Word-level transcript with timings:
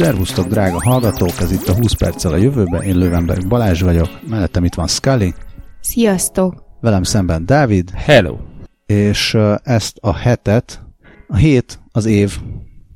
Szervusztok, 0.00 0.46
drága 0.46 0.82
hallgatók! 0.82 1.40
Ez 1.40 1.52
itt 1.52 1.66
a 1.66 1.74
20 1.74 1.92
perccel 1.92 2.32
a 2.32 2.36
jövőben. 2.36 2.82
Én 2.82 2.96
Lővenberg 2.96 3.48
Balázs 3.48 3.82
vagyok, 3.82 4.08
mellettem 4.28 4.64
itt 4.64 4.74
van 4.74 4.86
Scully. 4.86 5.34
Sziasztok! 5.80 6.62
Velem 6.80 7.02
szemben 7.02 7.46
Dávid. 7.46 7.90
Hello! 7.90 8.36
És 8.86 9.36
ezt 9.62 9.96
a 10.00 10.14
hetet, 10.14 10.82
a 11.28 11.36
hét 11.36 11.80
az 11.92 12.06
év 12.06 12.38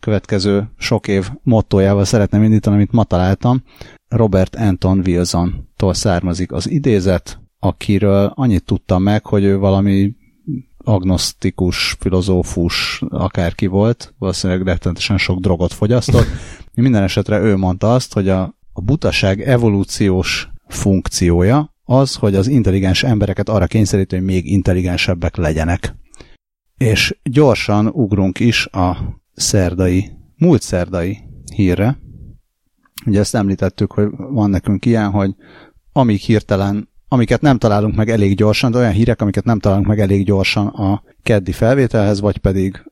következő 0.01 0.70
sok 0.79 1.09
év 1.09 1.30
mottójával 1.43 2.05
szeretném 2.05 2.43
indítani, 2.43 2.77
amit 2.77 2.93
ma 2.93 3.05
találtam. 3.05 3.62
Robert 4.09 4.57
Anton 4.57 5.02
Wilson-tól 5.07 5.95
származik 5.95 6.52
az 6.52 6.71
idézet, 6.71 7.41
akiről 7.59 8.32
annyit 8.34 8.64
tudtam 8.64 9.02
meg, 9.02 9.27
hogy 9.27 9.45
ő 9.45 9.59
valami 9.59 10.15
agnosztikus, 10.84 11.97
filozófus, 12.01 13.02
akárki 13.09 13.66
volt, 13.66 14.15
valószínűleg 14.19 14.62
rettenetesen 14.62 15.19
sok 15.19 15.38
drogot 15.41 15.73
fogyasztott. 15.73 16.27
Minden 16.74 17.02
esetre 17.02 17.38
ő 17.38 17.57
mondta 17.57 17.95
azt, 17.95 18.12
hogy 18.12 18.29
a, 18.29 18.57
a 18.73 18.80
butaság 18.80 19.41
evolúciós 19.41 20.48
funkciója 20.69 21.74
az, 21.84 22.15
hogy 22.15 22.34
az 22.34 22.47
intelligens 22.47 23.02
embereket 23.02 23.48
arra 23.48 23.66
kényszeríti, 23.66 24.15
hogy 24.16 24.24
még 24.24 24.47
intelligensebbek 24.47 25.37
legyenek. 25.37 25.95
És 26.77 27.19
gyorsan 27.23 27.87
ugrunk 27.87 28.41
is 28.41 28.66
a 28.66 28.96
szerdai, 29.35 30.10
múlt 30.37 30.62
szerdai 30.62 31.19
hírre. 31.55 31.98
Ugye 33.07 33.21
ezt 33.21 33.35
említettük, 33.35 33.93
hogy 33.93 34.09
van 34.16 34.51
nekünk 34.51 34.87
ilyen, 34.87 35.10
hogy 35.10 35.35
amíg 35.93 36.21
hirtelen 36.21 36.88
amiket 37.14 37.41
nem 37.41 37.59
találunk 37.59 37.95
meg 37.96 38.10
elég 38.10 38.36
gyorsan, 38.36 38.70
de 38.70 38.78
olyan 38.78 38.92
hírek, 38.92 39.20
amiket 39.20 39.45
nem 39.45 39.59
találunk 39.59 39.86
meg 39.86 40.00
elég 40.00 40.24
gyorsan 40.24 40.66
a 40.66 41.02
keddi 41.23 41.52
felvételhez, 41.52 42.21
vagy 42.21 42.38
pedig 42.38 42.84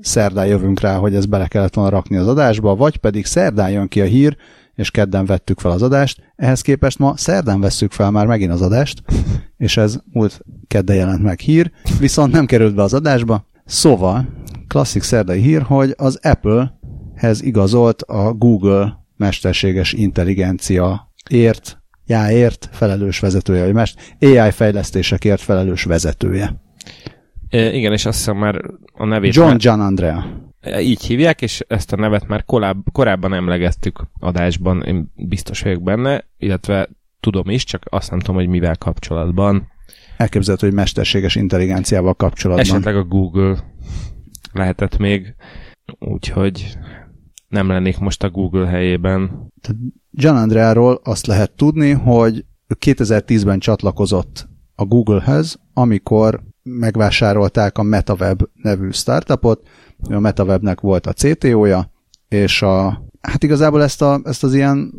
szerdán 0.00 0.46
jövünk 0.46 0.80
rá, 0.80 0.96
hogy 0.96 1.14
ez 1.14 1.26
bele 1.26 1.46
kellett 1.46 1.74
volna 1.74 1.90
rakni 1.90 2.16
az 2.16 2.28
adásba, 2.28 2.76
vagy 2.76 2.96
pedig 2.96 3.26
szerdán 3.26 3.70
jön 3.70 3.88
ki 3.88 4.00
a 4.00 4.04
hír, 4.04 4.36
és 4.74 4.90
kedden 4.90 5.26
vettük 5.26 5.60
fel 5.60 5.70
az 5.70 5.82
adást. 5.82 6.32
Ehhez 6.36 6.60
képest 6.60 6.98
ma 6.98 7.16
szerdán 7.16 7.60
vesszük 7.60 7.92
fel 7.92 8.10
már 8.10 8.26
megint 8.26 8.52
az 8.52 8.62
adást, 8.62 9.02
és 9.56 9.76
ez 9.76 9.98
múlt 10.12 10.40
kedden 10.66 10.96
jelent 10.96 11.22
meg 11.22 11.38
hír, 11.38 11.70
viszont 11.98 12.32
nem 12.32 12.46
került 12.46 12.74
be 12.74 12.82
az 12.82 12.94
adásba. 12.94 13.46
Szóval, 13.64 14.28
klasszik 14.68 15.02
szerdai 15.02 15.40
hír, 15.40 15.62
hogy 15.62 15.94
az 15.96 16.18
Apple-hez 16.22 17.42
igazolt 17.42 18.02
a 18.02 18.32
Google 18.32 19.04
mesterséges 19.16 19.92
intelligencia 19.92 21.12
ért 21.30 21.77
jáért 22.08 22.68
felelős 22.72 23.18
vezetője, 23.18 23.64
vagy 23.64 23.74
más 23.74 23.94
AI 24.20 24.50
fejlesztésekért 24.50 25.40
felelős 25.40 25.84
vezetője. 25.84 26.60
E, 27.48 27.72
igen, 27.72 27.92
és 27.92 28.06
azt 28.06 28.16
hiszem 28.16 28.36
már 28.36 28.60
a 28.92 29.04
nevét... 29.04 29.34
John 29.34 29.48
már... 29.48 29.56
John 29.60 29.80
Andrea. 29.80 30.46
Így 30.80 31.04
hívják, 31.04 31.42
és 31.42 31.64
ezt 31.68 31.92
a 31.92 31.96
nevet 31.96 32.26
már 32.26 32.44
koráb, 32.44 32.78
korábban 32.92 33.34
emlegettük 33.34 34.02
adásban, 34.20 34.82
én 34.82 35.12
biztos 35.14 35.62
vagyok 35.62 35.82
benne, 35.82 36.24
illetve 36.38 36.88
tudom 37.20 37.50
is, 37.50 37.64
csak 37.64 37.82
azt 37.90 38.10
nem 38.10 38.18
tudom, 38.18 38.36
hogy 38.36 38.48
mivel 38.48 38.76
kapcsolatban. 38.76 39.68
Elképzelhető, 40.16 40.66
hogy 40.66 40.76
mesterséges 40.76 41.34
intelligenciával 41.34 42.14
kapcsolatban. 42.14 42.66
Esetleg 42.66 42.96
a 42.96 43.04
Google 43.04 43.56
lehetett 44.52 44.98
még, 44.98 45.34
úgyhogy 45.98 46.78
nem 47.48 47.68
lennék 47.68 47.98
most 47.98 48.22
a 48.22 48.30
Google 48.30 48.66
helyében. 48.66 49.50
John 50.10 50.36
Andreáról 50.36 51.00
azt 51.04 51.26
lehet 51.26 51.50
tudni, 51.50 51.90
hogy 51.90 52.44
2010-ben 52.74 53.58
csatlakozott 53.58 54.48
a 54.74 54.84
Googlehez, 54.84 55.58
amikor 55.72 56.42
megvásárolták 56.62 57.78
a 57.78 57.82
MetaWeb 57.82 58.42
nevű 58.54 58.90
startupot, 58.90 59.68
a 60.10 60.18
MetaWebnek 60.18 60.80
volt 60.80 61.06
a 61.06 61.12
CTO-ja, 61.12 61.92
és 62.28 62.62
a, 62.62 63.02
hát 63.20 63.42
igazából 63.42 63.82
ezt, 63.82 64.02
a, 64.02 64.20
ezt 64.24 64.44
az 64.44 64.54
ilyen, 64.54 64.92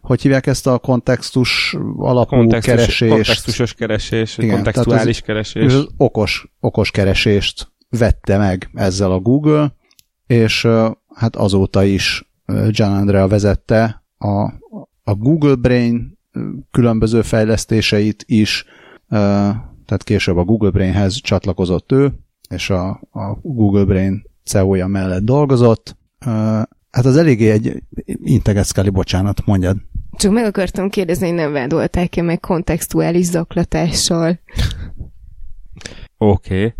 hogy 0.00 0.22
hívják 0.22 0.46
ezt 0.46 0.66
a 0.66 0.78
kontextus 0.78 1.76
alapú 1.96 2.36
Kontextus, 2.36 2.74
keresést. 2.74 3.12
Kontextusos 3.12 3.74
keresés, 3.74 4.38
igen, 4.38 4.54
kontextuális 4.54 5.20
az, 5.20 5.26
keresés. 5.26 5.74
Az 5.74 5.88
okos, 5.96 6.52
okos 6.60 6.90
keresést 6.90 7.72
vette 7.88 8.38
meg 8.38 8.70
ezzel 8.74 9.12
a 9.12 9.18
Google, 9.18 9.76
és 10.26 10.68
hát 11.18 11.36
azóta 11.36 11.84
is 11.84 12.30
John 12.46 12.92
Andrea 12.92 13.28
vezette 13.28 14.04
a, 14.18 14.42
a 15.02 15.14
Google 15.14 15.54
Brain 15.54 16.18
különböző 16.70 17.22
fejlesztéseit 17.22 18.24
is, 18.26 18.64
tehát 19.08 20.04
később 20.04 20.36
a 20.36 20.44
Google 20.44 20.70
Brainhez 20.70 21.14
csatlakozott 21.14 21.92
ő, 21.92 22.12
és 22.48 22.70
a, 22.70 22.88
a 23.10 23.38
Google 23.42 23.84
Brain 23.84 24.22
CEO-ja 24.44 24.86
mellett 24.86 25.24
dolgozott. 25.24 25.96
Hát 26.90 27.04
az 27.04 27.16
eléggé 27.16 27.50
egy 27.50 27.82
integetszkeli, 28.22 28.90
bocsánat, 28.90 29.46
mondjad. 29.46 29.76
Csak 30.16 30.32
meg 30.32 30.44
akartam 30.44 30.88
kérdezni, 30.88 31.26
hogy 31.26 31.36
nem 31.36 31.52
vádolták-e 31.52 32.22
meg 32.22 32.40
kontextuális 32.40 33.24
zaklatással. 33.24 34.38
Oké. 36.18 36.64
Okay. 36.64 36.74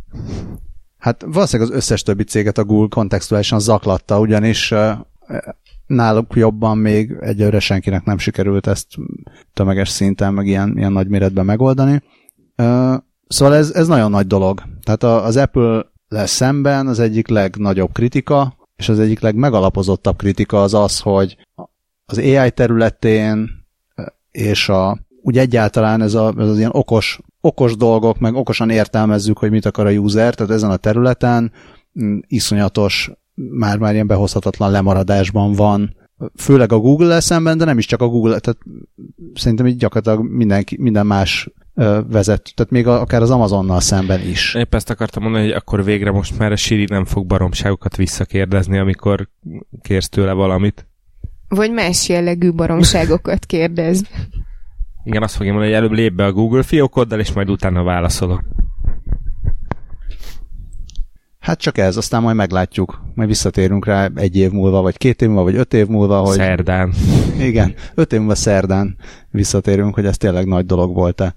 Hát 0.98 1.24
valószínűleg 1.26 1.70
az 1.70 1.76
összes 1.76 2.02
többi 2.02 2.24
céget 2.24 2.58
a 2.58 2.64
Google 2.64 2.88
kontextuálisan 2.90 3.60
zaklatta, 3.60 4.20
ugyanis 4.20 4.74
náluk 5.86 6.34
jobban 6.36 6.78
még 6.78 7.16
egyőre 7.20 7.60
senkinek 7.60 8.04
nem 8.04 8.18
sikerült 8.18 8.66
ezt 8.66 8.86
tömeges 9.52 9.88
szinten, 9.88 10.34
meg 10.34 10.46
ilyen, 10.46 10.76
ilyen 10.76 10.92
nagy 10.92 11.08
méretben 11.08 11.44
megoldani. 11.44 12.02
Szóval 13.28 13.54
ez, 13.54 13.70
ez 13.70 13.86
nagyon 13.86 14.10
nagy 14.10 14.26
dolog. 14.26 14.62
Tehát 14.82 15.02
az 15.02 15.36
Apple 15.36 15.86
lesz 16.08 16.32
szemben 16.32 16.86
az 16.86 16.98
egyik 16.98 17.28
legnagyobb 17.28 17.92
kritika, 17.92 18.56
és 18.76 18.88
az 18.88 18.98
egyik 18.98 19.20
legmegalapozottabb 19.20 20.16
kritika 20.16 20.62
az 20.62 20.74
az, 20.74 21.00
hogy 21.00 21.36
az 22.06 22.18
AI 22.18 22.50
területén 22.50 23.50
és 24.30 24.68
a, 24.68 24.98
úgy 25.28 25.38
egyáltalán 25.38 26.02
ez, 26.02 26.14
a, 26.14 26.34
ez 26.38 26.48
az 26.48 26.58
ilyen 26.58 26.70
okos, 26.72 27.20
okos 27.40 27.76
dolgok, 27.76 28.18
meg 28.18 28.34
okosan 28.34 28.70
értelmezzük, 28.70 29.38
hogy 29.38 29.50
mit 29.50 29.66
akar 29.66 29.86
a 29.86 29.90
user, 29.90 30.34
tehát 30.34 30.52
ezen 30.52 30.70
a 30.70 30.76
területen 30.76 31.52
mm, 32.00 32.18
iszonyatos 32.26 33.10
már-már 33.34 33.94
ilyen 33.94 34.06
behozhatatlan 34.06 34.70
lemaradásban 34.70 35.52
van, 35.52 35.96
főleg 36.36 36.72
a 36.72 36.78
Google 36.78 37.20
szemben, 37.20 37.58
de 37.58 37.64
nem 37.64 37.78
is 37.78 37.86
csak 37.86 38.02
a 38.02 38.08
Google, 38.08 38.38
tehát 38.38 38.58
szerintem 39.34 39.66
így 39.66 39.76
gyakorlatilag 39.76 40.30
mindenki, 40.30 40.76
minden 40.80 41.06
más 41.06 41.50
vezet, 42.08 42.52
tehát 42.54 42.72
még 42.72 42.86
akár 42.86 43.22
az 43.22 43.30
Amazonnal 43.30 43.80
szemben 43.80 44.20
is. 44.20 44.54
Épp 44.54 44.74
ezt 44.74 44.90
akartam 44.90 45.22
mondani, 45.22 45.44
hogy 45.44 45.52
akkor 45.52 45.84
végre 45.84 46.10
most 46.10 46.38
már 46.38 46.52
a 46.52 46.56
Siri 46.56 46.84
nem 46.88 47.04
fog 47.04 47.26
baromságokat 47.26 47.96
visszakérdezni, 47.96 48.78
amikor 48.78 49.28
kérsz 49.82 50.08
tőle 50.08 50.32
valamit. 50.32 50.86
Vagy 51.48 51.72
más 51.72 52.08
jellegű 52.08 52.52
baromságokat 52.52 53.46
kérdez. 53.46 54.02
Igen, 55.04 55.22
azt 55.22 55.34
fogja 55.34 55.52
mondani, 55.52 55.72
hogy 55.72 55.82
előbb 55.82 55.96
lép 55.96 56.12
be 56.12 56.24
a 56.24 56.32
Google 56.32 56.62
fiókoddal, 56.62 57.20
és 57.20 57.32
majd 57.32 57.50
utána 57.50 57.82
válaszolok. 57.82 58.44
Hát 61.38 61.60
csak 61.60 61.78
ez, 61.78 61.96
aztán 61.96 62.22
majd 62.22 62.36
meglátjuk. 62.36 63.02
Majd 63.14 63.28
visszatérünk 63.28 63.84
rá 63.84 64.10
egy 64.14 64.36
év 64.36 64.50
múlva, 64.50 64.82
vagy 64.82 64.96
két 64.96 65.22
év 65.22 65.28
múlva, 65.28 65.42
vagy 65.42 65.54
öt 65.54 65.74
év 65.74 65.86
múlva. 65.86 66.18
Hogy... 66.18 66.36
Szerdán. 66.36 66.92
Igen, 67.38 67.74
öt 67.94 68.12
év 68.12 68.18
múlva 68.18 68.34
szerdán 68.34 68.96
visszatérünk, 69.30 69.94
hogy 69.94 70.06
ez 70.06 70.16
tényleg 70.16 70.46
nagy 70.46 70.66
dolog 70.66 70.94
volt-e. 70.94 71.34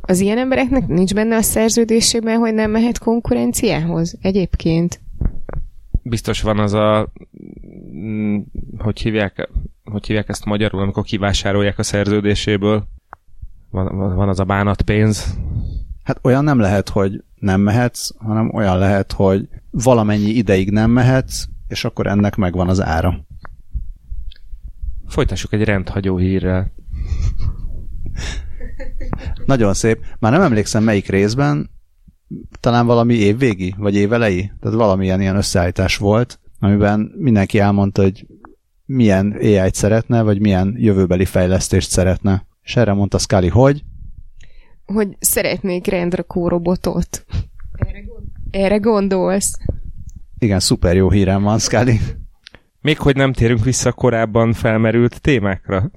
Az 0.00 0.20
ilyen 0.20 0.38
embereknek 0.38 0.86
nincs 0.86 1.14
benne 1.14 1.36
a 1.36 1.42
szerződésében, 1.42 2.38
hogy 2.38 2.54
nem 2.54 2.70
mehet 2.70 2.98
konkurenciához 2.98 4.18
egyébként? 4.20 5.00
Biztos 6.02 6.42
van 6.42 6.58
az 6.58 6.72
a... 6.72 7.12
Mm, 7.94 8.38
hogy 8.78 9.00
hívják, 9.00 9.50
hogy 9.84 10.06
hívják 10.06 10.28
ezt 10.28 10.44
magyarul, 10.44 10.80
amikor 10.80 11.04
kivásárolják 11.04 11.78
a 11.78 11.82
szerződéséből? 11.82 12.86
Van, 13.70 14.14
van 14.14 14.28
az 14.28 14.40
a 14.40 14.44
bánatpénz. 14.44 15.38
Hát 16.02 16.18
olyan 16.22 16.44
nem 16.44 16.58
lehet, 16.58 16.88
hogy 16.88 17.24
nem 17.34 17.60
mehetsz, 17.60 18.10
hanem 18.18 18.54
olyan 18.54 18.78
lehet, 18.78 19.12
hogy 19.12 19.48
valamennyi 19.70 20.30
ideig 20.30 20.70
nem 20.70 20.90
mehetsz, 20.90 21.44
és 21.68 21.84
akkor 21.84 22.06
ennek 22.06 22.36
megvan 22.36 22.68
az 22.68 22.82
ára. 22.82 23.26
Folytassuk 25.06 25.52
egy 25.52 25.64
rendhagyó 25.64 26.16
hírrel. 26.16 26.72
Nagyon 29.44 29.74
szép. 29.74 30.04
Már 30.18 30.32
nem 30.32 30.42
emlékszem 30.42 30.84
melyik 30.84 31.08
részben, 31.08 31.70
talán 32.60 32.86
valami 32.86 33.14
évvégi, 33.14 33.74
vagy 33.78 33.94
évelei, 33.94 34.52
tehát 34.60 34.76
valamilyen 34.76 35.20
ilyen 35.20 35.36
összeállítás 35.36 35.96
volt, 35.96 36.40
amiben 36.60 37.12
mindenki 37.16 37.58
elmondta, 37.58 38.02
hogy 38.02 38.26
milyen 38.84 39.36
AI-t 39.40 39.74
szeretne, 39.74 40.22
vagy 40.22 40.40
milyen 40.40 40.74
jövőbeli 40.78 41.24
fejlesztést 41.24 41.90
szeretne. 41.90 42.46
És 42.62 42.76
erre 42.76 42.92
mondta 42.92 43.18
Scully, 43.18 43.48
hogy 43.48 43.84
hogy 44.92 45.16
szeretnék 45.20 45.86
rendrakó 45.86 46.48
robotot. 46.48 47.24
Erre, 47.72 48.00
gond- 48.00 48.26
Erre 48.50 48.76
gondolsz? 48.76 49.58
Igen, 50.38 50.60
szuper 50.60 50.96
jó 50.96 51.10
hírem 51.10 51.42
van, 51.42 51.58
Scully. 51.58 52.00
Még 52.80 52.98
hogy 52.98 53.16
nem 53.16 53.32
térünk 53.32 53.64
vissza 53.64 53.92
korábban 53.92 54.52
felmerült 54.52 55.20
témákra. 55.20 55.90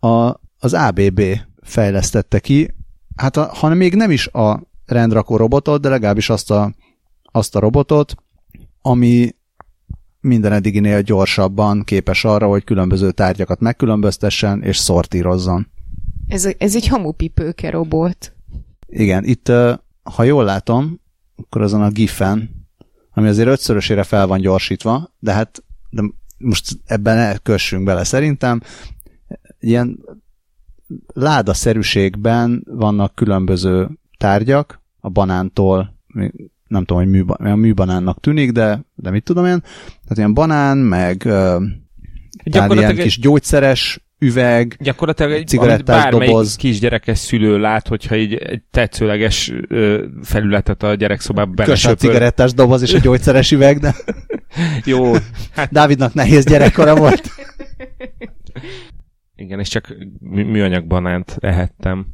A, 0.00 0.40
az 0.58 0.74
ABB 0.74 1.20
fejlesztette 1.62 2.38
ki, 2.38 2.74
hát 3.16 3.36
a, 3.36 3.44
hanem 3.54 3.76
még 3.76 3.94
nem 3.94 4.10
is 4.10 4.26
a 4.26 4.67
rendrakó 4.88 5.36
robotot, 5.36 5.80
de 5.80 5.88
legalábbis 5.88 6.30
azt 6.30 6.50
a, 6.50 6.74
azt 7.22 7.56
a 7.56 7.60
robotot, 7.60 8.14
ami 8.82 9.34
minden 10.20 10.52
eddiginél 10.52 11.02
gyorsabban 11.02 11.84
képes 11.84 12.24
arra, 12.24 12.46
hogy 12.46 12.64
különböző 12.64 13.10
tárgyakat 13.10 13.60
megkülönböztessen 13.60 14.62
és 14.62 14.76
szortírozzon. 14.76 15.66
Ez, 16.28 16.48
ez 16.58 16.76
egy 16.76 16.86
hamupipőke 16.86 17.70
robot. 17.70 18.32
Igen, 18.86 19.24
itt, 19.24 19.52
ha 20.02 20.22
jól 20.22 20.44
látom, 20.44 21.00
akkor 21.36 21.62
azon 21.62 21.82
a 21.82 21.90
gifen, 21.90 22.66
ami 23.10 23.28
azért 23.28 23.48
ötszörösére 23.48 24.02
fel 24.02 24.26
van 24.26 24.40
gyorsítva, 24.40 25.14
de 25.18 25.32
hát 25.32 25.62
de 25.90 26.02
most 26.38 26.78
ebben 26.84 27.16
ne 27.16 27.36
kössünk 27.38 27.84
bele 27.84 28.04
szerintem. 28.04 28.60
Ilyen 29.58 29.98
ládaszerűségben 31.06 32.64
vannak 32.66 33.14
különböző 33.14 33.88
tárgyak, 34.18 34.77
a 35.00 35.08
banántól, 35.08 35.96
nem 36.66 36.84
tudom, 36.84 37.02
hogy 37.02 37.10
műba, 37.10 37.34
a 37.34 37.56
műbanánnak 37.56 38.20
tűnik, 38.20 38.52
de, 38.52 38.84
de 38.94 39.10
mit 39.10 39.24
tudom 39.24 39.44
én, 39.44 39.60
tehát 39.60 40.16
ilyen 40.16 40.34
banán, 40.34 40.78
meg 40.78 41.22
uh, 41.26 41.62
ilyen 42.44 42.96
kis 42.96 43.18
gyógyszeres 43.18 44.00
üveg, 44.18 44.76
Gyakorlatilag 44.80 45.32
egy 45.32 45.46
cigarettás 45.46 46.02
bármelyik 46.02 46.30
doboz. 46.30 46.56
kisgyerekes 46.56 47.18
szülő 47.18 47.58
lát, 47.58 47.88
hogyha 47.88 48.16
így 48.16 48.34
egy 48.34 48.62
tetszőleges 48.70 49.52
ö, 49.68 50.04
felületet 50.22 50.82
a 50.82 50.94
gyerekszobába 50.94 51.50
Kös 51.50 51.60
a 51.60 51.64
belesöpör. 51.64 51.96
cigarettás 51.96 52.52
doboz 52.52 52.82
és 52.82 52.94
a 52.94 52.98
gyógyszeres 52.98 53.52
üveg, 53.52 53.78
de 53.78 53.94
Jó, 54.84 55.12
hát 55.54 55.72
Dávidnak 55.72 56.14
nehéz 56.14 56.44
gyerekkora 56.44 56.96
volt. 56.96 57.30
igen, 59.40 59.58
és 59.58 59.68
csak 59.68 59.96
mű- 60.20 60.50
műanyag 60.50 60.86
banánt 60.86 61.36
ehettem. 61.40 62.06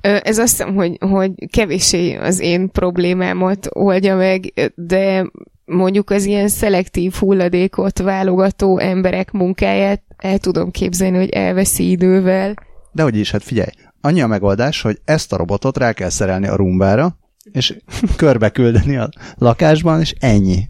Ez 0.00 0.38
azt 0.38 0.50
hiszem, 0.56 0.74
hogy, 0.74 0.96
hogy 1.00 1.32
kevéssé 1.50 2.14
az 2.14 2.40
én 2.40 2.70
problémámat 2.70 3.68
oldja 3.70 4.16
meg, 4.16 4.72
de 4.74 5.30
mondjuk 5.64 6.10
az 6.10 6.24
ilyen 6.24 6.48
szelektív 6.48 7.12
hulladékot 7.12 7.98
válogató 7.98 8.78
emberek 8.78 9.30
munkáját 9.30 10.02
el 10.16 10.38
tudom 10.38 10.70
képzelni, 10.70 11.16
hogy 11.16 11.28
elveszi 11.28 11.90
idővel. 11.90 12.54
De 12.92 13.02
hogy 13.02 13.16
is, 13.16 13.30
hát 13.30 13.42
figyelj, 13.42 13.70
annyi 14.00 14.20
a 14.20 14.26
megoldás, 14.26 14.82
hogy 14.82 14.98
ezt 15.04 15.32
a 15.32 15.36
robotot 15.36 15.78
rá 15.78 15.92
kell 15.92 16.08
szerelni 16.08 16.46
a 16.46 16.56
rumbára, 16.56 17.18
és 17.52 17.76
körbe 18.16 18.50
küldeni 18.50 18.96
a 18.96 19.08
lakásban, 19.38 20.00
és 20.00 20.14
ennyi. 20.18 20.68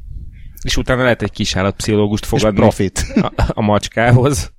És 0.62 0.76
utána 0.76 1.02
lehet 1.02 1.23
egy 1.23 1.31
kis 1.31 1.56
állatpszichológust 1.56 2.23
És 2.23 2.29
fogadni 2.29 2.59
profit. 2.59 3.05
a, 3.14 3.32
a 3.49 3.61
macskához. 3.62 4.55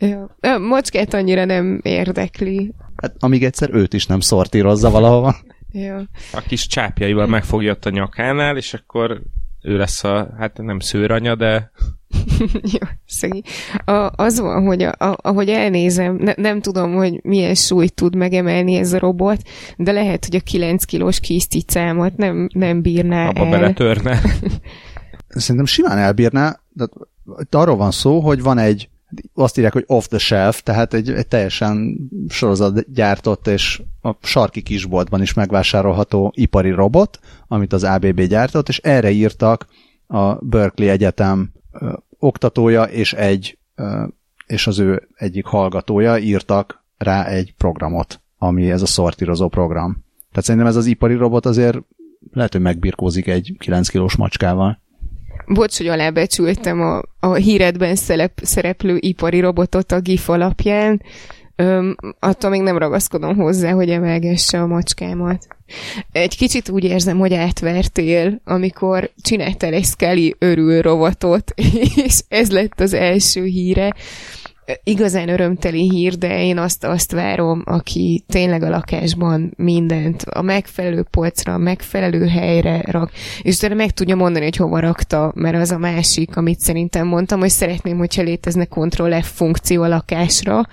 Ja. 0.00 0.36
A 0.40 0.58
Macskát 0.58 1.14
annyira 1.14 1.44
nem 1.44 1.80
érdekli. 1.82 2.74
Hát 2.96 3.14
amíg 3.18 3.44
egyszer 3.44 3.74
őt 3.74 3.94
is 3.94 4.06
nem 4.06 4.20
szortírozza 4.20 4.90
valahova. 4.90 5.36
Ja. 5.72 6.08
A 6.32 6.40
kis 6.40 6.66
csápjaival 6.66 7.26
megfogja 7.26 7.72
ott 7.72 7.84
a 7.84 7.90
nyakánál, 7.90 8.56
és 8.56 8.74
akkor 8.74 9.22
ő 9.62 9.76
lesz 9.76 10.04
a, 10.04 10.34
hát 10.38 10.58
nem 10.58 10.78
szőranya, 10.78 11.34
de 11.34 11.70
Jó, 12.72 12.86
szegény. 13.06 13.42
A, 13.84 14.10
az 14.16 14.40
van, 14.40 14.66
hogy 14.66 14.82
a, 14.82 14.92
a, 14.98 15.16
ahogy 15.22 15.48
elnézem, 15.48 16.16
ne, 16.16 16.32
nem 16.36 16.60
tudom, 16.60 16.94
hogy 16.94 17.20
milyen 17.22 17.54
súlyt 17.54 17.94
tud 17.94 18.16
megemelni 18.16 18.74
ez 18.74 18.92
a 18.92 18.98
robot, 18.98 19.42
de 19.76 19.92
lehet, 19.92 20.24
hogy 20.24 20.36
a 20.36 20.40
9 20.40 20.84
kilós 20.84 21.20
kiszticámat 21.20 22.16
nem, 22.16 22.48
nem 22.54 22.82
bírná 22.82 23.28
abba 23.28 23.44
el. 23.44 23.50
beletörne. 23.50 24.20
Szerintem 25.28 25.64
simán 25.64 25.98
elbírná, 25.98 26.60
de 26.72 26.86
itt 27.38 27.54
arról 27.54 27.76
van 27.76 27.90
szó, 27.90 28.20
hogy 28.20 28.42
van 28.42 28.58
egy, 28.58 28.88
azt 29.34 29.56
írják, 29.56 29.72
hogy 29.72 29.84
off 29.86 30.06
the 30.06 30.18
shelf, 30.18 30.62
tehát 30.62 30.94
egy, 30.94 31.10
egy 31.10 31.26
teljesen 31.26 31.96
sorozat 32.28 32.92
gyártott 32.92 33.46
és 33.46 33.82
a 34.02 34.14
sarki 34.22 34.62
kisboltban 34.62 35.22
is 35.22 35.34
megvásárolható 35.34 36.32
ipari 36.36 36.70
robot, 36.70 37.18
amit 37.48 37.72
az 37.72 37.84
ABB 37.84 38.20
gyártott, 38.20 38.68
és 38.68 38.78
erre 38.78 39.10
írtak 39.10 39.66
a 40.06 40.34
Berkeley 40.34 40.90
Egyetem 40.90 41.52
ö, 41.72 41.92
oktatója 42.18 42.82
és 42.82 43.12
egy 43.12 43.58
ö, 43.74 44.04
és 44.46 44.66
az 44.66 44.78
ő 44.78 45.08
egyik 45.14 45.44
hallgatója 45.44 46.18
írtak 46.18 46.84
rá 46.96 47.24
egy 47.24 47.54
programot, 47.54 48.20
ami 48.38 48.70
ez 48.70 48.82
a 48.82 48.86
szortírozó 48.86 49.48
program. 49.48 50.04
Tehát 50.30 50.44
szerintem 50.44 50.70
ez 50.70 50.76
az 50.76 50.86
ipari 50.86 51.14
robot 51.14 51.46
azért 51.46 51.78
lehet, 52.32 52.52
hogy 52.52 52.60
megbirkózik 52.60 53.26
egy 53.26 53.54
9 53.58 53.88
kilós 53.88 54.16
macskával. 54.16 54.80
Bocs, 55.52 55.76
hogy 55.76 55.86
alábecsültem 55.86 56.80
a, 56.80 57.02
a 57.20 57.34
híredben 57.34 57.94
szerep, 57.94 58.40
szereplő 58.42 58.96
ipari 59.00 59.40
robotot 59.40 59.92
a 59.92 60.00
GIF 60.00 60.28
alapján. 60.28 61.02
Öm, 61.56 61.96
attól 62.18 62.50
még 62.50 62.60
nem 62.60 62.78
ragaszkodom 62.78 63.36
hozzá, 63.36 63.70
hogy 63.72 63.90
emelgesse 63.90 64.60
a 64.60 64.66
macskámat. 64.66 65.46
Egy 66.12 66.36
kicsit 66.36 66.68
úgy 66.68 66.84
érzem, 66.84 67.18
hogy 67.18 67.34
átvertél, 67.34 68.40
amikor 68.44 69.10
csináltál 69.22 69.72
egy 69.72 69.84
Scully 69.84 70.34
örül 70.38 70.82
robotot, 70.82 71.52
és 72.04 72.20
ez 72.28 72.50
lett 72.50 72.80
az 72.80 72.92
első 72.92 73.44
híre. 73.44 73.94
Igazán 74.84 75.28
örömteli 75.28 75.90
hír, 75.90 76.18
de 76.18 76.42
én 76.42 76.58
azt, 76.58 76.84
azt 76.84 77.12
várom, 77.12 77.62
aki 77.64 78.24
tényleg 78.28 78.62
a 78.62 78.68
lakásban 78.68 79.52
mindent 79.56 80.22
a 80.22 80.42
megfelelő 80.42 81.02
polcra, 81.02 81.52
a 81.52 81.58
megfelelő 81.58 82.26
helyre 82.26 82.82
rak, 82.86 83.10
és 83.42 83.56
utána 83.56 83.74
meg 83.74 83.90
tudja 83.90 84.16
mondani, 84.16 84.44
hogy 84.44 84.56
hova 84.56 84.80
rakta, 84.80 85.32
mert 85.34 85.56
az 85.56 85.70
a 85.70 85.78
másik, 85.78 86.36
amit 86.36 86.60
szerintem 86.60 87.06
mondtam, 87.06 87.40
hogy 87.40 87.50
szeretném, 87.50 87.98
hogyha 87.98 88.22
létezne 88.22 88.64
Ctrl 88.64 89.20
F 89.20 89.30
funkció 89.36 89.82
a 89.82 89.88
lakásra, 89.88 90.66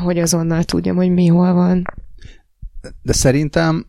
hogy 0.00 0.18
azonnal 0.18 0.62
tudjam, 0.62 0.96
hogy 0.96 1.10
mi 1.10 1.26
hol 1.26 1.52
van. 1.52 1.84
de 3.02 3.12
szerintem 3.12 3.86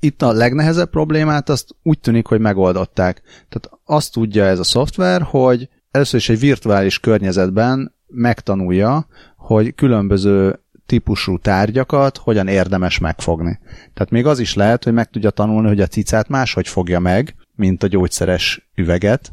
itt 0.00 0.22
a 0.22 0.32
legnehezebb 0.32 0.90
problémát 0.90 1.48
azt 1.48 1.74
úgy 1.82 1.98
tűnik, 1.98 2.26
hogy 2.26 2.40
megoldották. 2.40 3.22
Tehát 3.48 3.80
azt 3.84 4.12
tudja 4.12 4.44
ez 4.44 4.58
a 4.58 4.64
szoftver, 4.64 5.22
hogy 5.22 5.68
először 5.90 6.20
is 6.20 6.28
egy 6.28 6.38
virtuális 6.38 6.98
környezetben 6.98 7.93
megtanulja, 8.14 9.06
hogy 9.36 9.74
különböző 9.74 10.58
típusú 10.86 11.38
tárgyakat 11.38 12.16
hogyan 12.16 12.48
érdemes 12.48 12.98
megfogni. 12.98 13.58
Tehát 13.94 14.10
még 14.10 14.26
az 14.26 14.38
is 14.38 14.54
lehet, 14.54 14.84
hogy 14.84 14.92
meg 14.92 15.10
tudja 15.10 15.30
tanulni, 15.30 15.68
hogy 15.68 15.80
a 15.80 15.86
cicát 15.86 16.28
máshogy 16.28 16.68
fogja 16.68 17.00
meg, 17.00 17.34
mint 17.56 17.82
a 17.82 17.86
gyógyszeres 17.86 18.70
üveget, 18.74 19.32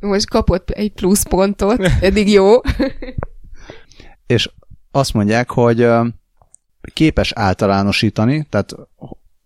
Most 0.00 0.28
kapott 0.28 0.70
egy 0.70 0.92
pluszpontot, 0.92 1.80
eddig 2.00 2.28
jó. 2.28 2.50
és 4.26 4.50
azt 4.90 5.12
mondják, 5.12 5.50
hogy 5.50 5.88
képes 6.92 7.32
általánosítani, 7.32 8.46
tehát 8.50 8.74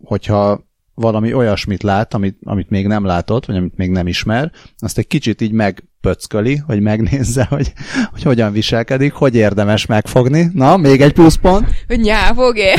hogyha 0.04 0.66
valami 0.94 1.32
olyasmit 1.32 1.82
lát, 1.82 2.14
amit, 2.14 2.38
amit 2.44 2.70
még 2.70 2.86
nem 2.86 3.04
látott, 3.04 3.46
vagy 3.46 3.56
amit 3.56 3.76
még 3.76 3.90
nem 3.90 4.06
ismer, 4.06 4.52
azt 4.78 4.98
egy 4.98 5.06
kicsit 5.06 5.40
így 5.40 5.52
megpöcköli, 6.00 6.56
hogy 6.56 6.80
megnézze, 6.80 7.44
hogy, 7.50 7.72
hogy 8.10 8.22
hogyan 8.22 8.52
viselkedik, 8.52 9.12
hogy 9.12 9.34
érdemes 9.34 9.86
megfogni. 9.86 10.50
Na, 10.52 10.76
még 10.76 11.00
egy 11.00 11.12
pluszpont. 11.12 11.68
Hogy 11.86 12.00
nyávog-e? 12.00 12.76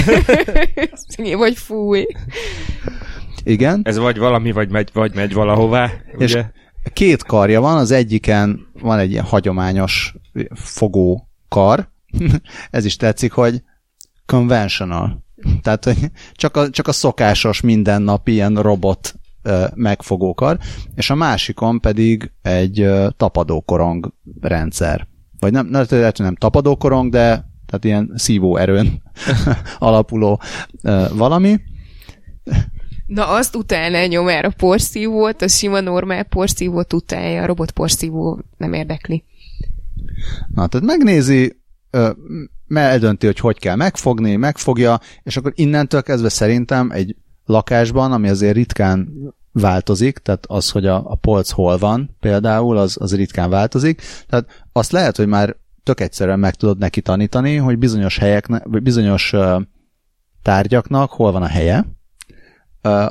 Vagy 1.37 1.57
fúj. 1.57 2.05
Igen. 3.43 3.81
Ez 3.83 3.97
vagy 3.97 4.17
valami, 4.17 4.51
vagy 4.51 4.69
megy, 4.69 4.89
vagy 4.93 5.15
megy 5.15 5.33
valahová. 5.33 5.91
És 6.17 6.31
Ugye? 6.31 6.45
két 6.93 7.23
karja 7.23 7.61
van, 7.61 7.77
az 7.77 7.91
egyiken 7.91 8.67
van 8.81 8.99
egy 8.99 9.11
ilyen 9.11 9.23
hagyományos 9.23 10.13
fogó 10.53 11.29
kar. 11.47 11.89
Ez 12.69 12.85
is 12.85 12.95
tetszik, 12.95 13.31
hogy 13.31 13.63
conventional. 14.25 15.23
Tehát, 15.61 15.83
hogy 15.83 15.97
csak 16.33 16.57
a, 16.57 16.69
csak 16.69 16.87
a 16.87 16.91
szokásos 16.91 17.61
mindennapi 17.61 18.31
ilyen 18.31 18.55
robot 18.55 19.13
megfogókar, 19.75 20.57
és 20.95 21.09
a 21.09 21.15
másikon 21.15 21.79
pedig 21.79 22.31
egy 22.41 22.89
tapadókorong 23.17 24.13
rendszer. 24.41 25.07
Vagy 25.39 25.51
nem, 25.51 25.67
nem, 25.67 25.85
nem 26.17 26.35
tapadókorong, 26.35 27.11
de 27.11 27.47
tehát 27.65 27.83
ilyen 27.83 28.11
szívó 28.15 28.57
erőn 28.57 29.01
alapuló 29.79 30.41
valami. 31.13 31.59
Na 33.05 33.27
azt 33.27 33.55
utálná 33.55 34.05
nyomár 34.05 34.45
a 34.45 34.53
porszívót, 34.57 35.41
a 35.41 35.47
sima 35.47 35.79
normál 35.79 36.23
porszívót 36.23 36.93
utálja, 36.93 37.41
a 37.41 37.45
robot 37.45 37.71
porszívó 37.71 38.41
nem 38.57 38.73
érdekli. 38.73 39.23
Na, 40.47 40.67
tehát 40.67 40.87
megnézi, 40.87 41.57
eldönti, 42.67 43.25
hogy 43.25 43.39
hogy 43.39 43.59
kell 43.59 43.75
megfogni, 43.75 44.35
megfogja, 44.35 44.99
és 45.23 45.37
akkor 45.37 45.51
innentől 45.55 46.01
kezdve 46.01 46.29
szerintem 46.29 46.91
egy 46.91 47.15
lakásban, 47.49 48.11
ami 48.11 48.29
azért 48.29 48.55
ritkán 48.55 49.09
változik, 49.51 50.17
tehát 50.17 50.45
az, 50.45 50.69
hogy 50.69 50.85
a, 50.85 51.11
a 51.11 51.15
polc 51.15 51.49
hol 51.49 51.77
van 51.77 52.15
például, 52.19 52.77
az, 52.77 52.97
az 52.99 53.15
ritkán 53.15 53.49
változik, 53.49 54.01
tehát 54.27 54.65
azt 54.71 54.91
lehet, 54.91 55.17
hogy 55.17 55.27
már 55.27 55.55
tök 55.83 55.99
egyszerűen 55.99 56.39
meg 56.39 56.55
tudod 56.55 56.77
neki 56.77 57.01
tanítani, 57.01 57.55
hogy 57.55 57.77
bizonyos 57.77 58.17
helyeknek, 58.17 58.81
bizonyos 58.81 59.33
tárgyaknak 60.41 61.11
hol 61.11 61.31
van 61.31 61.41
a 61.41 61.47
helye, 61.47 61.85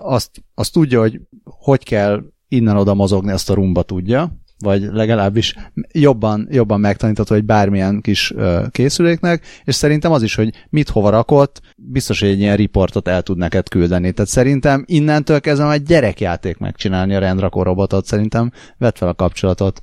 azt, 0.02 0.30
azt 0.54 0.73
tudja, 0.73 1.00
hogy 1.00 1.21
hogy 1.45 1.85
kell 1.85 2.23
innen-oda 2.49 2.95
mozogni, 2.95 3.30
azt 3.33 3.50
a 3.50 3.54
rumba 3.54 3.83
tudja, 3.83 4.33
vagy 4.59 4.83
legalábbis 4.83 5.55
jobban, 5.93 6.49
jobban 6.50 6.81
megtanítható 6.81 7.35
egy 7.35 7.45
bármilyen 7.45 8.00
kis 8.00 8.33
ö, 8.37 8.62
készüléknek, 8.71 9.47
és 9.65 9.75
szerintem 9.75 10.12
az 10.12 10.23
is, 10.23 10.35
hogy 10.35 10.55
mit 10.71 10.88
hova 10.88 11.11
rakott, 11.11 11.61
biztos, 11.77 12.21
hogy 12.21 12.29
egy 12.29 12.41
ilyen 12.41 12.57
riportot 12.57 13.09
el 13.09 13.23
tud 13.23 13.37
neked 13.37 13.69
küldeni. 13.69 14.12
Tehát 14.12 14.31
szerintem 14.31 14.85
innentől 14.87 15.41
kezdve 15.41 15.73
egy 15.73 15.83
gyerekjáték 15.83 16.59
megcsinálni 16.59 17.15
a 17.15 17.19
rendrakó 17.19 17.62
robotot, 17.62 18.05
szerintem 18.05 18.53
vett 18.79 18.99
fel 18.99 19.09
a 19.09 19.15
kapcsolatot. 19.15 19.81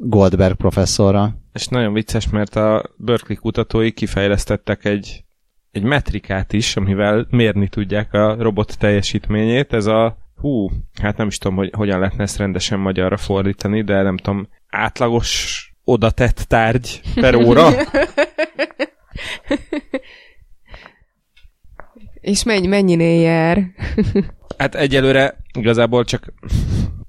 Goldberg 0.00 0.56
professzorral. 0.56 1.42
És 1.52 1.66
nagyon 1.66 1.92
vicces, 1.92 2.28
mert 2.28 2.56
a 2.56 2.94
Berkeley 2.96 3.40
kutatói 3.40 3.92
kifejlesztettek 3.92 4.84
egy, 4.84 5.24
egy 5.70 5.82
metrikát 5.82 6.52
is, 6.52 6.76
amivel 6.76 7.26
mérni 7.30 7.68
tudják 7.68 8.12
a 8.12 8.36
robot 8.38 8.78
teljesítményét. 8.78 9.72
Ez 9.72 9.86
a, 9.86 10.16
hú, 10.40 10.70
hát 11.02 11.16
nem 11.16 11.26
is 11.26 11.38
tudom, 11.38 11.56
hogy 11.56 11.70
hogyan 11.72 11.98
lehetne 11.98 12.22
ezt 12.22 12.38
rendesen 12.38 12.78
magyarra 12.78 13.16
fordítani, 13.16 13.82
de 13.82 14.02
nem 14.02 14.16
tudom, 14.16 14.48
átlagos 14.68 15.62
oda 15.84 16.10
tett 16.10 16.36
tárgy 16.36 17.00
per 17.14 17.34
óra. 17.34 17.68
És 22.20 22.44
mennyi, 22.44 22.66
mennyinél 22.66 23.20
jár? 23.20 23.62
hát 24.58 24.74
egyelőre 24.74 25.36
igazából 25.58 26.04
csak 26.04 26.32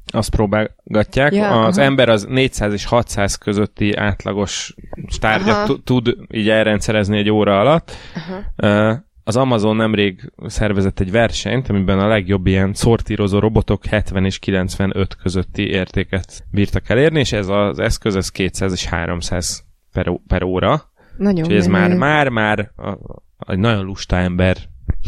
azt 0.06 0.30
próbálgatják. 0.30 1.34
Ja, 1.34 1.66
az 1.66 1.78
aha. 1.78 1.86
ember 1.88 2.10
az 2.10 2.26
400 2.26 2.74
és 2.74 2.86
600 2.86 3.36
közötti 3.36 3.96
átlagos 3.96 4.76
tárgyat 5.20 5.82
tud 5.84 6.16
így 6.32 6.50
elrendszerezni 6.50 7.18
egy 7.18 7.30
óra 7.30 7.60
alatt. 7.60 7.92
Aha. 8.16 8.42
Ö, 8.56 8.94
Az 9.24 9.36
Amazon 9.36 9.76
nemrég 9.76 10.32
szervezett 10.46 11.00
egy 11.00 11.12
versenyt, 11.12 11.70
amiben 11.70 12.00
a 12.00 12.08
legjobb 12.08 12.48
ilyen 12.48 12.74
szortírozó 12.74 13.40
robotok 13.40 13.86
70 13.86 14.26
és 14.26 14.40
95 14.40 15.16
közötti 15.16 15.68
értéket 15.68 16.46
bírtak 16.52 16.90
elérni, 16.90 17.20
és 17.20 17.32
ez 17.32 17.48
az 17.48 17.80
eszköz 17.80 18.16
ez 18.16 18.30
200 18.30 18.72
és 18.72 18.86
300 18.86 19.66
per, 19.92 20.20
per 20.28 20.44
óra. 20.44 20.92
Nagyon 21.18 21.44
Úgyhogy 21.44 21.56
ez 21.56 21.68
már, 21.68 21.96
már, 21.96 22.30
már 22.30 22.72
a, 22.76 22.90
a, 22.90 23.24
egy 23.48 23.60
nagyon 23.60 23.86
lusta 23.86 24.16
ember 24.16 24.58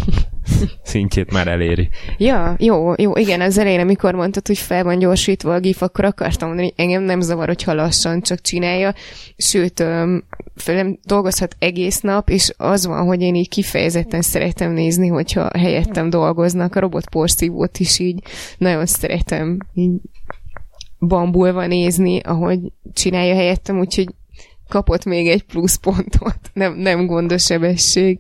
szintjét 0.84 1.32
már 1.32 1.48
eléri. 1.48 1.90
Ja, 2.18 2.56
jó, 2.60 2.94
jó, 2.98 3.16
igen, 3.16 3.42
az 3.42 3.58
elején, 3.58 3.80
amikor 3.80 4.14
mondtad, 4.14 4.48
hogy 4.48 4.58
fel 4.58 4.84
van 4.84 5.00
gyorsítva 5.00 5.54
a 5.54 5.60
gif, 5.60 5.82
akkor 5.82 6.06
akartam 6.06 6.48
mondani, 6.48 6.74
hogy 6.76 6.86
engem 6.86 7.04
nem 7.04 7.22
zavar, 7.22 7.48
hogyha 7.48 7.74
lassan 7.74 8.22
csak 8.22 8.42
csinálja, 8.42 8.94
sőt, 9.38 9.80
öm, 9.80 10.24
felem 10.56 11.00
dolgozhat 11.06 11.56
egész 11.60 12.00
nap, 12.00 12.30
és 12.30 12.54
az 12.58 12.86
van, 12.86 13.06
hogy 13.06 13.22
én 13.22 13.36
így 13.36 13.50
kifejezetten 13.50 14.22
szeretem 14.22 14.72
nézni, 14.72 15.08
hogyha 15.08 15.50
helyettem 15.58 16.10
dolgoznak, 16.10 16.76
a 16.76 16.80
robot 16.80 17.10
porszívót 17.10 17.78
is 17.78 18.00
így 18.00 18.24
nagyon 18.58 18.86
szeretem 18.86 19.58
így 19.74 19.92
bambulva 21.00 21.68
nézni, 21.68 22.20
ahogy 22.20 22.60
csinálja 22.94 23.36
helyettem, 23.36 23.80
úgyhogy 23.80 24.08
kapott 24.72 25.06
még 25.06 25.28
egy 25.28 25.44
pluszpontot, 25.44 26.40
nem, 26.54 26.74
nem 26.74 27.06
gond 27.06 27.32
a 27.32 27.38
sebesség. 27.38 28.20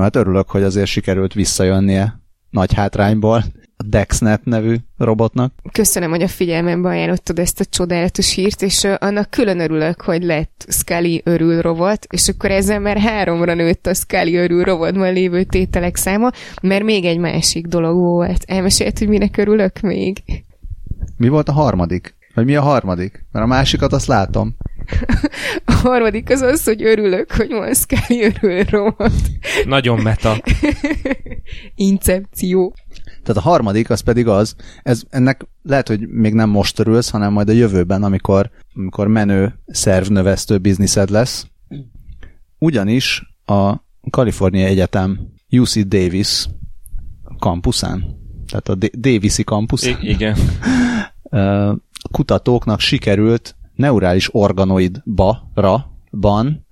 Jó, 0.00 0.06
hát 0.06 0.16
örülök, 0.16 0.50
hogy 0.50 0.62
azért 0.62 0.86
sikerült 0.86 1.32
visszajönnie 1.32 2.20
nagy 2.50 2.74
hátrányból 2.74 3.44
a 3.76 3.82
DexNet 3.82 4.44
nevű 4.44 4.76
robotnak. 4.96 5.52
Köszönöm, 5.72 6.10
hogy 6.10 6.22
a 6.22 6.28
figyelmembe 6.28 6.88
ajánlottad 6.88 7.38
ezt 7.38 7.60
a 7.60 7.64
csodálatos 7.64 8.34
hírt, 8.34 8.62
és 8.62 8.84
annak 8.98 9.30
külön 9.30 9.60
örülök, 9.60 10.00
hogy 10.00 10.22
lett 10.22 10.66
Scully 10.68 11.20
örül 11.24 11.60
robot, 11.60 12.06
és 12.10 12.28
akkor 12.28 12.50
ezzel 12.50 12.80
már 12.80 12.98
háromra 12.98 13.54
nőtt 13.54 13.86
a 13.86 13.94
Scully 13.94 14.36
örül 14.36 14.64
robotban 14.64 15.12
lévő 15.12 15.44
tételek 15.44 15.96
száma, 15.96 16.30
mert 16.62 16.84
még 16.84 17.04
egy 17.04 17.18
másik 17.18 17.66
dolog 17.66 17.96
volt. 17.96 18.44
Elmesélt, 18.46 18.98
hogy 18.98 19.08
minek 19.08 19.36
örülök 19.36 19.80
még? 19.80 20.22
Mi 21.16 21.28
volt 21.28 21.48
a 21.48 21.52
harmadik? 21.52 22.14
Vagy 22.34 22.44
mi 22.44 22.56
a 22.56 22.62
harmadik? 22.62 23.24
Mert 23.32 23.44
a 23.44 23.48
másikat 23.48 23.92
azt 23.92 24.06
látom. 24.06 24.56
A 25.64 25.72
harmadik 25.72 26.30
az 26.30 26.40
az, 26.40 26.64
hogy 26.64 26.82
örülök, 26.82 27.32
hogy 27.32 27.50
van 27.50 27.74
Scully 27.74 28.22
örül 28.22 28.62
robot. 28.62 29.12
Nagyon 29.64 30.00
meta. 30.00 30.42
Incepció. 31.74 32.74
Tehát 33.22 33.42
a 33.42 33.48
harmadik 33.48 33.90
az 33.90 34.00
pedig 34.00 34.26
az, 34.26 34.54
ez, 34.82 35.02
ennek 35.08 35.46
lehet, 35.62 35.88
hogy 35.88 36.08
még 36.08 36.34
nem 36.34 36.48
most 36.48 36.78
örülsz, 36.78 37.10
hanem 37.10 37.32
majd 37.32 37.48
a 37.48 37.52
jövőben, 37.52 38.02
amikor, 38.02 38.50
amikor 38.74 39.08
menő 39.08 39.58
szervnövesztő 39.66 40.58
bizniszed 40.58 41.10
lesz. 41.10 41.46
Ugyanis 42.58 43.22
a 43.44 43.74
Kalifornia 44.10 44.66
Egyetem 44.66 45.20
UC 45.50 45.86
Davis 45.86 46.48
kampuszán, 47.38 48.18
tehát 48.46 48.68
a 48.68 48.74
D- 48.74 49.00
Davisi 49.00 49.44
kampuszán, 49.44 49.98
I- 50.00 50.08
igen. 50.08 50.36
kutatóknak 52.10 52.80
sikerült 52.80 53.56
neurális 53.74 54.34
organoidba, 54.34 55.50
ra, 55.54 55.90
ban 56.20 56.66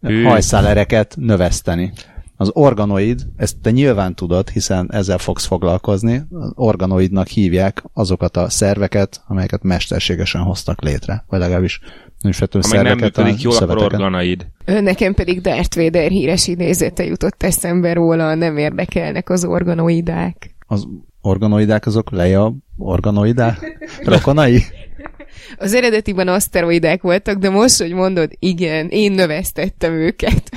Hű. 0.00 0.22
hajszálereket 0.22 1.14
növeszteni. 1.18 1.92
Az 2.36 2.50
organoid, 2.52 3.26
ezt 3.36 3.56
te 3.60 3.70
nyilván 3.70 4.14
tudod, 4.14 4.48
hiszen 4.48 4.88
ezzel 4.92 5.18
fogsz 5.18 5.44
foglalkozni, 5.44 6.22
az 6.30 6.52
organoidnak 6.54 7.26
hívják 7.26 7.84
azokat 7.92 8.36
a 8.36 8.50
szerveket, 8.50 9.22
amelyeket 9.26 9.62
mesterségesen 9.62 10.40
hoztak 10.40 10.82
létre, 10.82 11.24
vagy 11.28 11.40
legalábbis 11.40 11.80
nem 12.20 12.30
is 12.30 12.36
feltétlenül 12.36 12.76
meg 12.78 12.86
nem 12.86 12.98
szerveket, 12.98 13.24
működik 13.24 13.42
jól, 13.42 13.56
akkor. 13.56 14.44
Ö, 14.64 14.80
Nekem 14.80 15.14
pedig 15.14 15.40
Darth 15.40 15.76
Vader 15.76 16.10
híres 16.10 16.46
idézete 16.46 17.04
jutott 17.04 17.42
eszembe 17.42 17.92
róla, 17.92 18.34
nem 18.34 18.56
érdekelnek 18.56 19.30
az 19.30 19.44
organoidák. 19.44 20.54
Az 20.66 20.86
organoidák 21.20 21.86
azok 21.86 22.10
leja 22.10 22.54
organoidák? 22.76 23.78
Rokonai? 24.04 24.62
Az 25.58 25.74
eredetiben 25.74 26.28
aszteroidák 26.28 27.02
voltak, 27.02 27.38
de 27.38 27.50
most, 27.50 27.78
hogy 27.78 27.92
mondod, 27.92 28.30
igen, 28.38 28.88
én 28.88 29.12
növesztettem 29.12 29.92
őket. 29.92 30.50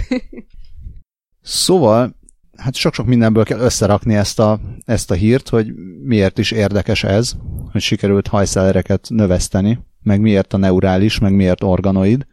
Szóval, 1.42 2.16
hát 2.58 2.76
sok-sok 2.76 3.06
mindenből 3.06 3.44
kell 3.44 3.60
összerakni 3.60 4.16
ezt 4.16 4.40
a, 4.40 4.60
ezt 4.86 5.12
a 5.12 5.14
hírt, 5.14 5.50
hogy 5.50 5.74
miért 6.04 6.38
is 6.38 6.52
érdekes 6.52 7.04
ez, 7.04 7.34
hogy 7.72 7.82
sikerült 7.82 8.28
hajszálereket 8.28 9.08
növeszteni, 9.10 9.80
meg 10.04 10.22
miért 10.22 10.54
a 10.54 10.58
neurális, 10.58 11.20
meg 11.20 11.34
miért 11.34 11.64
organoid. 11.64 12.26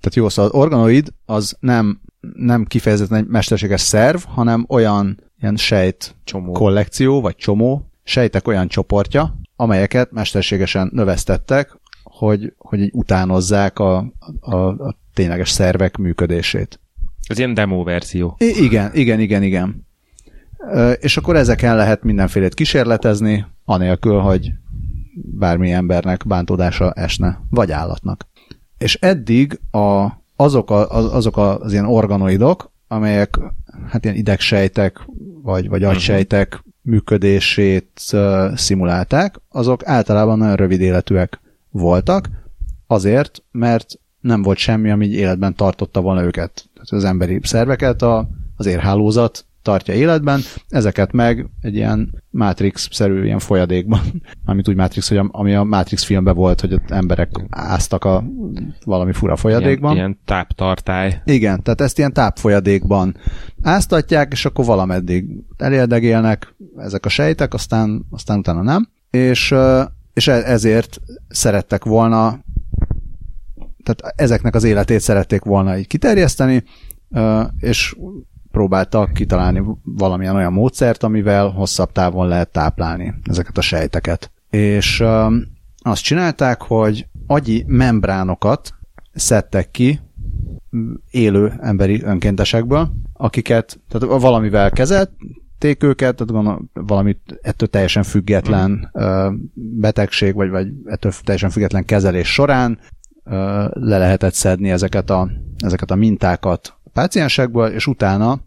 Tehát 0.00 0.14
jó, 0.14 0.28
szóval 0.28 0.50
az 0.50 0.56
organoid 0.60 1.08
az 1.24 1.56
nem, 1.60 2.00
nem 2.20 2.64
kifejezetten 2.64 3.18
egy 3.18 3.26
mesterséges 3.26 3.80
szerv, 3.80 4.22
hanem 4.26 4.64
olyan 4.68 5.20
ilyen 5.40 5.56
sejt 5.56 6.14
Csomó. 6.24 6.52
kollekció, 6.52 7.20
vagy 7.20 7.36
csomó, 7.36 7.90
sejtek 8.04 8.48
olyan 8.48 8.68
csoportja, 8.68 9.40
amelyeket 9.60 10.10
mesterségesen 10.12 10.90
növesztettek, 10.92 11.78
hogy, 12.02 12.52
hogy 12.58 12.80
így 12.80 12.90
utánozzák 12.92 13.78
a, 13.78 14.12
a, 14.40 14.56
a 14.56 14.96
tényleges 15.14 15.50
szervek 15.50 15.96
működését. 15.96 16.80
Ez 17.26 17.38
ilyen 17.38 17.54
demo 17.54 17.82
verzió. 17.82 18.36
I- 18.38 18.64
igen, 18.64 18.90
igen, 18.94 19.20
igen, 19.20 19.42
igen. 19.42 19.86
Ö, 20.58 20.90
És 20.90 21.16
akkor 21.16 21.36
ezeken 21.36 21.76
lehet 21.76 22.02
mindenfélét 22.02 22.54
kísérletezni, 22.54 23.46
anélkül, 23.64 24.18
hogy 24.18 24.52
bármi 25.14 25.72
embernek 25.72 26.26
bántódása 26.26 26.92
esne, 26.92 27.40
vagy 27.50 27.70
állatnak. 27.70 28.26
És 28.78 28.94
eddig 28.94 29.60
a, 29.70 30.06
azok, 30.36 30.70
a, 30.70 30.90
az, 30.90 31.12
azok 31.12 31.36
az 31.36 31.72
ilyen 31.72 31.86
organoidok, 31.86 32.72
amelyek 32.88 33.38
hát 33.88 34.04
ilyen 34.04 34.16
idegsejtek, 34.16 35.00
vagy, 35.42 35.68
vagy 35.68 35.84
agysejtek 35.84 36.64
működését 36.88 38.16
szimulálták, 38.54 39.40
azok 39.48 39.86
általában 39.86 40.38
nagyon 40.38 40.56
rövid 40.56 40.80
életűek 40.80 41.40
voltak, 41.70 42.28
azért, 42.86 43.42
mert 43.50 43.98
nem 44.20 44.42
volt 44.42 44.58
semmi, 44.58 44.90
ami 44.90 45.06
így 45.06 45.12
életben 45.12 45.54
tartotta 45.54 46.00
volna 46.00 46.22
őket. 46.22 46.68
Az 46.74 47.04
emberi 47.04 47.40
szerveket 47.42 48.02
a, 48.02 48.28
az 48.56 48.66
érhálózat 48.66 49.44
tartja 49.68 49.94
életben, 49.94 50.40
ezeket 50.68 51.12
meg 51.12 51.46
egy 51.60 51.74
ilyen 51.74 52.22
Matrix-szerű 52.30 53.24
ilyen 53.24 53.38
folyadékban, 53.38 54.00
amit 54.44 54.68
úgy 54.68 54.76
Matrix, 54.76 55.08
hogy 55.08 55.20
ami 55.30 55.54
a 55.54 55.64
Matrix 55.64 56.04
filmben 56.04 56.34
volt, 56.34 56.60
hogy 56.60 56.72
ott 56.72 56.90
emberek 56.90 57.30
áztak 57.50 58.04
a 58.04 58.24
valami 58.84 59.12
fura 59.12 59.36
folyadékban. 59.36 59.94
Ilyen, 59.94 60.06
ilyen 60.06 60.20
táptartály. 60.24 61.22
Igen, 61.24 61.62
tehát 61.62 61.80
ezt 61.80 61.98
ilyen 61.98 62.12
tápfolyadékban 62.12 63.16
áztatják, 63.62 64.32
és 64.32 64.44
akkor 64.44 64.64
valameddig 64.64 65.26
elérdegélnek 65.56 66.54
ezek 66.76 67.06
a 67.06 67.08
sejtek, 67.08 67.54
aztán, 67.54 68.06
aztán 68.10 68.38
utána 68.38 68.62
nem. 68.62 68.88
És, 69.10 69.54
és 70.12 70.28
e- 70.28 70.42
ezért 70.44 71.00
szerettek 71.28 71.84
volna, 71.84 72.44
tehát 73.84 74.14
ezeknek 74.16 74.54
az 74.54 74.64
életét 74.64 75.00
szerették 75.00 75.42
volna 75.42 75.78
így 75.78 75.86
kiterjeszteni, 75.86 76.64
és 77.58 77.96
próbáltak 78.58 79.12
kitalálni 79.12 79.62
valamilyen 79.84 80.34
olyan 80.34 80.52
módszert, 80.52 81.02
amivel 81.02 81.48
hosszabb 81.48 81.92
távon 81.92 82.28
lehet 82.28 82.52
táplálni 82.52 83.14
ezeket 83.24 83.58
a 83.58 83.60
sejteket. 83.60 84.30
És 84.50 85.00
ö, 85.00 85.36
azt 85.82 86.02
csinálták, 86.02 86.62
hogy 86.62 87.06
agyi 87.26 87.64
membránokat 87.66 88.74
szedtek 89.12 89.70
ki 89.70 90.00
élő 91.10 91.52
emberi 91.60 92.02
önkéntesekből, 92.02 92.90
akiket 93.12 93.80
tehát 93.88 94.20
valamivel 94.20 94.70
kezelték 94.70 95.82
őket, 95.82 96.16
tehát 96.16 96.32
gondolom, 96.32 96.70
valami 96.72 97.16
ettől 97.42 97.68
teljesen 97.68 98.02
független 98.02 98.90
ö, 98.92 99.30
betegség, 99.54 100.34
vagy, 100.34 100.50
vagy 100.50 100.68
ettől 100.84 101.12
teljesen 101.22 101.50
független 101.50 101.84
kezelés 101.84 102.32
során 102.32 102.78
ö, 103.24 103.64
le 103.72 103.98
lehetett 103.98 104.34
szedni 104.34 104.70
ezeket 104.70 105.10
a, 105.10 105.30
ezeket 105.58 105.90
a 105.90 105.94
mintákat 105.94 106.76
a 106.84 106.90
páciensekből, 106.90 107.66
és 107.68 107.86
utána 107.86 108.46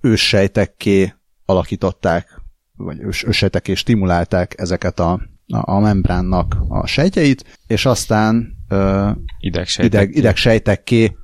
őssejtekké 0.00 1.14
alakították, 1.44 2.40
vagy 2.76 3.00
ős, 3.00 3.24
őssejtekké 3.24 3.74
stimulálták 3.74 4.54
ezeket 4.58 5.00
a 5.00 5.20
a 5.60 5.78
membránnak 5.78 6.56
a 6.68 6.86
sejtjeit, 6.86 7.58
és 7.66 7.86
aztán 7.86 8.56
ö, 8.68 9.10
Idegsejtek. 9.38 9.92
ideg, 10.02 10.16
idegsejtekké 10.16 11.16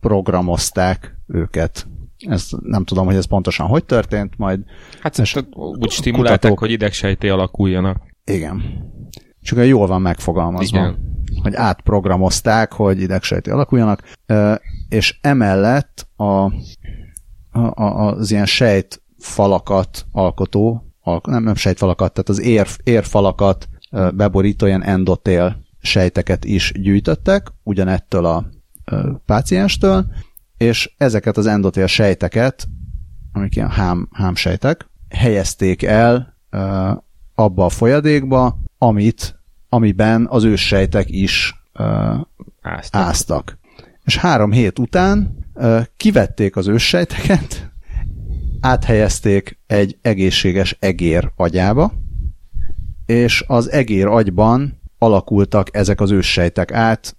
programozták 0.00 1.16
őket. 1.26 1.86
Ezt 2.18 2.60
nem 2.60 2.84
tudom, 2.84 3.06
hogy 3.06 3.14
ez 3.14 3.24
pontosan 3.24 3.66
hogy 3.66 3.84
történt, 3.84 4.36
majd 4.36 4.60
Hát 5.00 5.18
És 5.18 5.36
úgy 5.54 5.90
stimulálták, 5.90 6.38
kutatók- 6.38 6.58
hogy 6.58 6.70
idegsejté 6.70 7.28
alakuljanak. 7.28 7.96
igen. 8.24 8.62
Csak 9.40 9.66
jól 9.66 9.86
van 9.86 10.02
megfogalmazva. 10.02 10.78
Igen. 10.78 10.98
Hogy 11.42 11.54
átprogramozták, 11.54 12.72
hogy 12.72 13.00
idegsejté 13.00 13.50
alakuljanak, 13.50 14.02
és 14.88 15.18
emellett 15.20 16.06
a, 16.16 16.52
a, 17.58 17.82
a, 17.82 18.16
az 18.16 18.30
ilyen 18.30 18.46
sejtfalakat 18.46 20.06
alkotó, 20.12 20.92
al, 21.00 21.20
nem, 21.24 21.42
nem 21.42 21.54
sejtfalakat, 21.54 22.12
tehát 22.12 22.28
az 22.28 22.40
ér, 22.40 22.66
érfalakat 22.84 23.68
beborító 24.14 24.66
ilyen 24.66 24.84
endotél 24.84 25.56
sejteket 25.80 26.44
is 26.44 26.72
gyűjtöttek, 26.74 27.52
ugyanettől 27.62 28.24
a 28.24 28.48
pácienstől, 29.26 30.06
és 30.56 30.94
ezeket 30.96 31.36
az 31.36 31.46
endotél 31.46 31.86
sejteket, 31.86 32.68
amik 33.32 33.56
ilyen 33.56 33.70
hám, 33.70 34.08
hámsejtek, 34.12 34.88
helyezték 35.08 35.82
el 35.82 36.36
abba 37.34 37.64
a 37.64 37.68
folyadékba, 37.68 38.58
amit, 38.78 39.40
amiben 39.68 40.26
az 40.30 40.44
őssejtek 40.44 41.10
is 41.10 41.62
ö, 41.72 42.14
Ázt. 42.62 42.96
áztak. 42.96 43.58
És 44.04 44.16
három 44.16 44.52
hét 44.52 44.78
után 44.78 45.38
kivették 45.96 46.56
az 46.56 46.68
őssejteket, 46.68 47.70
áthelyezték 48.60 49.58
egy 49.66 49.98
egészséges 50.02 50.76
egér 50.80 51.30
agyába, 51.36 51.92
és 53.06 53.44
az 53.46 53.70
egér 53.70 54.06
agyban 54.06 54.80
alakultak 54.98 55.76
ezek 55.76 56.00
az 56.00 56.10
őssejtek 56.10 56.72
át 56.72 57.16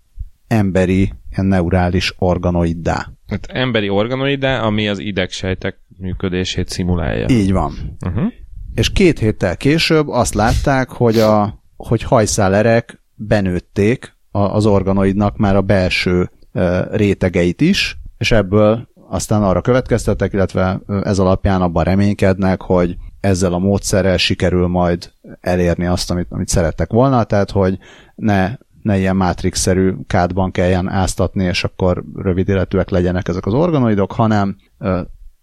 emberi 0.48 1.14
neurális 1.36 2.14
organoiddá. 2.18 3.12
Hát 3.28 3.46
emberi 3.46 3.90
organoide, 3.90 4.56
ami 4.56 4.88
az 4.88 5.00
idegsejtek 5.00 5.80
működését 5.98 6.70
szimulálja. 6.70 7.26
Így 7.30 7.52
van. 7.52 7.98
Uh-huh. 8.06 8.32
És 8.74 8.92
két 8.92 9.20
héttel 9.20 9.58
később 9.58 10.08
azt 10.08 10.34
látták, 10.34 10.90
hogy 10.90 11.18
a 11.18 11.64
hogy 11.78 12.04
hajszálerek 12.04 13.04
benőtték 13.16 14.18
a, 14.32 14.40
az 14.40 14.66
organoidnak 14.66 15.38
már 15.38 15.56
a 15.56 15.62
belső 15.62 16.32
rétegeit 16.92 17.62
is, 17.62 17.98
és 18.20 18.32
ebből 18.32 18.88
aztán 19.10 19.44
arra 19.44 19.62
következtettek, 19.62 20.34
illetve 20.34 20.82
ez 21.04 21.20
alapján 21.20 21.62
abban 21.62 21.84
reménykednek, 21.84 22.62
hogy 22.62 22.98
ezzel 23.20 23.54
a 23.54 23.60
módszerrel 23.60 24.18
sikerül 24.18 24.68
majd 24.68 25.12
elérni 25.42 25.86
azt, 25.86 26.12
amit, 26.12 26.28
amit 26.30 26.48
szerettek 26.48 26.92
volna, 26.92 27.24
tehát 27.24 27.52
hogy 27.52 27.78
ne, 28.16 28.56
ne 28.82 28.98
ilyen 28.98 29.16
Matrix-szerű 29.16 29.94
kádban 30.08 30.52
kelljen 30.52 30.90
áztatni, 30.90 31.44
és 31.44 31.64
akkor 31.64 32.04
rövid 32.16 32.50
életűek 32.50 32.90
legyenek 32.90 33.28
ezek 33.28 33.46
az 33.46 33.54
organoidok, 33.54 34.12
hanem 34.12 34.56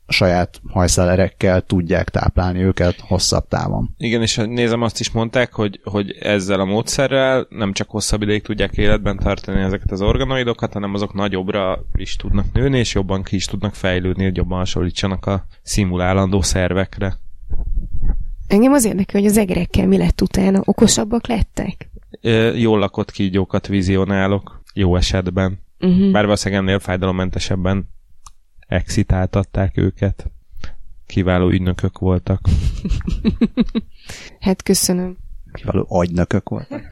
saját 0.08 0.60
hajszálerekkel 0.68 1.60
tudják 1.60 2.08
táplálni 2.08 2.62
őket 2.62 3.00
hosszabb 3.00 3.48
távon. 3.48 3.94
Igen, 3.96 4.22
és 4.22 4.36
nézem 4.36 4.82
azt 4.82 5.00
is 5.00 5.10
mondták, 5.10 5.52
hogy, 5.52 5.80
hogy 5.84 6.16
ezzel 6.20 6.60
a 6.60 6.64
módszerrel 6.64 7.46
nem 7.50 7.72
csak 7.72 7.90
hosszabb 7.90 8.22
ideig 8.22 8.42
tudják 8.42 8.76
életben 8.76 9.16
tartani 9.18 9.60
ezeket 9.60 9.90
az 9.90 10.00
organoidokat, 10.00 10.72
hanem 10.72 10.94
azok 10.94 11.14
nagyobbra 11.14 11.84
is 11.94 12.16
tudnak 12.16 12.52
nőni, 12.52 12.78
és 12.78 12.94
jobban 12.94 13.22
ki 13.22 13.36
is 13.36 13.44
tudnak 13.44 13.74
fejlődni, 13.74 14.24
hogy 14.24 14.36
jobban 14.36 14.58
hasonlítsanak 14.58 15.26
a 15.26 15.46
szimulálandó 15.62 16.42
szervekre. 16.42 17.16
Engem 18.46 18.72
az 18.72 18.84
érdekel, 18.84 19.20
hogy 19.20 19.30
az 19.30 19.36
egerekkel 19.36 19.86
mi 19.86 19.96
lett 19.96 20.20
utána. 20.20 20.60
Okosabbak 20.64 21.26
lettek? 21.26 21.90
Ö, 22.20 22.54
Jól 22.54 22.78
lakott 22.78 23.10
kígyókat 23.10 23.66
vizionálok, 23.66 24.62
jó 24.74 24.96
esetben. 24.96 25.58
Uh-huh. 25.80 26.10
Bár 26.10 26.24
valószínűleg 26.24 26.62
ennél 26.64 26.78
fájdalommentesebben 26.78 27.88
excitáltatták 28.66 29.76
őket. 29.76 30.30
Kiváló 31.06 31.48
ügynökök 31.50 31.98
voltak. 31.98 32.40
Hát 34.40 34.62
köszönöm. 34.62 35.16
Kiváló 35.52 35.86
agynökök 35.88 36.48
voltak. 36.48 36.82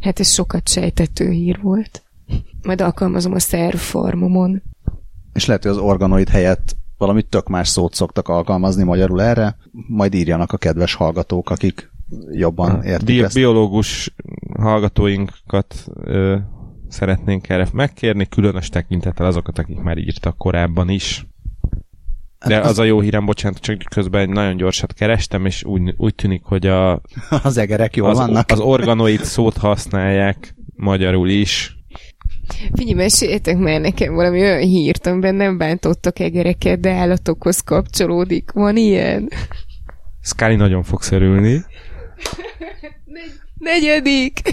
Hát 0.00 0.20
ez 0.20 0.32
sokat 0.32 0.68
sejtető 0.68 1.30
hír 1.30 1.58
volt. 1.60 2.02
Majd 2.62 2.80
alkalmazom 2.80 3.32
a 3.32 3.38
szervformomon. 3.38 4.62
És 5.32 5.46
lehet, 5.46 5.62
hogy 5.62 5.70
az 5.72 5.78
organoid 5.78 6.28
helyett 6.28 6.76
valami 6.98 7.22
tök 7.22 7.48
más 7.48 7.68
szót 7.68 7.94
szoktak 7.94 8.28
alkalmazni 8.28 8.82
magyarul 8.82 9.22
erre, 9.22 9.56
majd 9.88 10.14
írjanak 10.14 10.52
a 10.52 10.56
kedves 10.56 10.94
hallgatók, 10.94 11.50
akik 11.50 11.90
jobban 12.32 12.82
értik 12.82 13.06
Bi- 13.06 13.22
ezt. 13.22 13.34
biológus 13.34 14.14
hallgatóinkat 14.56 15.84
ö, 15.94 16.36
szeretnénk 16.88 17.48
erre 17.48 17.66
megkérni, 17.72 18.26
különös 18.26 18.68
tekintettel 18.68 19.26
azokat, 19.26 19.58
akik 19.58 19.78
már 19.78 19.98
írtak 19.98 20.36
korábban 20.36 20.88
is. 20.88 21.26
De 22.46 22.54
Hát 22.54 22.64
az 22.64 22.78
a 22.78 22.84
jó 22.84 23.00
hírem, 23.00 23.24
bocsánat, 23.24 23.58
csak 23.58 23.78
közben 23.90 24.20
egy 24.20 24.28
nagyon 24.28 24.56
gyorsat 24.56 24.92
kerestem, 24.92 25.46
és 25.46 25.64
úgy, 25.64 25.94
úgy 25.96 26.14
tűnik, 26.14 26.42
hogy 26.44 26.66
a, 26.66 27.00
Az 27.42 27.56
egerek 27.56 27.96
jól 27.96 28.10
az, 28.10 28.16
vannak. 28.18 28.50
az 28.50 28.60
organoid 28.60 29.24
szót 29.24 29.56
használják 29.56 30.54
magyarul 30.76 31.28
is. 31.28 31.76
Figyelj, 32.74 32.94
meséljetek 32.94 33.56
már 33.56 33.80
nekem 33.80 34.14
valami 34.14 34.40
olyan 34.40 34.60
hírt, 34.60 35.06
amiben 35.06 35.34
nem 35.34 35.58
bántottak 35.58 36.18
egereket, 36.18 36.80
de 36.80 36.90
állatokhoz 36.92 37.60
kapcsolódik. 37.60 38.50
Van 38.50 38.76
ilyen? 38.76 39.28
Scully 40.20 40.56
nagyon 40.56 40.82
fogsz 40.82 41.10
örülni. 41.10 41.64
Negyedik! 43.58 44.40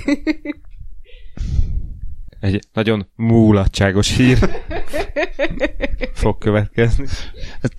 Egy 2.46 2.60
nagyon 2.74 3.08
múlatságos 3.16 4.16
hír 4.16 4.38
fog 6.14 6.38
következni. 6.38 7.06
Hát, 7.62 7.74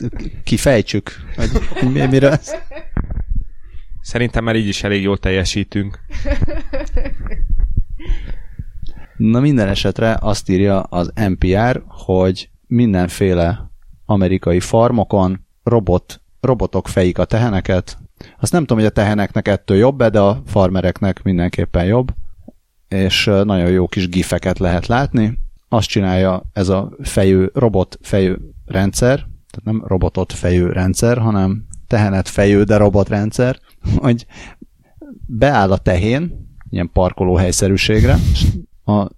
Kifejtsük, 0.44 1.11
hogy 1.37 1.50
hogy 1.68 1.92
mi- 1.92 2.07
miről 2.07 2.31
ez. 2.31 2.55
Szerintem 4.00 4.44
már 4.44 4.57
így 4.57 4.68
is 4.68 4.83
elég 4.83 5.02
jól 5.02 5.18
teljesítünk. 5.18 5.98
Na 9.16 9.40
minden 9.40 9.68
esetre 9.68 10.16
azt 10.20 10.48
írja 10.48 10.81
az 10.81 11.12
NPR, 11.14 11.83
hogy 11.88 12.50
mindenféle 12.66 13.70
amerikai 14.05 14.61
farmokon 14.61 15.46
robot, 15.62 16.20
robotok 16.40 16.88
fejik 16.88 17.18
a 17.18 17.24
teheneket. 17.24 17.98
Azt 18.38 18.52
nem 18.52 18.61
tudom, 18.61 18.79
hogy 18.79 18.87
a 18.87 18.92
teheneknek 18.92 19.48
ettől 19.48 19.76
jobb 19.76 20.02
de 20.02 20.20
a 20.20 20.42
farmereknek 20.46 21.22
mindenképpen 21.22 21.85
jobb. 21.85 22.14
És 22.88 23.25
nagyon 23.25 23.70
jó 23.70 23.87
kis 23.87 24.09
gifeket 24.09 24.59
lehet 24.59 24.87
látni. 24.87 25.38
Azt 25.68 25.88
csinálja 25.88 26.42
ez 26.53 26.68
a 26.68 26.92
fejő, 27.03 27.51
robot 27.55 27.99
fejő 28.03 28.38
rendszer, 28.64 29.16
tehát 29.16 29.64
nem 29.64 29.83
robotot 29.87 30.33
fejő 30.33 30.72
rendszer, 30.72 31.18
hanem 31.18 31.66
tehenet 31.87 32.29
fejő, 32.29 32.62
de 32.62 32.77
robotrendszer, 32.77 33.59
hogy 33.96 34.27
beáll 35.27 35.72
a 35.72 35.79
tehén, 35.79 36.46
ilyen 36.70 36.90
parkolóhelyszerűségre, 36.92 38.16
és 38.33 38.46
a 38.85 39.09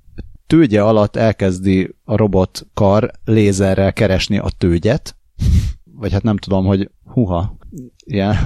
tőgye 0.47 0.83
alatt 0.83 1.17
elkezdi 1.17 1.95
a 2.05 2.17
robot 2.17 2.67
kar 2.75 3.11
lézerrel 3.25 3.93
keresni 3.93 4.39
a 4.39 4.49
tőgyet, 4.59 5.17
vagy 5.85 6.13
hát 6.13 6.23
nem 6.23 6.37
tudom, 6.37 6.65
hogy 6.65 6.91
huha, 7.05 7.57
ilyen 8.05 8.37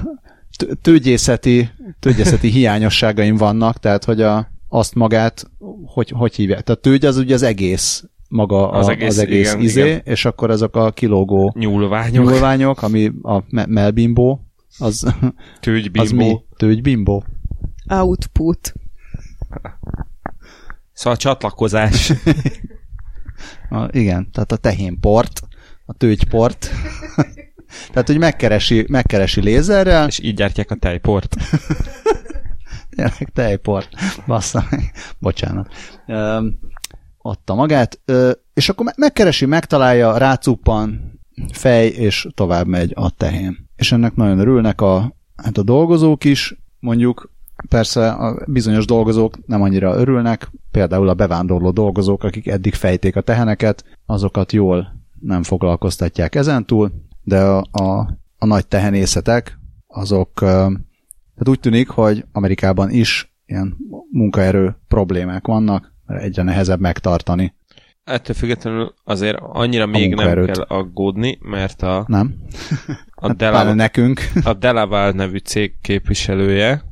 tő- 0.56 0.74
tőgyészeti, 0.74 1.70
tőgyészeti 2.00 2.48
hiányosságaim 2.58 3.36
vannak, 3.36 3.78
tehát 3.78 4.04
hogy 4.04 4.22
a, 4.22 4.51
azt 4.74 4.94
magát, 4.94 5.50
hogy, 5.86 6.10
hogy 6.10 6.34
hívják? 6.34 6.62
Tehát 6.62 6.78
a 6.78 6.82
tőgy 6.82 7.04
az 7.04 7.16
ugye 7.16 7.34
az 7.34 7.42
egész 7.42 8.04
maga 8.28 8.70
Az 8.70 8.86
az 8.86 8.88
egész, 8.88 9.08
az 9.08 9.18
egész 9.18 9.50
igen, 9.52 9.62
izé, 9.64 9.86
igen. 9.86 10.00
és 10.04 10.24
akkor 10.24 10.50
azok 10.50 10.76
a 10.76 10.90
kilógó 10.90 11.54
Nyúlványok, 11.58 12.24
nyúlványok, 12.24 12.82
ami 12.82 13.12
a 13.22 13.42
me- 13.48 13.66
melbimbó, 13.66 14.40
az, 14.78 15.04
az 15.04 15.14
tűgybimbó. 15.60 16.14
mi? 16.14 16.40
Tőgybimbó? 16.56 17.24
Output. 17.88 18.74
Szóval 20.92 21.18
csatlakozás. 21.18 22.12
A, 23.70 23.88
igen, 23.90 24.30
tehát 24.30 24.52
a 24.52 24.56
tehénport, 24.56 25.40
a 25.86 25.92
tőgyport. 25.92 26.70
tehát, 27.92 28.06
hogy 28.06 28.18
megkeresi, 28.18 28.84
megkeresi 28.88 29.40
lézerrel, 29.40 30.06
és 30.06 30.18
így 30.18 30.34
gyártják 30.34 30.70
a 30.70 30.74
tejport. 30.74 31.36
tényleg 32.96 33.30
tejport, 33.32 33.88
bassza 34.26 34.64
meg, 34.70 34.92
bocsánat. 35.18 35.68
Ö, 36.06 36.46
adta 37.18 37.54
magát, 37.54 38.00
ö, 38.04 38.30
és 38.54 38.68
akkor 38.68 38.84
me- 38.84 38.96
megkeresi, 38.96 39.46
megtalálja, 39.46 40.16
rácuppan, 40.16 41.20
fej, 41.52 41.86
és 41.86 42.26
tovább 42.34 42.66
megy 42.66 42.92
a 42.94 43.10
tehén. 43.10 43.68
És 43.76 43.92
ennek 43.92 44.14
nagyon 44.14 44.38
örülnek 44.38 44.80
a, 44.80 45.16
hát 45.36 45.58
a 45.58 45.62
dolgozók 45.62 46.24
is, 46.24 46.56
mondjuk 46.80 47.30
persze 47.68 48.10
a 48.10 48.44
bizonyos 48.46 48.84
dolgozók 48.84 49.46
nem 49.46 49.62
annyira 49.62 49.96
örülnek, 49.96 50.50
például 50.70 51.08
a 51.08 51.14
bevándorló 51.14 51.70
dolgozók, 51.70 52.24
akik 52.24 52.46
eddig 52.46 52.74
fejték 52.74 53.16
a 53.16 53.20
teheneket, 53.20 53.84
azokat 54.06 54.52
jól 54.52 55.00
nem 55.20 55.42
foglalkoztatják 55.42 56.34
ezentúl, 56.34 56.92
de 57.22 57.40
a, 57.40 57.64
a, 57.70 58.18
a 58.38 58.46
nagy 58.46 58.66
tehenészetek 58.66 59.58
azok 59.86 60.44
tehát 61.42 61.58
úgy 61.58 61.70
tűnik, 61.70 61.88
hogy 61.88 62.24
Amerikában 62.32 62.90
is 62.90 63.34
ilyen 63.46 63.76
munkaerő 64.10 64.76
problémák 64.88 65.46
vannak, 65.46 65.92
mert 66.06 66.22
egyre 66.22 66.42
nehezebb 66.42 66.80
megtartani. 66.80 67.54
Ettől 68.04 68.36
függetlenül 68.36 68.94
azért 69.04 69.38
annyira 69.40 69.86
még 69.86 70.14
nem 70.14 70.44
kell 70.44 70.62
aggódni, 70.62 71.38
mert 71.40 71.82
a, 71.82 72.04
nem. 72.06 72.34
a, 73.14 73.26
hát 73.26 73.36
Delaval, 73.36 73.74
nekünk. 73.74 74.20
a 74.44 74.52
Delaval 74.52 75.10
nevű 75.10 75.36
cég 75.36 75.74
képviselője, 75.80 76.82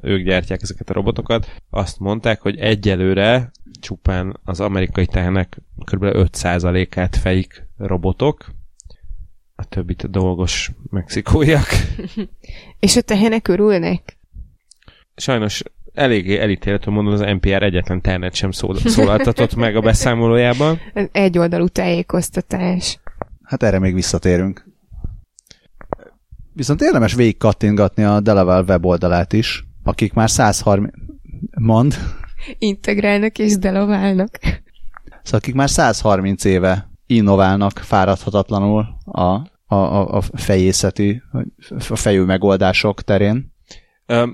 ők 0.00 0.24
gyártják 0.24 0.62
ezeket 0.62 0.90
a 0.90 0.92
robotokat, 0.92 1.54
azt 1.70 1.98
mondták, 1.98 2.40
hogy 2.40 2.58
egyelőre 2.58 3.50
csupán 3.80 4.40
az 4.44 4.60
amerikai 4.60 5.06
tehenek 5.06 5.62
kb. 5.84 6.04
5%-át 6.04 7.16
fejik 7.16 7.68
robotok, 7.76 8.44
a 9.60 9.64
többit 9.64 10.02
a 10.02 10.08
dolgos 10.08 10.70
mexikóiak. 10.90 11.66
És 12.80 12.96
a 12.96 13.00
tehenek 13.00 13.48
örülnek? 13.48 14.18
Sajnos 15.16 15.62
eléggé 15.92 16.38
elítélhető 16.38 16.90
mondom, 16.90 17.12
az 17.12 17.20
NPR 17.20 17.62
egyetlen 17.62 18.00
ternet 18.00 18.34
sem 18.34 18.50
szól, 18.50 18.76
szólaltatott 18.76 19.54
meg 19.54 19.76
a 19.76 19.80
beszámolójában. 19.80 20.78
Egy 21.12 21.38
oldalú 21.38 21.68
tájékoztatás. 21.68 22.98
Hát 23.42 23.62
erre 23.62 23.78
még 23.78 23.94
visszatérünk. 23.94 24.68
Viszont 26.52 26.80
érdemes 26.80 27.14
végig 27.14 27.36
kattingatni 27.36 28.02
a 28.02 28.20
Delaval 28.20 28.64
weboldalát 28.68 29.32
is, 29.32 29.64
akik 29.82 30.12
már 30.12 30.30
130... 30.30 30.92
Mond? 31.58 31.94
Integrálnak 32.58 33.38
és 33.38 33.58
delaválnak. 33.58 34.38
Szóval 35.22 35.40
akik 35.40 35.54
már 35.54 35.70
130 35.70 36.44
éve 36.44 36.89
innoválnak 37.10 37.78
fáradhatatlanul 37.78 38.86
a, 39.04 39.40
a, 39.66 40.16
a 40.16 40.22
fejészeti, 40.34 41.22
a 41.88 41.96
fejű 41.96 42.22
megoldások 42.22 43.02
terén. 43.02 43.52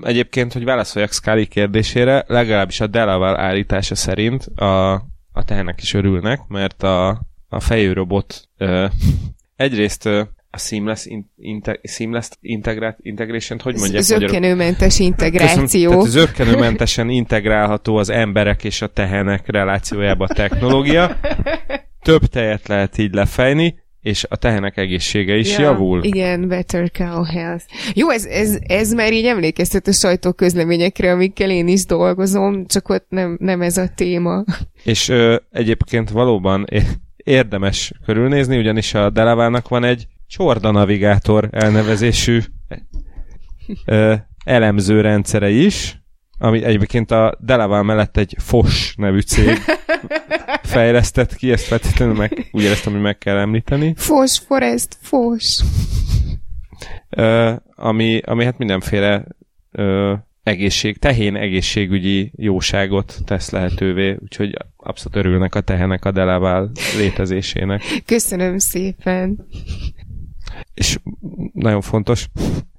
Egyébként, 0.01 0.53
hogy 0.53 0.63
válaszoljak 0.63 1.11
Scully 1.11 1.45
kérdésére, 1.45 2.23
legalábbis 2.27 2.79
a 2.79 2.87
Delaval 2.87 3.39
állítása 3.39 3.95
szerint 3.95 4.45
a, 4.45 4.93
a 5.31 5.43
tehenek 5.45 5.81
is 5.81 5.93
örülnek, 5.93 6.39
mert 6.47 6.83
a, 6.83 7.21
a 7.49 7.59
fejű 7.59 7.93
robot 7.93 8.47
ö, 8.57 8.85
egyrészt 9.55 10.05
ö, 10.05 10.21
a 10.49 10.57
seamless, 10.57 11.05
in, 11.05 11.31
inte, 11.37 11.79
seamless 11.83 12.29
integrat, 12.41 12.97
integration 13.01 13.59
hogy 13.63 13.75
mondják? 13.75 14.01
Zöggenőmentes 14.01 14.99
integráció. 14.99 15.89
Köszön, 15.89 16.13
tehát 16.13 16.27
zöggenőmentesen 16.27 17.09
integrálható 17.09 17.95
az 17.95 18.09
emberek 18.09 18.63
és 18.63 18.81
a 18.81 18.87
tehenek 18.87 19.47
relációjába 19.47 20.25
a 20.25 20.33
technológia. 20.33 21.09
Több 22.07 22.25
tejet 22.25 22.67
lehet 22.67 22.97
így 22.97 23.13
lefejni, 23.13 23.79
és 24.01 24.25
a 24.29 24.35
tehenek 24.35 24.77
egészsége 24.77 25.35
is 25.35 25.57
ja, 25.57 25.63
javul. 25.63 26.03
Igen, 26.03 26.47
better 26.47 26.91
cow 26.91 27.23
health. 27.23 27.63
Jó, 27.93 28.09
ez, 28.09 28.25
ez, 28.25 28.57
ez 28.67 28.93
már 28.93 29.13
így 29.13 29.25
emlékeztet 29.25 29.87
a 29.87 29.91
sajtóközleményekre, 29.91 31.11
amikkel 31.11 31.49
én 31.49 31.67
is 31.67 31.85
dolgozom, 31.85 32.65
csak 32.65 32.89
ott 32.89 33.05
nem, 33.09 33.37
nem 33.39 33.61
ez 33.61 33.77
a 33.77 33.87
téma. 33.95 34.43
És 34.83 35.09
ö, 35.09 35.35
egyébként 35.51 36.09
valóban 36.09 36.65
érdemes 37.15 37.91
körülnézni, 38.05 38.57
ugyanis 38.57 38.93
a 38.93 39.09
Delavának 39.09 39.67
van 39.67 39.83
egy 39.83 40.07
Csorda 40.27 40.71
Navigátor 40.71 41.47
elnevezésű 41.51 42.39
ö, 43.85 44.13
elemző 44.45 45.01
rendszere 45.01 45.49
is, 45.49 46.01
ami 46.37 46.63
egyébként 46.63 47.11
a 47.11 47.37
Delaval 47.39 47.83
mellett 47.83 48.17
egy 48.17 48.35
FOS 48.39 48.95
nevű 48.95 49.19
cég 49.19 49.57
fejlesztett 50.63 51.35
ki, 51.35 51.51
ezt 51.51 51.65
feltétlenül 51.65 52.15
meg, 52.15 52.49
úgy 52.51 52.63
éreztem, 52.63 52.93
hogy 52.93 53.01
meg 53.01 53.17
kell 53.17 53.37
említeni. 53.37 53.93
FOS, 53.95 54.39
Forest, 54.39 54.97
FOS. 55.01 55.63
Ö, 57.09 57.53
ami, 57.75 58.21
ami 58.25 58.43
hát 58.43 58.57
mindenféle 58.57 59.25
ö, 59.71 60.13
egészség, 60.43 60.97
tehén 60.97 61.35
egészségügyi 61.35 62.31
jóságot 62.35 63.17
tesz 63.25 63.49
lehetővé, 63.49 64.17
úgyhogy 64.19 64.57
abszolút 64.77 65.17
örülnek 65.17 65.55
a 65.55 65.61
tehenek 65.61 66.05
a 66.05 66.11
Delaval 66.11 66.71
létezésének. 66.97 67.81
Köszönöm 68.05 68.57
szépen. 68.57 69.47
És 70.73 70.99
nagyon 71.53 71.81
fontos, 71.81 72.27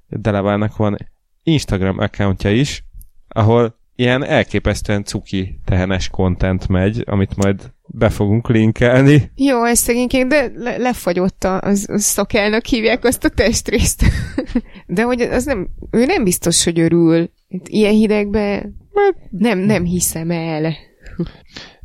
Delavalnak 0.07 0.75
van 0.75 0.97
Instagram 1.43 1.99
accountja 1.99 2.51
is, 2.51 2.83
ahol 3.29 3.77
ilyen 3.95 4.23
elképesztően 4.23 5.03
cuki 5.03 5.59
tehenes 5.65 6.09
content 6.09 6.67
megy, 6.67 7.03
amit 7.05 7.35
majd 7.35 7.73
be 7.87 8.09
fogunk 8.09 8.49
linkelni. 8.49 9.31
Jó, 9.35 9.63
ez 9.63 9.79
szegényként, 9.79 10.29
de 10.29 10.51
le, 10.55 10.77
lefagyott 10.77 11.43
a, 11.43 11.61
az, 11.61 11.85
az 11.89 12.03
szakelnak 12.03 12.65
hívják 12.65 13.03
azt 13.03 13.23
a 13.23 13.29
testrészt. 13.29 14.03
de 14.87 15.03
hogy 15.03 15.21
az 15.21 15.45
nem, 15.45 15.69
ő 15.91 16.05
nem 16.05 16.23
biztos, 16.23 16.63
hogy 16.63 16.79
örül. 16.79 17.29
Ilyen 17.63 17.93
hidegben 17.93 18.77
nem, 19.29 19.59
nem 19.59 19.83
hiszem 19.83 20.31
el. 20.31 20.73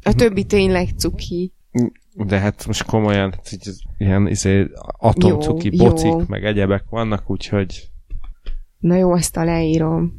A 0.03 0.15
többi 0.15 0.45
tényleg 0.45 0.89
cuki. 0.97 1.53
De 2.13 2.39
hát 2.39 2.67
most 2.67 2.85
komolyan, 2.85 3.31
hát, 3.31 3.59
ilyen 3.99 4.27
izé, 4.27 4.67
atomcuki, 4.99 5.77
jó, 5.77 5.85
bocik, 5.85 6.11
jó. 6.11 6.23
meg 6.29 6.45
egyebek 6.45 6.85
vannak, 6.91 7.31
úgyhogy 7.31 7.89
Na 8.79 8.97
jó, 8.97 9.13
azt 9.13 9.37
aláírom. 9.37 10.19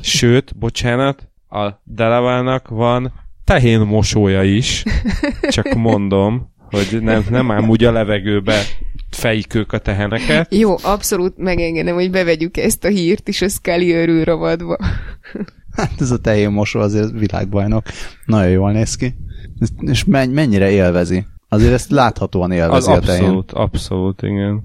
Sőt, 0.00 0.58
bocsánat, 0.58 1.28
a 1.48 1.68
Delavának 1.84 2.68
van 2.68 3.12
tehén 3.44 3.80
mosója 3.80 4.42
is, 4.42 4.84
csak 5.48 5.74
mondom, 5.74 6.52
hogy 6.70 6.98
nem, 7.02 7.24
nem 7.30 7.50
ám 7.50 7.68
úgy 7.68 7.84
a 7.84 7.92
levegőbe 7.92 8.62
fejik 9.10 9.54
ők 9.54 9.72
a 9.72 9.78
teheneket. 9.78 10.54
Jó, 10.54 10.74
abszolút 10.82 11.36
megengedem, 11.36 11.94
hogy 11.94 12.10
bevegyük 12.10 12.56
ezt 12.56 12.84
a 12.84 12.88
hírt 12.88 13.28
is 13.28 13.42
a 13.42 13.48
Scully 13.48 13.92
örül 13.92 14.24
rovadba. 14.24 14.76
Hát 15.76 16.00
ez 16.00 16.10
a 16.10 16.18
tehén 16.18 16.50
mosó 16.50 16.80
azért 16.80 17.10
világbajnok. 17.10 17.84
Nagyon 18.24 18.50
jól 18.50 18.72
néz 18.72 18.94
ki. 18.94 19.14
És 19.80 20.04
mennyire 20.04 20.70
élvezi? 20.70 21.26
Azért 21.48 21.72
ezt 21.72 21.90
láthatóan 21.90 22.52
élvezi 22.52 22.90
Az 22.90 22.96
a 22.96 23.00
tehén. 23.00 23.22
Abszolút, 23.22 23.52
abszolút, 23.52 24.22
igen. 24.22 24.64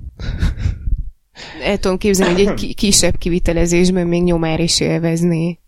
El 1.63 1.79
tudom 1.79 1.97
képzelni, 1.97 2.43
hogy 2.43 2.53
egy 2.53 2.75
kisebb 2.83 3.17
kivitelezésben 3.17 4.07
még 4.07 4.23
nyomár 4.23 4.59
is 4.59 4.79
élvezné. 4.79 5.59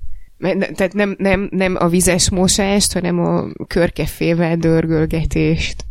Tehát 0.73 0.93
nem, 0.93 1.15
nem, 1.17 1.47
nem 1.51 1.75
a 1.79 1.87
vizes 1.87 2.29
mosást, 2.29 2.93
hanem 2.93 3.19
a 3.19 3.51
körkefével 3.67 4.55
dörgölgetést. 4.57 5.85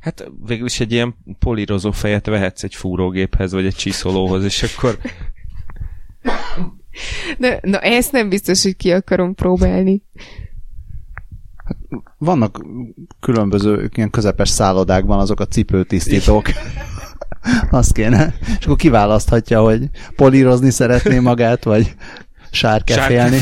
Hát 0.00 0.30
végül 0.46 0.66
is 0.66 0.80
egy 0.80 0.92
ilyen 0.92 1.16
polírozó 1.38 1.90
fejet 1.90 2.26
vehetsz 2.26 2.62
egy 2.62 2.74
fúrógéphez, 2.74 3.52
vagy 3.52 3.66
egy 3.66 3.74
csiszolóhoz, 3.74 4.44
és 4.44 4.62
akkor... 4.62 4.98
De, 7.38 7.60
na, 7.62 7.78
ezt 7.78 8.12
nem 8.12 8.28
biztos, 8.28 8.62
hogy 8.62 8.76
ki 8.76 8.92
akarom 8.92 9.34
próbálni. 9.34 10.02
Hát, 11.64 11.76
vannak 12.18 12.64
különböző 13.20 13.90
ilyen 13.94 14.10
közepes 14.10 14.48
szállodákban 14.48 15.18
azok 15.18 15.40
a 15.40 15.46
cipőtisztítók. 15.46 16.48
Azt 17.70 17.92
kéne. 17.92 18.34
És 18.58 18.64
akkor 18.64 18.76
kiválaszthatja, 18.76 19.60
hogy 19.60 19.88
polírozni 20.16 20.70
szeretné 20.70 21.18
magát, 21.18 21.64
vagy 21.64 21.94
sárkefélni. 22.50 23.40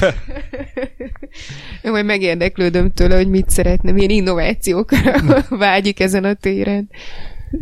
Én 1.83 1.91
majd 1.93 2.05
megérdeklődöm 2.05 2.91
tőle, 2.91 3.17
hogy 3.17 3.29
mit 3.29 3.51
szeretne, 3.51 3.93
milyen 3.93 4.11
innovációkra 4.11 5.13
vágyik 5.49 6.01
ezen 6.01 6.25
a 6.25 6.35
téren. 6.35 6.91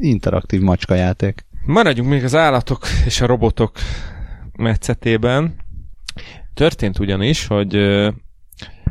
Interaktív 0.00 0.60
macskajáték. 0.60 1.44
Maradjunk 1.66 2.10
még 2.10 2.24
az 2.24 2.34
állatok 2.34 2.86
és 3.04 3.20
a 3.20 3.26
robotok 3.26 3.72
metszetében. 4.52 5.54
Történt 6.54 6.98
ugyanis, 6.98 7.46
hogy 7.46 7.76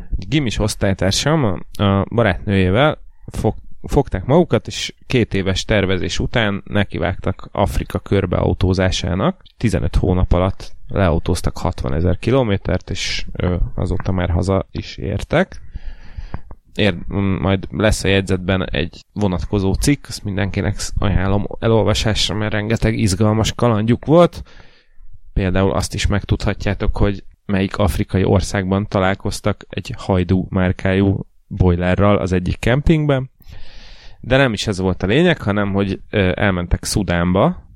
gimis 0.09 0.59
osztálytársam 0.59 1.43
a 1.77 2.05
barátnőjével 2.15 2.97
fog, 3.25 3.55
fogták 3.87 4.25
magukat, 4.25 4.67
és 4.67 4.93
két 5.07 5.33
éves 5.33 5.65
tervezés 5.65 6.19
után 6.19 6.63
nekivágtak 6.65 7.49
Afrika 7.51 7.99
körbeautózásának. 7.99 9.43
15 9.57 9.95
hónap 9.95 10.33
alatt 10.33 10.75
leautóztak 10.87 11.57
60 11.57 11.93
ezer 11.93 12.17
kilométert, 12.17 12.89
és 12.89 13.25
azóta 13.75 14.11
már 14.11 14.29
haza 14.29 14.67
is 14.71 14.97
értek. 14.97 15.61
Ér, 16.75 16.95
majd 17.39 17.67
lesz 17.71 18.03
a 18.03 18.07
jegyzetben 18.07 18.69
egy 18.69 19.05
vonatkozó 19.13 19.73
cikk, 19.73 20.05
azt 20.07 20.23
mindenkinek 20.23 20.75
ajánlom 20.97 21.47
elolvasásra, 21.59 22.35
mert 22.35 22.51
rengeteg 22.53 22.97
izgalmas 22.97 23.53
kalandjuk 23.53 24.05
volt. 24.05 24.43
Például 25.33 25.71
azt 25.71 25.93
is 25.93 26.07
megtudhatjátok, 26.07 26.97
hogy 26.97 27.23
melyik 27.45 27.77
afrikai 27.77 28.23
országban 28.23 28.87
találkoztak 28.87 29.65
egy 29.69 29.93
hajdú 29.97 30.47
márkájú 30.49 31.25
boilerral 31.47 32.17
az 32.17 32.31
egyik 32.31 32.59
kempingben, 32.59 33.29
de 34.25 34.37
nem 34.37 34.53
is 34.53 34.67
ez 34.67 34.79
volt 34.79 35.03
a 35.03 35.07
lényeg, 35.07 35.41
hanem 35.41 35.73
hogy 35.73 35.99
elmentek 36.33 36.83
Szudánba, 36.83 37.69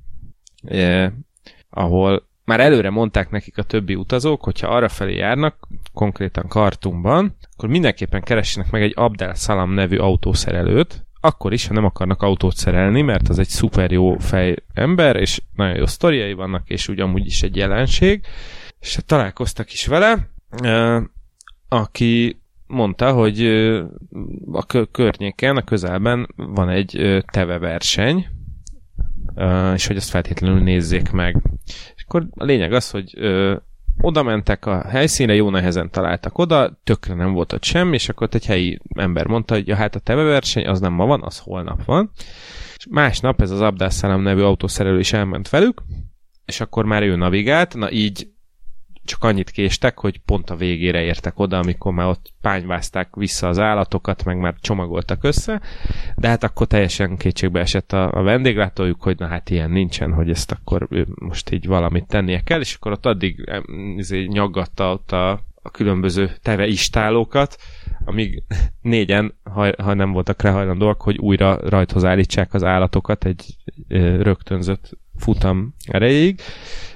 ahol 1.70 2.28
már 2.44 2.60
előre 2.60 2.90
mondták 2.90 3.30
nekik 3.30 3.58
a 3.58 3.62
többi 3.62 3.94
utazók, 3.94 4.44
hogyha 4.44 4.68
arra 4.68 4.88
felé 4.88 5.16
járnak, 5.16 5.68
konkrétan 5.92 6.48
Kartumban, 6.48 7.36
akkor 7.52 7.68
mindenképpen 7.68 8.22
keressenek 8.22 8.70
meg 8.70 8.82
egy 8.82 8.92
Abdel 8.96 9.34
Salam 9.34 9.72
nevű 9.72 9.96
autószerelőt, 9.96 11.06
akkor 11.20 11.52
is, 11.52 11.66
ha 11.66 11.74
nem 11.74 11.84
akarnak 11.84 12.22
autót 12.22 12.56
szerelni, 12.56 13.02
mert 13.02 13.28
az 13.28 13.38
egy 13.38 13.48
szuper 13.48 13.90
jó 13.90 14.18
fej 14.18 14.56
ember, 14.74 15.16
és 15.16 15.42
nagyon 15.54 15.76
jó 15.76 15.86
sztoriai 15.86 16.32
vannak, 16.32 16.68
és 16.68 16.88
ugyanúgy 16.88 17.26
is 17.26 17.42
egy 17.42 17.56
jelenség, 17.56 18.24
és 18.78 18.98
találkoztak 19.06 19.72
is 19.72 19.86
vele, 19.86 20.30
aki 21.68 22.39
mondta, 22.70 23.12
hogy 23.12 23.44
a 24.52 24.66
környéken, 24.90 25.56
a 25.56 25.62
közelben 25.62 26.28
van 26.36 26.68
egy 26.68 27.22
teve 27.32 27.58
verseny, 27.58 28.26
és 29.74 29.86
hogy 29.86 29.96
azt 29.96 30.10
feltétlenül 30.10 30.60
nézzék 30.60 31.10
meg. 31.10 31.42
És 31.96 32.04
akkor 32.06 32.28
a 32.30 32.44
lényeg 32.44 32.72
az, 32.72 32.90
hogy 32.90 33.14
oda 34.00 34.22
mentek 34.22 34.66
a 34.66 34.88
helyszínre, 34.88 35.34
jó 35.34 35.50
nehezen 35.50 35.90
találtak 35.90 36.38
oda, 36.38 36.80
tökre 36.84 37.14
nem 37.14 37.32
volt 37.32 37.52
ott 37.52 37.64
semmi, 37.64 37.94
és 37.94 38.08
akkor 38.08 38.28
egy 38.30 38.46
helyi 38.46 38.78
ember 38.94 39.26
mondta, 39.26 39.54
hogy 39.54 39.68
ja, 39.68 39.76
hát 39.76 39.94
a 39.94 39.98
teve 39.98 40.22
verseny 40.22 40.66
az 40.66 40.80
nem 40.80 40.92
ma 40.92 41.06
van, 41.06 41.22
az 41.22 41.38
holnap 41.38 41.84
van. 41.84 42.10
És 42.76 42.86
másnap 42.90 43.40
ez 43.40 43.50
az 43.50 43.60
Abdás 43.60 44.00
nevű 44.00 44.40
autószerelő 44.40 44.98
is 44.98 45.12
elment 45.12 45.48
velük, 45.48 45.82
és 46.44 46.60
akkor 46.60 46.84
már 46.84 47.02
ő 47.02 47.16
navigált, 47.16 47.74
na 47.74 47.90
így 47.90 48.29
csak 49.10 49.24
annyit 49.24 49.50
késtek, 49.50 49.98
hogy 49.98 50.18
pont 50.18 50.50
a 50.50 50.56
végére 50.56 51.00
értek 51.00 51.38
oda, 51.38 51.58
amikor 51.58 51.92
már 51.92 52.06
ott 52.06 52.32
pányvázták 52.40 53.14
vissza 53.14 53.48
az 53.48 53.58
állatokat, 53.58 54.24
meg 54.24 54.38
már 54.38 54.54
csomagoltak 54.60 55.24
össze, 55.24 55.60
de 56.16 56.28
hát 56.28 56.44
akkor 56.44 56.66
teljesen 56.66 57.16
kétségbe 57.16 57.60
esett 57.60 57.92
a, 57.92 58.12
a 58.12 58.22
vendéglátójuk, 58.22 59.02
hogy 59.02 59.18
na 59.18 59.26
hát 59.26 59.50
ilyen 59.50 59.70
nincsen, 59.70 60.12
hogy 60.12 60.30
ezt 60.30 60.52
akkor 60.52 60.88
most 61.14 61.50
így 61.50 61.66
valamit 61.66 62.06
tennie 62.06 62.40
kell, 62.40 62.60
és 62.60 62.74
akkor 62.74 62.92
ott 62.92 63.06
addig 63.06 63.50
izé, 63.96 64.24
nyaggatta 64.24 64.92
ott 64.92 65.12
a, 65.12 65.30
a 65.62 65.70
különböző 65.70 66.30
teve 66.42 66.66
istálókat, 66.66 67.56
amíg 68.04 68.42
négyen, 68.82 69.34
ha, 69.42 69.82
ha 69.82 69.94
nem 69.94 70.12
voltak 70.12 70.42
rá 70.42 70.52
hajlandóak, 70.52 71.02
hogy 71.02 71.18
újra 71.18 71.68
rajthoz 71.68 72.04
állítsák 72.04 72.54
az 72.54 72.64
állatokat 72.64 73.24
egy 73.24 73.56
rögtönzött 74.18 74.98
futam 75.18 75.74
erejéig, 75.86 76.40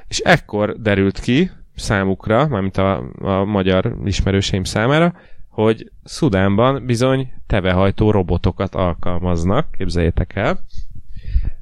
és 0.09 0.19
ekkor 0.19 0.81
derült 0.81 1.21
ki, 1.21 1.51
számukra, 1.75 2.49
mármint 2.49 2.77
a, 2.77 3.11
a 3.19 3.45
magyar 3.45 3.97
ismerőseim 4.05 4.65
számára, 4.65 5.15
hogy 5.49 5.91
Szudánban 6.05 6.87
bizony 6.87 7.33
tevehajtó 7.47 8.11
robotokat 8.11 8.75
alkalmaznak, 8.75 9.71
képzeljétek 9.71 10.37
el, 10.37 10.59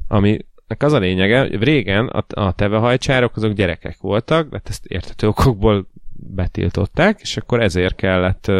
ami 0.09 0.39
az 0.79 0.93
a 0.93 0.99
lényege, 0.99 1.41
hogy 1.41 1.63
régen 1.63 2.07
a, 2.07 2.25
a 2.41 2.53
tevehajcsárok 2.53 3.37
azok 3.37 3.53
gyerekek 3.53 3.97
voltak, 4.01 4.49
de 4.49 4.57
hát 4.57 4.69
ezt 4.69 4.87
értető 4.87 5.27
okokból 5.29 5.87
betiltották, 6.13 7.21
és 7.21 7.37
akkor 7.37 7.61
ezért 7.61 7.95
kellett 7.95 8.51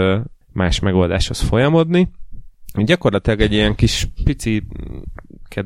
más 0.53 0.81
megoldáshoz 0.81 1.41
folyamodni. 1.41 2.09
Gyakorlatilag 2.75 3.41
egy 3.41 3.53
ilyen 3.53 3.75
kis 3.75 4.09
pici 4.25 4.63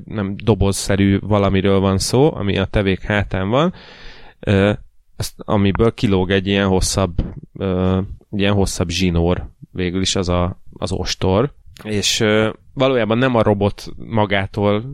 nem 0.04 0.34
dobozszerű 0.36 1.18
valamiről 1.18 1.80
van 1.80 1.98
szó, 1.98 2.34
ami 2.34 2.58
a 2.58 2.64
tevék 2.64 3.00
hátán 3.00 3.48
van, 3.48 3.74
ezt, 5.16 5.34
amiből 5.36 5.94
kilóg 5.94 6.30
egy 6.30 6.46
ilyen 6.46 6.66
hosszabb, 6.66 7.22
ö, 7.58 8.00
ilyen 8.30 8.54
hosszabb 8.54 8.88
zsinór, 8.88 9.48
végül 9.72 10.00
is 10.00 10.16
az 10.16 10.28
a, 10.28 10.60
az 10.72 10.92
ostor, 10.92 11.52
és 11.82 12.20
ö, 12.20 12.50
valójában 12.74 13.18
nem 13.18 13.34
a 13.34 13.42
robot 13.42 13.88
magától 13.96 14.84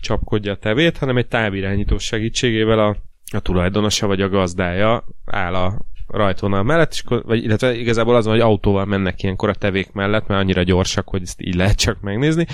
csapkodja 0.00 0.52
a 0.52 0.56
tevét, 0.56 0.98
hanem 0.98 1.16
egy 1.16 1.26
távirányító 1.26 1.98
segítségével 1.98 2.78
a, 2.78 2.96
a 3.32 3.40
tulajdonosa 3.40 4.06
vagy 4.06 4.20
a 4.20 4.28
gazdája 4.28 5.04
áll 5.24 5.54
a 5.54 5.78
rajtvonal 6.06 6.62
mellett, 6.62 6.92
és, 6.92 7.04
vagy, 7.06 7.44
illetve 7.44 7.74
igazából 7.74 8.14
az 8.14 8.24
van, 8.24 8.34
hogy 8.34 8.42
autóval 8.42 8.84
mennek 8.84 9.22
ilyenkor 9.22 9.48
a 9.48 9.54
tevék 9.54 9.92
mellett, 9.92 10.26
mert 10.26 10.40
annyira 10.40 10.62
gyorsak, 10.62 11.08
hogy 11.08 11.22
ezt 11.22 11.40
így 11.40 11.54
lehet 11.54 11.76
csak 11.76 12.00
megnézni, 12.00 12.46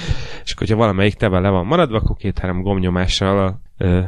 és 0.45 0.55
hogyha 0.55 0.77
valamelyik 0.77 1.15
teve 1.15 1.39
le 1.39 1.49
van 1.49 1.67
maradva, 1.67 1.97
akkor 1.97 2.17
két-három 2.17 2.63
gomnyomással 2.63 3.47
a 3.47 3.61
ö, 3.85 4.01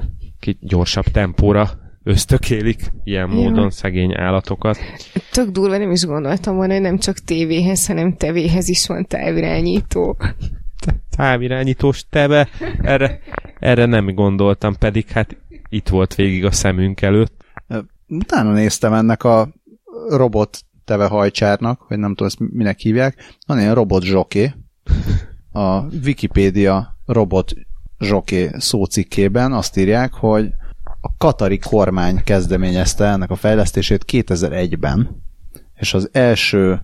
gyorsabb 0.61 1.05
tempóra 1.05 1.84
ösztökélik 2.05 2.91
ilyen 3.05 3.31
Jó. 3.31 3.43
módon 3.43 3.71
szegény 3.71 4.15
állatokat. 4.17 4.79
Tök 5.31 5.49
durva, 5.49 5.77
nem 5.77 5.91
is 5.91 6.05
gondoltam 6.05 6.57
volna, 6.57 6.73
hogy 6.73 6.83
nem 6.83 6.99
csak 6.99 7.19
tévéhez, 7.19 7.87
hanem 7.87 8.17
tevéhez 8.17 8.69
is 8.69 8.87
van 8.87 9.07
távirányító. 9.07 10.17
Távirányítós 11.17 12.05
teve? 12.11 12.49
Erre, 12.83 13.21
erre 13.59 13.85
nem 13.87 14.15
gondoltam, 14.15 14.77
pedig 14.79 15.09
hát 15.09 15.37
itt 15.69 15.89
volt 15.89 16.15
végig 16.15 16.45
a 16.45 16.51
szemünk 16.51 17.03
előtt. 17.03 17.45
Utána 18.09 18.53
néztem 18.53 18.93
ennek 18.93 19.25
a 19.25 19.49
robot 20.09 20.59
teve 20.85 21.07
hajcsárnak, 21.07 21.81
hogy 21.81 21.99
nem 21.99 22.09
tudom, 22.09 22.27
ezt 22.27 22.39
minek 22.39 22.79
hívják. 22.79 23.37
Van 23.47 23.59
ilyen 23.59 23.75
robot 23.75 24.03
zsoké. 24.03 24.53
A 25.53 25.81
Wikipédia 26.05 26.97
robot 27.07 27.53
zsoké 27.99 28.51
szócikkében 28.59 29.53
azt 29.53 29.77
írják, 29.77 30.13
hogy 30.13 30.51
a 31.05 31.17
katari 31.19 31.59
kormány 31.59 32.23
kezdeményezte 32.25 33.05
ennek 33.05 33.31
a 33.31 33.37
fejlesztését 33.37 34.05
2001-ben, 34.13 35.23
és 35.75 35.95
az 35.95 36.09
első 36.13 36.83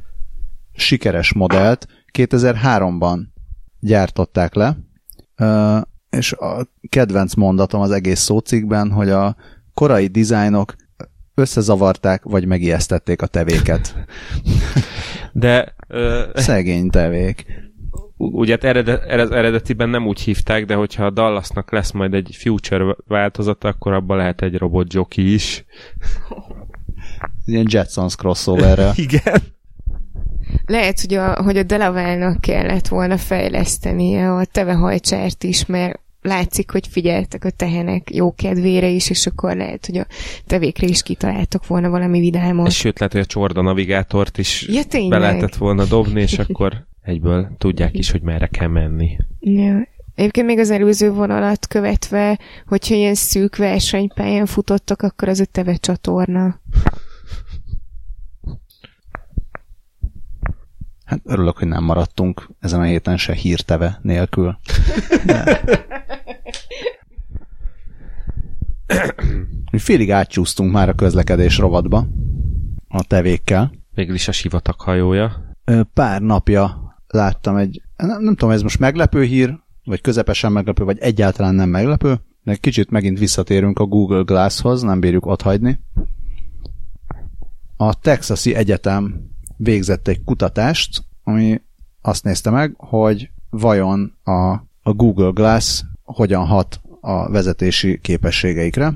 sikeres 0.72 1.33
modellt 1.33 1.87
2003-ban 2.18 3.20
gyártották 3.80 4.54
le, 4.54 4.76
és 6.11 6.33
a 6.33 6.66
kedvenc 6.88 7.35
mondatom 7.35 7.80
az 7.80 7.90
egész 7.90 8.20
szócikben, 8.20 8.90
hogy 8.90 9.11
a 9.11 9.37
korai 9.74 10.06
dizájnok 10.06 10.74
összezavarták, 11.35 12.22
vagy 12.22 12.46
megijesztették 12.46 13.22
a 13.22 13.26
tevéket. 13.26 13.94
De... 15.33 15.74
Ö... 15.88 16.28
Szegény 16.35 16.90
tevék 16.90 17.46
ugye 18.20 18.52
hát 18.52 18.64
eredet, 18.64 19.33
eredetiben 19.33 19.88
nem 19.88 20.06
úgy 20.06 20.20
hívták, 20.20 20.64
de 20.64 20.74
hogyha 20.74 21.04
a 21.04 21.11
Dallasnak 21.11 21.72
lesz 21.72 21.90
majd 21.90 22.14
egy 22.14 22.37
future 22.38 22.96
változata, 23.06 23.68
akkor 23.68 23.92
abban 23.92 24.16
lehet 24.16 24.42
egy 24.42 24.56
robot 24.56 24.92
jockey 24.92 25.33
is. 25.33 25.64
Ilyen 27.44 27.66
Jetsons 27.68 28.16
crossoverre. 28.16 28.92
Igen. 29.06 29.40
Lehet, 30.66 31.00
hogy 31.00 31.14
a, 31.14 31.42
hogy 31.42 31.56
a 31.56 31.62
Delaware-nak 31.62 32.40
kellett 32.40 32.88
volna 32.88 33.16
fejlesztenie 33.16 34.33
a 34.33 34.44
tevehajcsárt 34.44 35.44
is, 35.44 35.66
mert 35.66 36.00
látszik, 36.22 36.70
hogy 36.70 36.87
figyeltek 36.87 37.44
a 37.44 37.50
tehenek 37.50 38.14
jó 38.14 38.35
kedvére 38.35 38.88
is, 38.88 39.11
és 39.11 39.26
akkor 39.26 39.56
lehet, 39.56 39.87
hogy 39.87 39.96
a 39.96 40.06
tevékre 40.46 40.87
is 40.87 41.02
kitaláltak 41.02 41.66
volna 41.66 41.88
valami 41.88 42.20
vidámot. 42.20 42.70
Sőt, 42.70 42.98
lehet, 42.98 43.12
hogy 43.14 43.22
a 43.22 43.26
csorda 43.26 43.62
navigátort 43.62 44.38
is 44.38 44.68
ja, 44.68 45.09
be 45.09 45.18
lehetett 45.18 45.56
volna 45.56 45.85
dobni, 45.85 46.20
és 46.20 46.38
akkor 46.38 46.88
egyből 47.02 47.54
tudják 47.58 47.96
is, 47.96 48.10
hogy 48.10 48.22
merre 48.22 48.46
kell 48.46 48.68
menni. 48.68 49.16
Ja. 49.40 49.88
Egyébként 50.14 50.46
még 50.46 50.58
az 50.58 50.70
előző 50.70 51.10
vonalat 51.10 51.66
követve, 51.66 52.38
hogyha 52.66 52.94
ilyen 52.94 53.14
szűk 53.14 53.56
versenypályán 53.56 54.46
futottak, 54.46 55.02
akkor 55.02 55.28
az 55.28 55.40
a 55.40 55.44
teve 55.44 55.74
csatorna. 55.74 56.60
Hát 61.04 61.20
örülök, 61.24 61.58
hogy 61.58 61.68
nem 61.68 61.84
maradtunk 61.84 62.48
ezen 62.60 62.80
a 62.80 62.84
héten 62.84 63.16
se 63.16 63.32
hírteve 63.32 63.98
nélkül. 64.02 64.58
De... 65.24 65.60
Mi 69.70 69.78
félig 69.78 70.10
átcsúsztunk 70.10 70.72
már 70.72 70.88
a 70.88 70.94
közlekedés 70.94 71.58
rovatba 71.58 72.06
a 72.88 73.02
tevékkel. 73.02 73.72
Végül 73.94 74.14
is 74.14 74.28
a 74.28 74.32
sivatag 74.32 74.80
hajója. 74.80 75.54
Pár 75.94 76.22
napja 76.22 76.89
láttam 77.10 77.56
egy, 77.56 77.82
nem, 77.96 78.22
nem 78.22 78.34
tudom, 78.34 78.54
ez 78.54 78.62
most 78.62 78.78
meglepő 78.78 79.22
hír, 79.22 79.58
vagy 79.84 80.00
közepesen 80.00 80.52
meglepő, 80.52 80.84
vagy 80.84 80.98
egyáltalán 80.98 81.54
nem 81.54 81.68
meglepő, 81.68 82.20
de 82.42 82.54
kicsit 82.54 82.90
megint 82.90 83.18
visszatérünk 83.18 83.78
a 83.78 83.84
Google 83.84 84.22
Glasshoz, 84.22 84.82
nem 84.82 85.00
bírjuk 85.00 85.26
ott 85.26 85.42
hagyni. 85.42 85.80
A 87.76 87.94
Texasi 87.94 88.54
Egyetem 88.54 89.28
végzett 89.56 90.08
egy 90.08 90.24
kutatást, 90.24 91.04
ami 91.22 91.60
azt 92.00 92.24
nézte 92.24 92.50
meg, 92.50 92.74
hogy 92.76 93.30
vajon 93.50 94.16
a, 94.22 94.52
a 94.82 94.92
Google 94.92 95.30
Glass 95.30 95.82
hogyan 96.02 96.46
hat 96.46 96.80
a 97.00 97.30
vezetési 97.30 97.98
képességeikre. 98.00 98.92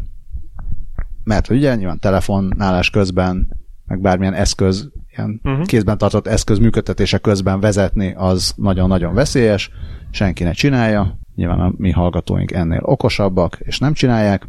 Mert 1.24 1.50
ugye 1.50 1.74
nyilván 1.74 1.98
telefonálás 1.98 2.90
közben, 2.90 3.57
meg 3.87 4.00
bármilyen 4.00 4.35
eszköz 4.35 4.90
ilyen 5.16 5.40
uh-huh. 5.44 5.66
kézben 5.66 5.98
tartott 5.98 6.27
eszköz 6.27 6.59
működtetése 6.59 7.18
közben 7.18 7.61
vezetni, 7.61 8.14
az 8.16 8.53
nagyon-nagyon 8.57 9.14
veszélyes, 9.14 9.70
senki 10.11 10.42
ne 10.42 10.53
csinálja, 10.53 11.18
nyilván 11.35 11.61
a 11.61 11.72
mi 11.77 11.90
hallgatóink 11.90 12.53
ennél 12.53 12.81
okosabbak, 12.83 13.59
és 13.61 13.79
nem 13.79 13.92
csinálják, 13.92 14.48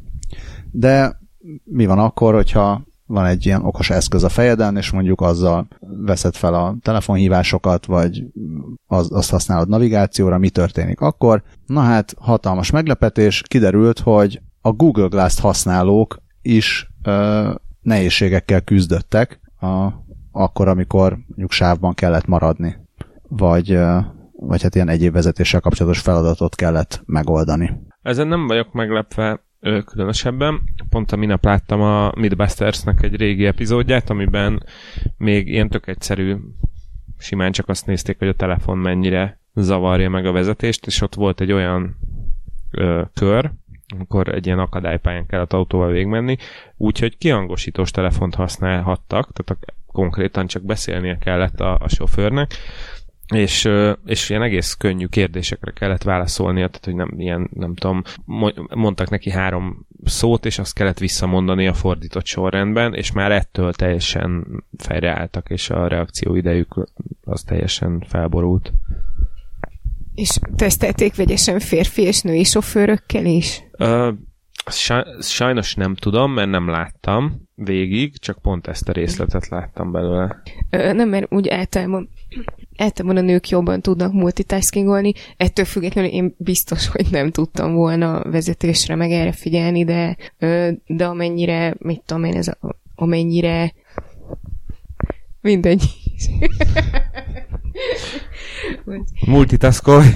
de 0.71 1.19
mi 1.63 1.85
van 1.85 1.99
akkor, 1.99 2.33
hogyha 2.33 2.83
van 3.07 3.25
egy 3.25 3.45
ilyen 3.45 3.65
okos 3.65 3.89
eszköz 3.89 4.23
a 4.23 4.29
fejeden, 4.29 4.77
és 4.77 4.91
mondjuk 4.91 5.21
azzal 5.21 5.67
veszed 5.79 6.35
fel 6.35 6.53
a 6.53 6.75
telefonhívásokat, 6.81 7.85
vagy 7.85 8.23
az, 8.87 9.11
azt 9.11 9.29
használod 9.29 9.69
navigációra, 9.69 10.37
mi 10.37 10.49
történik 10.49 11.01
akkor? 11.01 11.43
Na 11.65 11.81
hát, 11.81 12.15
hatalmas 12.19 12.71
meglepetés, 12.71 13.43
kiderült, 13.47 13.99
hogy 13.99 14.41
a 14.61 14.71
Google 14.71 15.07
Glass-t 15.07 15.39
használók 15.39 16.17
is 16.41 16.89
ö, 17.03 17.51
nehézségekkel 17.81 18.61
küzdöttek 18.61 19.39
a 19.61 19.87
akkor, 20.35 20.67
amikor 20.67 21.17
mondjuk 21.27 21.51
sávban 21.51 21.93
kellett 21.93 22.25
maradni. 22.25 22.75
Vagy, 23.27 23.77
vagy 24.31 24.61
hát 24.61 24.75
ilyen 24.75 24.89
egyéb 24.89 25.13
vezetéssel 25.13 25.59
kapcsolatos 25.59 25.99
feladatot 25.99 26.55
kellett 26.55 27.01
megoldani. 27.05 27.71
Ezen 28.01 28.27
nem 28.27 28.47
vagyok 28.47 28.73
meglepve 28.73 29.43
különösebben. 29.85 30.61
Pont 30.89 31.11
a 31.11 31.15
minap 31.15 31.45
láttam 31.45 31.81
a 31.81 32.11
Midbustersnek 32.15 33.03
egy 33.03 33.15
régi 33.15 33.45
epizódját, 33.45 34.09
amiben 34.09 34.63
még 35.17 35.47
ilyen 35.47 35.69
tök 35.69 35.87
egyszerű, 35.87 36.35
simán 37.17 37.51
csak 37.51 37.69
azt 37.69 37.85
nézték, 37.85 38.17
hogy 38.17 38.27
a 38.27 38.33
telefon 38.33 38.77
mennyire 38.77 39.39
zavarja 39.53 40.09
meg 40.09 40.25
a 40.25 40.31
vezetést, 40.31 40.85
és 40.85 41.01
ott 41.01 41.15
volt 41.15 41.41
egy 41.41 41.51
olyan 41.51 41.97
ö, 42.71 43.01
kör, 43.13 43.51
amikor 43.93 44.33
egy 44.33 44.45
ilyen 44.45 44.59
akadálypályán 44.59 45.25
kellett 45.25 45.53
autóval 45.53 45.91
végigmenni, 45.91 46.37
úgyhogy 46.77 47.17
kiangosítós 47.17 47.91
telefont 47.91 48.35
használhattak, 48.35 49.29
tehát 49.33 49.63
a, 49.63 49.73
konkrétan 49.91 50.47
csak 50.47 50.63
beszélnie 50.63 51.17
kellett 51.17 51.59
a, 51.59 51.77
a 51.81 51.89
sofőrnek, 51.89 52.51
és, 53.33 53.69
és 54.05 54.29
ilyen 54.29 54.41
egész 54.41 54.73
könnyű 54.73 55.05
kérdésekre 55.05 55.71
kellett 55.71 56.03
válaszolnia, 56.03 56.67
tehát 56.67 56.85
hogy 56.85 56.95
nem 56.95 57.09
ilyen, 57.17 57.49
nem 57.53 57.75
tudom, 57.75 58.01
mondtak 58.69 59.09
neki 59.09 59.29
három 59.29 59.87
szót, 60.03 60.45
és 60.45 60.59
azt 60.59 60.73
kellett 60.73 60.99
visszamondani 60.99 61.67
a 61.67 61.73
fordított 61.73 62.25
sorrendben, 62.25 62.93
és 62.93 63.11
már 63.11 63.31
ettől 63.31 63.73
teljesen 63.73 64.45
fejreálltak, 64.77 65.49
és 65.49 65.69
a 65.69 65.87
reakció 65.87 66.35
idejük 66.35 66.89
az 67.23 67.43
teljesen 67.43 68.03
felborult. 68.07 68.71
És 70.15 70.39
tesztelték 70.55 71.15
vegyesen 71.15 71.59
férfi 71.59 72.01
és 72.01 72.21
női 72.21 72.43
sofőrökkel 72.43 73.25
is? 73.25 73.63
Uh, 73.79 74.13
sajnos 75.19 75.73
nem 75.75 75.95
tudom, 75.95 76.31
mert 76.31 76.49
nem 76.49 76.69
láttam 76.69 77.49
végig, 77.55 78.17
csak 78.17 78.41
pont 78.41 78.67
ezt 78.67 78.89
a 78.89 78.91
részletet 78.91 79.47
láttam 79.47 79.91
belőle. 79.91 80.41
Ö, 80.69 80.93
nem, 80.93 81.09
mert 81.09 81.33
úgy 81.33 81.49
általában, 81.49 82.09
általában 82.77 83.17
a 83.17 83.21
nők 83.21 83.49
jobban 83.49 83.81
tudnak 83.81 84.13
multitaskingolni, 84.13 85.13
ettől 85.37 85.65
függetlenül 85.65 86.09
én 86.11 86.35
biztos, 86.37 86.87
hogy 86.87 87.07
nem 87.11 87.31
tudtam 87.31 87.73
volna 87.73 88.21
vezetésre 88.23 88.95
meg 88.95 89.11
erre 89.11 89.31
figyelni, 89.31 89.83
de, 89.83 90.17
ö, 90.39 90.71
de 90.85 91.05
amennyire, 91.05 91.75
mit 91.77 92.01
tudom 92.05 92.23
én, 92.23 92.35
ez 92.35 92.47
a, 92.47 92.57
amennyire 92.95 93.73
mindegy. 95.41 95.83
Multitaskolj! 99.25 100.07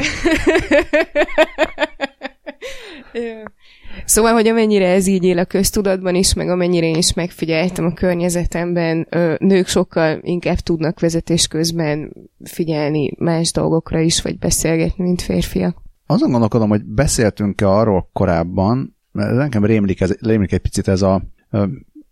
Szóval, 4.05 4.33
hogy 4.33 4.47
amennyire 4.47 4.87
ez 4.87 5.07
így 5.07 5.23
él 5.23 5.37
a 5.37 5.45
köztudatban 5.45 6.15
is, 6.15 6.33
meg 6.33 6.49
amennyire 6.49 6.85
én 6.85 6.95
is 6.95 7.13
megfigyeltem 7.13 7.85
a 7.85 7.93
környezetemben, 7.93 9.07
nők 9.39 9.67
sokkal 9.67 10.19
inkább 10.21 10.57
tudnak 10.57 10.99
vezetés 10.99 11.47
közben 11.47 12.13
figyelni 12.43 13.11
más 13.17 13.51
dolgokra 13.51 13.99
is, 13.99 14.21
vagy 14.21 14.39
beszélgetni, 14.39 15.03
mint 15.03 15.21
férfiak. 15.21 15.77
Azon 16.05 16.31
gondolkodom, 16.31 16.69
hogy 16.69 16.83
beszéltünk-e 16.83 17.69
arról 17.69 18.09
korábban, 18.13 18.97
mert 19.11 19.35
nekem 19.35 19.65
rémlik, 19.65 20.01
ez, 20.01 20.15
rémlik 20.19 20.51
egy 20.51 20.59
picit 20.59 20.87
ez 20.87 21.01
a 21.01 21.21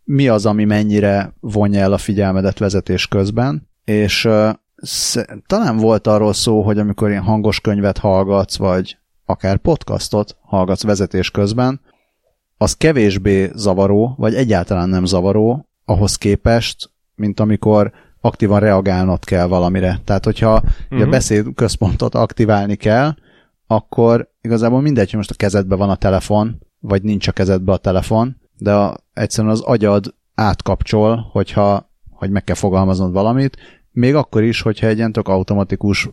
mi 0.03 0.27
az, 0.27 0.45
ami 0.45 0.65
mennyire 0.65 1.33
vonja 1.39 1.79
el 1.79 1.93
a 1.93 1.97
figyelmedet 1.97 2.59
vezetés 2.59 3.07
közben, 3.07 3.67
és 3.85 4.27
talán 5.47 5.77
volt 5.77 6.07
arról 6.07 6.33
szó, 6.33 6.61
hogy 6.61 6.77
amikor 6.77 7.09
ilyen 7.09 7.23
hangos 7.23 7.61
könyvet 7.61 7.97
hallgatsz, 7.97 8.57
vagy 8.57 8.97
akár 9.29 9.57
podcastot 9.57 10.37
hallgatsz 10.41 10.83
vezetés 10.83 11.31
közben, 11.31 11.81
az 12.57 12.73
kevésbé 12.73 13.51
zavaró, 13.55 14.15
vagy 14.17 14.35
egyáltalán 14.35 14.89
nem 14.89 15.05
zavaró 15.05 15.67
ahhoz 15.85 16.15
képest, 16.15 16.89
mint 17.15 17.39
amikor 17.39 17.91
aktívan 18.21 18.59
reagálnod 18.59 19.23
kell 19.23 19.45
valamire. 19.45 19.99
Tehát, 20.03 20.25
hogyha 20.25 20.53
uh-huh. 20.53 20.71
a 20.89 20.95
mhm. 20.95 21.09
beszéd 21.09 21.45
központot 21.55 22.15
aktiválni 22.15 22.75
kell, 22.75 23.15
akkor 23.67 24.31
igazából 24.41 24.81
mindegy, 24.81 25.09
hogy 25.09 25.17
most 25.17 25.31
a 25.31 25.35
kezedben 25.35 25.77
van 25.77 25.89
a 25.89 25.95
telefon, 25.95 26.59
vagy 26.79 27.03
nincs 27.03 27.27
a 27.27 27.31
kezedben 27.31 27.75
a 27.75 27.77
telefon, 27.77 28.37
de 28.57 28.73
a, 28.73 28.97
egyszerűen 29.13 29.53
az 29.53 29.61
agyad 29.61 30.13
átkapcsol, 30.35 31.29
hogyha 31.31 31.89
hogy 32.11 32.29
meg 32.29 32.43
kell 32.43 32.55
fogalmaznod 32.55 33.11
valamit, 33.11 33.57
még 33.97 34.15
akkor 34.15 34.43
is, 34.43 34.61
hogyha 34.61 34.87
egy 34.87 34.97
ilyen 34.97 35.11
tök 35.11 35.27
automatikus 35.27 36.09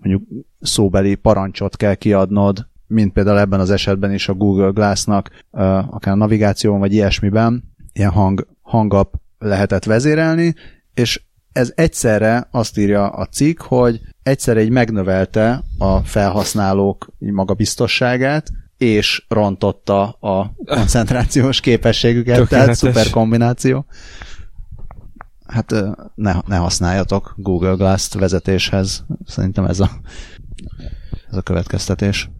mondjuk 0.00 0.22
szóbeli 0.60 1.14
parancsot 1.14 1.76
kell 1.76 1.94
kiadnod, 1.94 2.68
mint 2.86 3.12
például 3.12 3.38
ebben 3.38 3.60
az 3.60 3.70
esetben 3.70 4.12
is 4.12 4.28
a 4.28 4.34
Google 4.34 4.70
Glass-nak, 4.70 5.30
akár 5.90 6.12
a 6.14 6.16
navigáción 6.16 6.78
vagy 6.78 6.92
ilyesmiben, 6.92 7.64
ilyen 7.92 8.10
hang, 8.10 8.46
hangap 8.62 9.14
lehetett 9.38 9.84
vezérelni, 9.84 10.54
és 10.94 11.22
ez 11.52 11.72
egyszerre 11.74 12.48
azt 12.50 12.78
írja 12.78 13.08
a 13.08 13.26
cikk, 13.26 13.60
hogy 13.60 14.00
egyszerre 14.22 14.60
egy 14.60 14.70
megnövelte 14.70 15.62
a 15.78 15.98
felhasználók 15.98 17.08
magabiztosságát, 17.18 18.50
és 18.76 19.24
rontotta 19.28 20.08
a 20.10 20.54
koncentrációs 20.64 21.60
képességüket, 21.60 22.36
Tökéletes. 22.36 22.78
tehát 22.78 22.94
szuper 22.94 23.10
kombináció 23.10 23.86
hát 25.54 25.74
ne, 26.14 26.34
ne 26.46 26.56
használjatok 26.56 27.34
Google 27.36 27.74
Glass-t 27.74 28.14
vezetéshez. 28.14 29.04
Szerintem 29.26 29.64
ez 29.64 29.80
a, 29.80 29.90
ez 31.30 31.36
a 31.36 31.42
következtetés. 31.42 32.30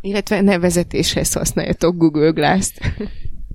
Illetve 0.00 0.40
ne 0.40 0.58
vezetéshez 0.58 1.32
használjatok 1.32 1.96
Google 1.96 2.30
Glass-t. 2.30 2.80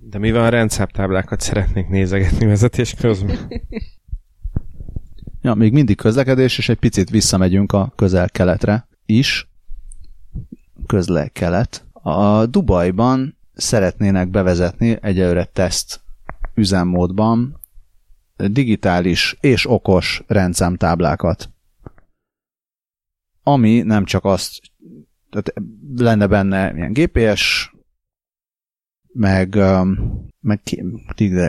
De 0.10 0.18
mi 0.18 0.32
van 0.32 0.44
a 0.44 0.50
rendszámtáblákat 0.50 1.42
szeretnék 1.42 1.88
nézegetni 1.88 2.46
vezetés 2.46 2.94
közben? 2.94 3.38
ja, 5.42 5.54
még 5.54 5.74
mindig 5.74 5.98
közlekedés, 5.98 6.58
és 6.58 6.70
egy 6.70 6.80
picit 6.80 7.10
visszamegyünk 7.10 7.72
a 7.72 7.94
közel-keletre 7.96 8.88
is. 9.06 9.50
Közle-kelet. 10.88 11.86
A 11.92 12.46
Dubajban 12.46 13.38
szeretnének 13.54 14.30
bevezetni 14.30 14.98
egyelőre 15.02 15.46
teszt 15.46 16.02
üzemmódban 16.56 17.62
digitális 18.48 19.38
és 19.40 19.70
okos 19.70 20.24
rendszámtáblákat. 20.28 21.50
Ami 23.44 23.82
nem 23.82 24.06
csak 24.06 24.26
azt, 24.26 24.60
tehát 25.30 25.54
lenne 25.96 26.28
benne 26.28 26.74
ilyen 26.76 26.94
GPS, 26.94 27.74
meg, 29.14 29.56
meg 30.40 30.62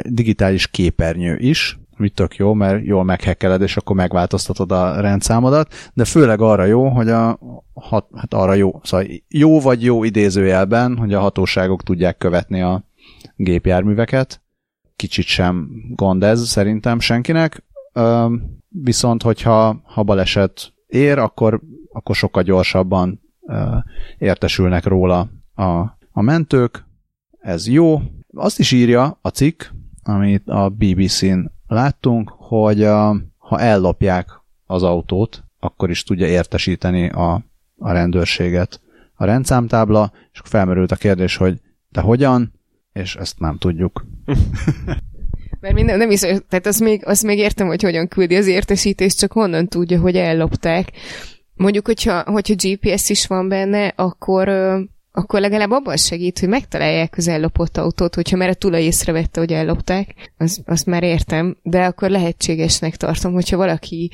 digitális 0.02 0.66
képernyő 0.66 1.36
is, 1.38 1.78
ami 1.98 2.08
tök 2.08 2.36
jó, 2.36 2.54
mert 2.54 2.84
jól 2.84 3.04
meghekkeled, 3.04 3.62
és 3.62 3.76
akkor 3.76 3.96
megváltoztatod 3.96 4.72
a 4.72 5.00
rendszámodat, 5.00 5.74
de 5.94 6.04
főleg 6.04 6.40
arra 6.40 6.64
jó, 6.64 6.88
hogy 6.88 7.08
a, 7.08 7.38
hat, 7.74 8.08
hát 8.14 8.34
arra 8.34 8.54
jó, 8.54 8.80
szóval 8.82 9.06
jó 9.28 9.60
vagy 9.60 9.84
jó 9.84 10.04
idézőjelben, 10.04 10.96
hogy 10.96 11.14
a 11.14 11.20
hatóságok 11.20 11.82
tudják 11.82 12.16
követni 12.16 12.62
a 12.62 12.84
gépjárműveket, 13.36 14.43
kicsit 14.96 15.26
sem 15.26 15.68
gond 15.94 16.22
ez 16.22 16.48
szerintem 16.48 17.00
senkinek, 17.00 17.64
viszont 18.68 19.22
hogyha 19.22 19.80
ha 19.84 20.02
baleset 20.02 20.72
ér, 20.86 21.18
akkor, 21.18 21.60
akkor 21.92 22.14
sokkal 22.14 22.42
gyorsabban 22.42 23.20
értesülnek 24.18 24.84
róla 24.84 25.28
a, 25.54 25.70
a 26.12 26.22
mentők, 26.22 26.84
ez 27.38 27.68
jó. 27.68 28.00
Azt 28.34 28.58
is 28.58 28.72
írja 28.72 29.18
a 29.22 29.28
cikk, 29.28 29.62
amit 30.02 30.48
a 30.48 30.68
BBC-n 30.68 31.38
láttunk, 31.66 32.34
hogy 32.36 32.82
a, 32.82 33.16
ha 33.38 33.60
ellopják 33.60 34.28
az 34.66 34.82
autót, 34.82 35.44
akkor 35.60 35.90
is 35.90 36.02
tudja 36.02 36.26
értesíteni 36.26 37.08
a, 37.08 37.44
a 37.78 37.92
rendőrséget 37.92 38.80
a 39.14 39.24
rendszámtábla, 39.24 40.12
és 40.32 40.38
akkor 40.38 40.50
felmerült 40.50 40.92
a 40.92 40.96
kérdés, 40.96 41.36
hogy 41.36 41.60
de 41.88 42.00
hogyan, 42.00 42.52
és 42.94 43.16
ezt 43.16 43.38
nem 43.38 43.58
tudjuk. 43.58 44.06
Mert 45.60 45.74
minden, 45.74 45.98
nem 45.98 46.10
is, 46.10 46.20
tehát 46.20 46.66
azt 46.66 46.80
még, 46.80 47.06
azt 47.06 47.22
még 47.22 47.38
értem, 47.38 47.66
hogy 47.66 47.82
hogyan 47.82 48.08
küldi 48.08 48.36
az 48.36 48.46
értesítést, 48.46 49.18
csak 49.18 49.32
honnan 49.32 49.68
tudja, 49.68 50.00
hogy 50.00 50.16
ellopták. 50.16 50.90
Mondjuk, 51.54 51.86
hogyha, 51.86 52.22
hogyha 52.22 52.54
GPS 52.58 53.08
is 53.08 53.26
van 53.26 53.48
benne, 53.48 53.86
akkor, 53.86 54.48
akkor 55.16 55.40
legalább 55.40 55.70
abban 55.70 55.96
segít, 55.96 56.38
hogy 56.38 56.48
megtalálják 56.48 57.14
az 57.16 57.28
ellopott 57.28 57.76
autót, 57.76 58.14
hogyha 58.14 58.36
már 58.36 58.48
a 58.48 58.54
tulaj 58.54 58.82
észrevette, 58.82 59.40
hogy 59.40 59.52
ellopták, 59.52 60.32
az, 60.38 60.62
azt 60.66 60.86
már 60.86 61.02
értem, 61.02 61.56
de 61.62 61.84
akkor 61.84 62.10
lehetségesnek 62.10 62.96
tartom, 62.96 63.32
hogyha 63.32 63.56
valaki 63.56 64.10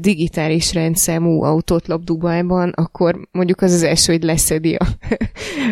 digitális 0.00 0.74
rendszámú 0.74 1.42
autót 1.42 1.86
lop 1.86 2.04
Dubajban, 2.04 2.68
akkor 2.68 3.28
mondjuk 3.32 3.60
az 3.60 3.72
az 3.72 3.82
első, 3.82 4.12
hogy 4.12 4.22
leszedi 4.22 4.74
a, 4.74 4.86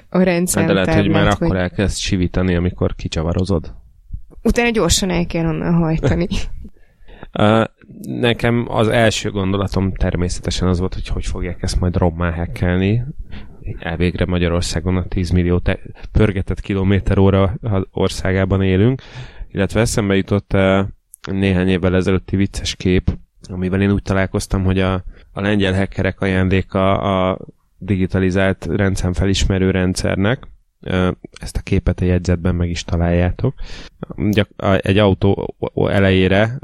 a 0.18 0.23
rendszámtáblát. 0.23 0.87
Hát 0.87 0.97
de 0.97 1.03
lehet, 1.03 1.07
hogy 1.07 1.11
már 1.11 1.39
vagy... 1.39 1.49
akkor 1.49 1.57
elkezd 1.57 1.99
sivítani, 1.99 2.55
amikor 2.55 2.95
kicsavarozod. 2.95 3.75
Utána 4.43 4.71
gyorsan 4.71 5.11
el 5.11 5.27
kell 5.27 5.47
onnan 5.47 5.75
hajtani. 5.75 6.27
Uh, 7.33 7.64
nekem 8.03 8.66
az 8.68 8.89
első 8.89 9.31
gondolatom 9.31 9.95
természetesen 9.95 10.68
az 10.68 10.79
volt, 10.79 10.95
hogy 10.95 11.07
hogy 11.07 11.27
fogják 11.27 11.62
ezt 11.62 11.81
majd 11.81 11.97
rommá 11.97 12.31
hekkelni. 12.31 13.05
Elvégre 13.79 14.25
Magyarországon 14.25 14.97
a 14.97 15.05
10 15.05 15.31
millió 15.31 15.59
te- 15.59 15.81
pörgetett 16.13 16.61
kilométer 16.61 17.19
óra 17.19 17.55
országában 17.91 18.63
élünk. 18.63 19.03
Illetve 19.53 19.81
eszembe 19.81 20.17
jutott 20.17 20.53
uh, 20.55 20.81
néhány 21.31 21.69
évvel 21.69 21.95
ezelőtti 21.95 22.37
vicces 22.37 22.77
kép, 22.77 23.19
amivel 23.49 23.81
én 23.81 23.91
úgy 23.93 24.03
találkoztam, 24.03 24.65
hogy 24.65 24.81
a, 24.81 24.93
a 25.33 25.41
lengyel 25.41 25.75
hackerek 25.75 26.21
ajándéka 26.21 27.01
a 27.01 27.39
digitalizált 27.79 28.65
rendszerfelismerő 28.65 29.71
rendszernek. 29.71 30.49
Ezt 31.41 31.57
a 31.57 31.61
képet 31.63 32.01
a 32.01 32.05
jegyzetben 32.05 32.55
meg 32.55 32.71
is 32.71 32.85
találjátok. 32.85 33.55
Egy 34.81 34.99
autó 34.99 35.55
elejére 35.91 36.59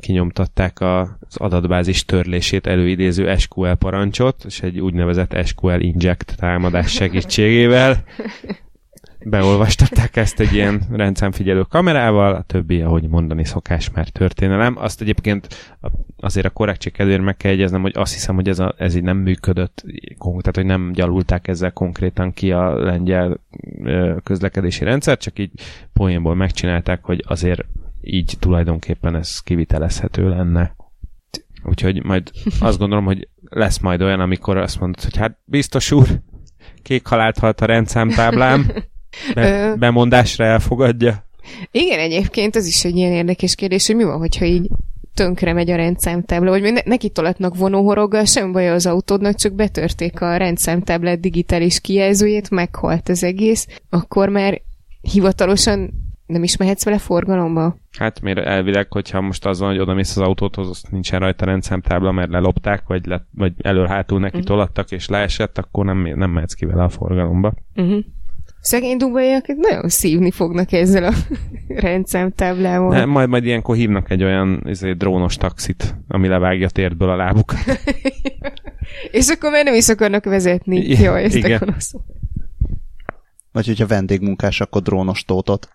kinyomtatták 0.00 0.80
az 0.80 1.36
adatbázis 1.36 2.04
törlését 2.04 2.66
előidéző 2.66 3.36
SQL 3.36 3.72
parancsot, 3.72 4.44
és 4.46 4.60
egy 4.60 4.80
úgynevezett 4.80 5.46
SQL 5.46 5.80
inject 5.80 6.36
támadás 6.36 6.90
segítségével 6.90 8.04
beolvastatták 9.28 10.16
ezt 10.16 10.40
egy 10.40 10.52
ilyen 10.52 10.82
rendszámfigyelő 10.90 11.62
kamerával, 11.62 12.34
a 12.34 12.42
többi, 12.42 12.80
ahogy 12.80 13.08
mondani 13.08 13.44
szokás 13.44 13.90
már 13.90 14.08
történelem. 14.08 14.76
Azt 14.78 15.00
egyébként 15.00 15.46
azért 16.16 16.46
a 16.46 16.50
korrektség 16.50 16.92
kedvéért 16.92 17.22
meg 17.22 17.36
kell 17.36 17.52
egyeznem, 17.52 17.80
hogy 17.80 17.92
azt 17.96 18.12
hiszem, 18.12 18.34
hogy 18.34 18.48
ez, 18.48 18.58
a, 18.58 18.74
ez 18.78 18.94
így 18.94 19.02
nem 19.02 19.16
működött, 19.16 19.84
tehát 20.18 20.54
hogy 20.54 20.64
nem 20.64 20.92
gyalulták 20.92 21.48
ezzel 21.48 21.72
konkrétan 21.72 22.32
ki 22.32 22.52
a 22.52 22.74
lengyel 22.84 23.40
közlekedési 24.22 24.84
rendszer, 24.84 25.16
csak 25.16 25.38
így 25.38 25.50
poénból 25.92 26.34
megcsinálták, 26.34 27.04
hogy 27.04 27.24
azért 27.26 27.64
így 28.06 28.36
tulajdonképpen 28.38 29.16
ez 29.16 29.40
kivitelezhető 29.40 30.28
lenne. 30.28 30.76
Úgyhogy 31.64 32.04
majd 32.04 32.30
azt 32.60 32.78
gondolom, 32.78 33.04
hogy 33.04 33.28
lesz 33.48 33.78
majd 33.78 34.02
olyan, 34.02 34.20
amikor 34.20 34.56
azt 34.56 34.80
mondod, 34.80 35.02
hogy 35.02 35.16
hát 35.16 35.38
biztos 35.44 35.92
úr, 35.92 36.20
kék 36.82 37.06
halált 37.06 37.38
halt 37.38 37.60
a 37.60 37.66
rendszámtáblám, 37.66 38.72
be, 39.34 39.74
bemondásra 39.78 40.44
elfogadja. 40.44 41.24
Igen, 41.70 41.98
egyébként 41.98 42.56
az 42.56 42.66
is 42.66 42.84
egy 42.84 42.96
ilyen 42.96 43.12
érdekes 43.12 43.54
kérdés, 43.54 43.86
hogy 43.86 43.96
mi 43.96 44.04
van, 44.04 44.18
hogyha 44.18 44.44
így 44.44 44.68
tönkre 45.14 45.52
megy 45.52 45.70
a 45.70 45.76
rendszámtábla, 45.76 46.50
vagy 46.50 46.62
ne, 46.62 46.80
neki 46.84 47.08
tolatnak 47.08 47.56
vonóhoroggal, 47.56 48.24
sem 48.24 48.52
baj 48.52 48.70
az 48.70 48.86
autódnak, 48.86 49.34
csak 49.34 49.52
betörték 49.52 50.20
a 50.20 50.36
rendszámtáblát 50.36 51.20
digitális 51.20 51.80
kijelzőjét, 51.80 52.50
meghalt 52.50 53.08
az 53.08 53.22
egész, 53.22 53.66
akkor 53.90 54.28
már 54.28 54.60
hivatalosan 55.00 56.05
nem 56.26 56.42
is 56.42 56.56
mehetsz 56.56 56.84
vele 56.84 56.98
forgalomba? 56.98 57.76
Hát 57.98 58.20
miért 58.20 58.38
elvileg, 58.38 58.92
hogyha 58.92 59.20
most 59.20 59.46
az 59.46 59.58
van, 59.58 59.68
hogy 59.68 59.78
oda 59.78 59.94
mész 59.94 60.16
az 60.16 60.22
autóthoz, 60.22 60.68
azt 60.68 60.90
nincsen 60.90 61.20
rajta 61.20 61.44
rendszámtábla, 61.44 62.12
mert 62.12 62.30
lelopták, 62.30 62.82
vagy, 62.86 63.06
le, 63.06 63.26
vagy 63.30 63.52
elől-hátul 63.62 64.20
neki 64.20 64.36
uh-huh. 64.36 64.50
tolattak, 64.50 64.90
és 64.90 65.08
leesett, 65.08 65.58
akkor 65.58 65.84
nem, 65.84 66.12
nem 66.14 66.30
mehetsz 66.30 66.52
ki 66.52 66.64
vele 66.64 66.82
a 66.82 66.88
forgalomba. 66.88 67.52
Uh-huh. 67.74 68.04
Szegény 68.60 68.96
dubaiak 68.96 69.46
nagyon 69.46 69.88
szívni 69.88 70.30
fognak 70.30 70.72
ezzel 70.72 71.04
a 71.04 71.12
rendszámtáblával. 71.86 72.90
Ne, 72.90 73.04
majd, 73.04 73.28
majd 73.28 73.44
ilyenkor 73.44 73.76
hívnak 73.76 74.10
egy 74.10 74.24
olyan 74.24 74.62
izé, 74.64 74.92
drónos 74.92 75.36
taxit, 75.36 75.94
ami 76.08 76.28
levágja 76.28 76.68
térdből 76.68 77.10
a 77.10 77.16
lábukat. 77.16 77.58
és 79.10 79.28
akkor 79.28 79.50
már 79.50 79.64
nem 79.64 79.74
is 79.74 79.88
akarnak 79.88 80.24
vezetni. 80.24 80.76
I- 80.76 81.02
Jó, 81.02 81.14
ezt 81.14 81.34
Igen. 81.34 81.76
Vagy 83.52 83.66
hogyha 83.66 83.86
vendégmunkás, 83.86 84.60
akkor 84.60 84.82
drónos 84.82 85.24
tótot. 85.24 85.68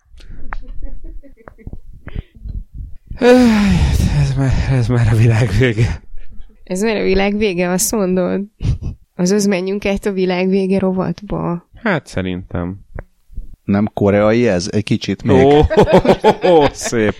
Ez 3.22 4.34
már, 4.36 4.52
ez 4.70 4.86
már 4.86 5.08
a 5.12 5.16
világ 5.16 5.50
vége. 5.58 6.02
Ez 6.64 6.82
már 6.82 6.96
a 6.96 7.02
világ 7.02 7.36
vége, 7.36 7.70
azt 7.70 7.92
mondod? 7.92 8.40
Azaz 9.16 9.46
menjünk 9.46 9.86
át 9.86 10.06
a 10.06 10.12
világ 10.12 10.48
vége 10.48 10.78
rovatba. 10.78 11.68
Hát 11.74 12.06
szerintem. 12.06 12.80
Nem 13.64 13.90
koreai 13.94 14.48
ez? 14.48 14.68
Egy 14.70 14.84
kicsit 14.84 15.22
még. 15.22 15.44
Ó, 15.44 15.58
oh, 15.58 16.44
oh, 16.44 16.70
szép. 16.70 17.14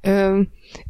Ö, 0.00 0.40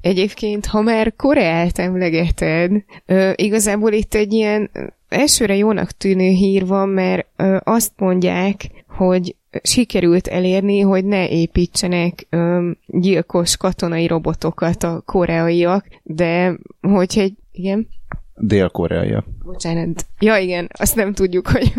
egyébként, 0.01 0.67
ha 0.67 0.81
már 0.81 1.13
Koreát 1.17 1.79
emlegeted, 1.79 2.73
ö, 3.07 3.33
igazából 3.35 3.93
itt 3.93 4.15
egy 4.15 4.33
ilyen 4.33 4.71
elsőre 5.09 5.57
jónak 5.57 5.91
tűnő 5.91 6.29
hír 6.29 6.67
van, 6.67 6.89
mert 6.89 7.27
ö, 7.37 7.57
azt 7.65 7.93
mondják, 7.97 8.71
hogy 8.89 9.37
sikerült 9.63 10.27
elérni, 10.27 10.81
hogy 10.81 11.05
ne 11.05 11.29
építsenek 11.29 12.27
ö, 12.31 12.71
gyilkos 12.87 13.57
katonai 13.57 14.07
robotokat 14.07 14.83
a 14.83 15.03
koreaiak, 15.05 15.87
de 16.03 16.57
hogy 16.81 17.15
egy, 17.19 17.35
igen? 17.53 17.89
Dél-koreaiak. 18.37 19.25
Bocsánat. 19.45 20.07
Ja, 20.19 20.37
igen, 20.37 20.69
azt 20.73 20.97
nem 20.97 21.13
tudjuk, 21.13 21.49
hogy 21.49 21.73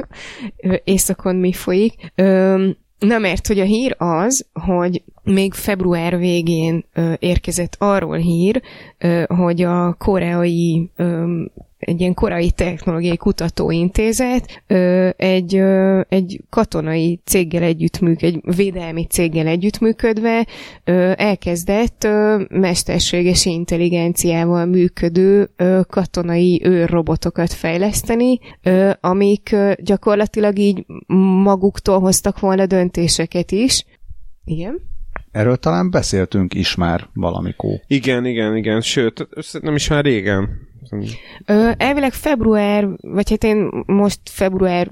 északon 0.84 1.36
mi 1.36 1.54
folyik. 1.54 2.12
Ö, 2.16 2.70
Na 3.08 3.18
mert, 3.18 3.48
hogy 3.48 3.60
a 3.60 3.64
hír 3.64 3.96
az, 3.98 4.46
hogy 4.54 5.04
még 5.24 5.54
február 5.54 6.18
végén 6.18 6.86
ö, 6.94 7.14
érkezett 7.20 7.76
arról 7.80 8.18
hír, 8.18 8.62
ö, 8.98 9.24
hogy 9.28 9.62
a 9.62 9.94
koreai 9.94 10.90
ö, 10.96 11.42
egy 11.86 12.00
ilyen 12.00 12.14
korai 12.14 12.52
technológiai 12.52 13.18
kutatóintézet 13.18 14.64
egy, 15.18 15.56
egy 16.10 16.42
katonai 16.50 17.20
céggel 17.24 17.64
együttműk, 17.64 18.22
egy 18.22 18.40
védelmi 18.56 19.06
céggel 19.06 19.48
együttműködve 19.48 20.48
elkezdett 21.16 22.08
mesterséges 22.50 23.46
intelligenciával 23.46 24.66
működő 24.66 25.50
katonai 25.88 26.62
őrrobotokat 26.64 27.54
fejleszteni, 27.54 28.40
amik 29.00 29.56
gyakorlatilag 29.78 30.58
így 30.58 30.86
maguktól 31.44 32.00
hoztak 32.00 32.40
volna 32.40 32.66
döntéseket 32.66 33.52
is. 33.52 33.86
Igen? 34.44 34.94
Erről 35.32 35.58
talán 35.58 35.90
beszéltünk 35.90 36.54
is 36.54 36.76
már 36.76 37.08
valamikor. 37.14 37.80
Igen, 37.88 38.26
igen, 38.26 38.56
igen. 38.56 38.82
Sőt, 38.82 39.28
nem 39.62 39.76
is 39.76 39.88
már 39.88 40.04
régen. 40.04 40.50
Ö, 41.46 41.72
elvileg 41.78 42.14
február, 42.14 42.88
vagy 43.02 43.30
hát 43.30 43.44
én 43.44 43.70
most 43.86 44.20
február 44.24 44.92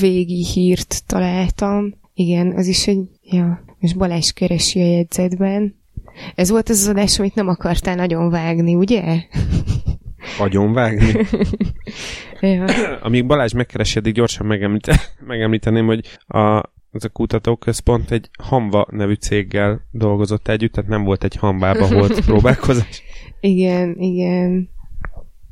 végi 0.00 0.44
hírt 0.44 1.02
találtam. 1.06 1.94
Igen, 2.14 2.52
az 2.56 2.66
is 2.66 2.86
egy, 2.86 3.08
ja, 3.22 3.64
és 3.80 3.94
Balázs 3.94 4.30
keresi 4.30 4.80
a 4.80 4.86
jegyzetben. 4.86 5.78
Ez 6.34 6.50
volt 6.50 6.68
az 6.68 6.80
az 6.80 6.88
adás, 6.88 7.18
amit 7.18 7.34
nem 7.34 7.48
akartál 7.48 7.94
nagyon 7.94 8.30
vágni, 8.30 8.74
ugye? 8.74 9.22
Nagyon 10.38 10.72
vágni? 10.72 11.12
ja. 12.40 12.64
Amíg 13.02 13.26
Balázs 13.26 13.52
megkeresi, 13.52 13.98
addig 13.98 14.14
gyorsan 14.14 14.46
megemlít- 14.46 15.14
megemlíteném, 15.26 15.86
hogy 15.86 16.06
a, 16.26 16.56
ez 16.92 17.04
a 17.04 17.08
kutatóközpont 17.08 18.10
egy 18.10 18.30
Hamva 18.42 18.86
nevű 18.90 19.14
céggel 19.14 19.80
dolgozott 19.90 20.48
együtt, 20.48 20.72
tehát 20.72 20.90
nem 20.90 21.04
volt 21.04 21.24
egy 21.24 21.36
hambába 21.36 21.88
volt 21.88 22.24
próbálkozás. 22.24 23.02
Igen, 23.40 23.96
igen. 23.98 24.68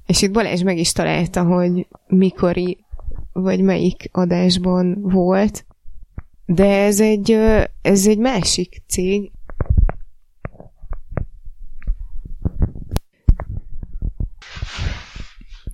És 0.08 0.22
itt 0.22 0.32
Balázs 0.32 0.62
meg 0.62 0.78
is 0.78 0.92
találta, 0.92 1.42
hogy 1.42 1.86
mikori, 2.06 2.78
vagy 3.32 3.60
melyik 3.60 4.08
adásban 4.12 4.98
volt, 5.00 5.66
de 6.46 6.82
ez 6.82 7.00
egy, 7.00 7.38
ez 7.82 8.06
egy 8.06 8.18
másik 8.18 8.82
cég, 8.86 9.30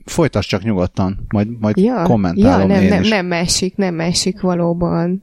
Folytasd 0.04 0.48
csak 0.48 0.62
nyugodtan, 0.62 1.26
majd, 1.28 1.58
majd 1.60 1.76
ja, 1.76 2.02
kommentálom 2.02 2.70
ja, 2.70 2.74
nem, 2.74 2.82
én 2.82 2.88
nem, 2.88 3.02
is. 3.02 3.08
nem 3.08 3.26
másik, 3.26 3.76
nem 3.76 3.94
másik 3.94 4.40
valóban. 4.40 5.22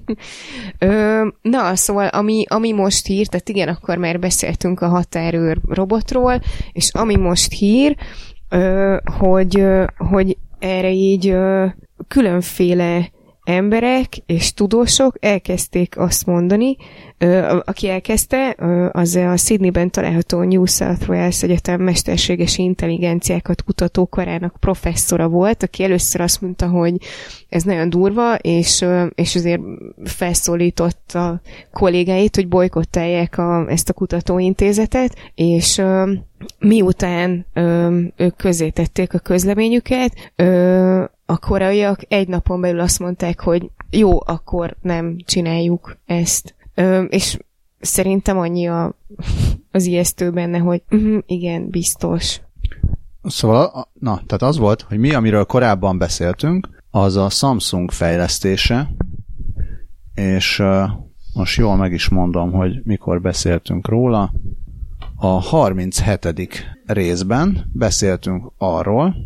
Ö, 0.78 1.26
na, 1.42 1.76
szóval 1.76 2.06
ami, 2.06 2.44
ami 2.48 2.72
most 2.72 3.06
hír, 3.06 3.26
tehát 3.26 3.48
igen, 3.48 3.68
akkor 3.68 3.98
már 3.98 4.18
beszéltünk 4.18 4.80
a 4.80 4.88
határőr 4.88 5.58
robotról, 5.68 6.40
és 6.72 6.90
ami 6.92 7.16
most 7.16 7.52
hír, 7.52 7.96
hogy, 9.18 9.64
hogy 9.96 10.36
erre 10.58 10.90
így 10.90 11.36
különféle 12.08 13.10
emberek 13.44 14.16
és 14.26 14.54
tudósok 14.54 15.16
elkezdték 15.20 15.98
azt 15.98 16.26
mondani, 16.26 16.76
aki 17.64 17.88
elkezdte, 17.88 18.56
az 18.92 19.14
a 19.14 19.36
Sydneyben 19.36 19.90
található 19.90 20.42
New 20.42 20.64
South 20.64 21.08
Wales 21.08 21.42
Egyetem 21.42 21.80
mesterséges 21.80 22.58
intelligenciákat 22.58 23.62
kutató 23.64 24.06
karának 24.06 24.56
professzora 24.60 25.28
volt, 25.28 25.62
aki 25.62 25.84
először 25.84 26.20
azt 26.20 26.40
mondta, 26.40 26.68
hogy 26.68 26.94
ez 27.48 27.62
nagyon 27.62 27.90
durva, 27.90 28.34
és, 28.34 28.84
és 29.14 29.34
azért 29.34 29.60
felszólított 30.04 31.12
a 31.12 31.40
kollégáit, 31.72 32.34
hogy 32.34 32.48
bolykottálják 32.48 33.38
a, 33.38 33.66
ezt 33.68 33.88
a 33.88 33.92
kutatóintézetet, 33.92 35.14
és 35.34 35.82
miután 36.58 37.46
ö, 37.52 37.98
ők 38.16 38.36
közzétették 38.36 39.14
a 39.14 39.18
közleményüket, 39.18 40.32
ö, 40.36 41.04
a 41.26 41.38
koreaiak 41.38 42.00
egy 42.08 42.28
napon 42.28 42.60
belül 42.60 42.80
azt 42.80 42.98
mondták, 42.98 43.40
hogy 43.40 43.70
jó, 43.90 44.18
akkor 44.24 44.76
nem 44.82 45.16
csináljuk 45.24 45.96
ezt. 46.06 46.54
És 47.08 47.38
szerintem 47.80 48.38
annyi 48.38 48.68
a, 48.68 48.98
az 49.70 49.86
ijesztő 49.86 50.30
benne, 50.30 50.58
hogy 50.58 50.82
uh-huh, 50.90 51.18
igen, 51.26 51.70
biztos. 51.70 52.40
Szóval, 53.22 53.88
na, 53.92 54.22
tehát 54.26 54.42
az 54.42 54.58
volt, 54.58 54.82
hogy 54.82 54.98
mi, 54.98 55.14
amiről 55.14 55.44
korábban 55.44 55.98
beszéltünk, 55.98 56.68
az 56.90 57.16
a 57.16 57.28
Samsung 57.28 57.90
fejlesztése, 57.90 58.90
és 60.14 60.58
uh, 60.58 60.88
most 61.34 61.58
jól 61.58 61.76
meg 61.76 61.92
is 61.92 62.08
mondom, 62.08 62.52
hogy 62.52 62.80
mikor 62.84 63.20
beszéltünk 63.20 63.88
róla. 63.88 64.32
A 65.16 65.26
37. 65.26 66.34
részben 66.86 67.70
beszéltünk 67.72 68.52
arról, 68.58 69.16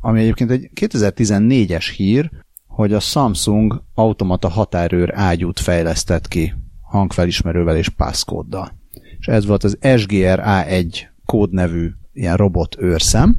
ami 0.00 0.20
egyébként 0.20 0.50
egy 0.50 0.70
2014-es 0.74 1.92
hír, 1.96 2.30
hogy 2.66 2.92
a 2.92 3.00
Samsung 3.00 3.82
automata 3.94 4.48
határőr 4.48 5.12
ágyút 5.14 5.60
fejlesztett 5.60 6.28
ki 6.28 6.54
hangfelismerővel 6.88 7.76
és 7.76 7.88
passcode 7.88 8.74
És 9.18 9.26
ez 9.26 9.46
volt 9.46 9.64
az 9.64 9.78
SGR 9.96 10.40
A1 10.42 11.02
kódnevű 11.26 11.90
ilyen 12.12 12.36
robot 12.36 12.76
őrszem, 12.78 13.36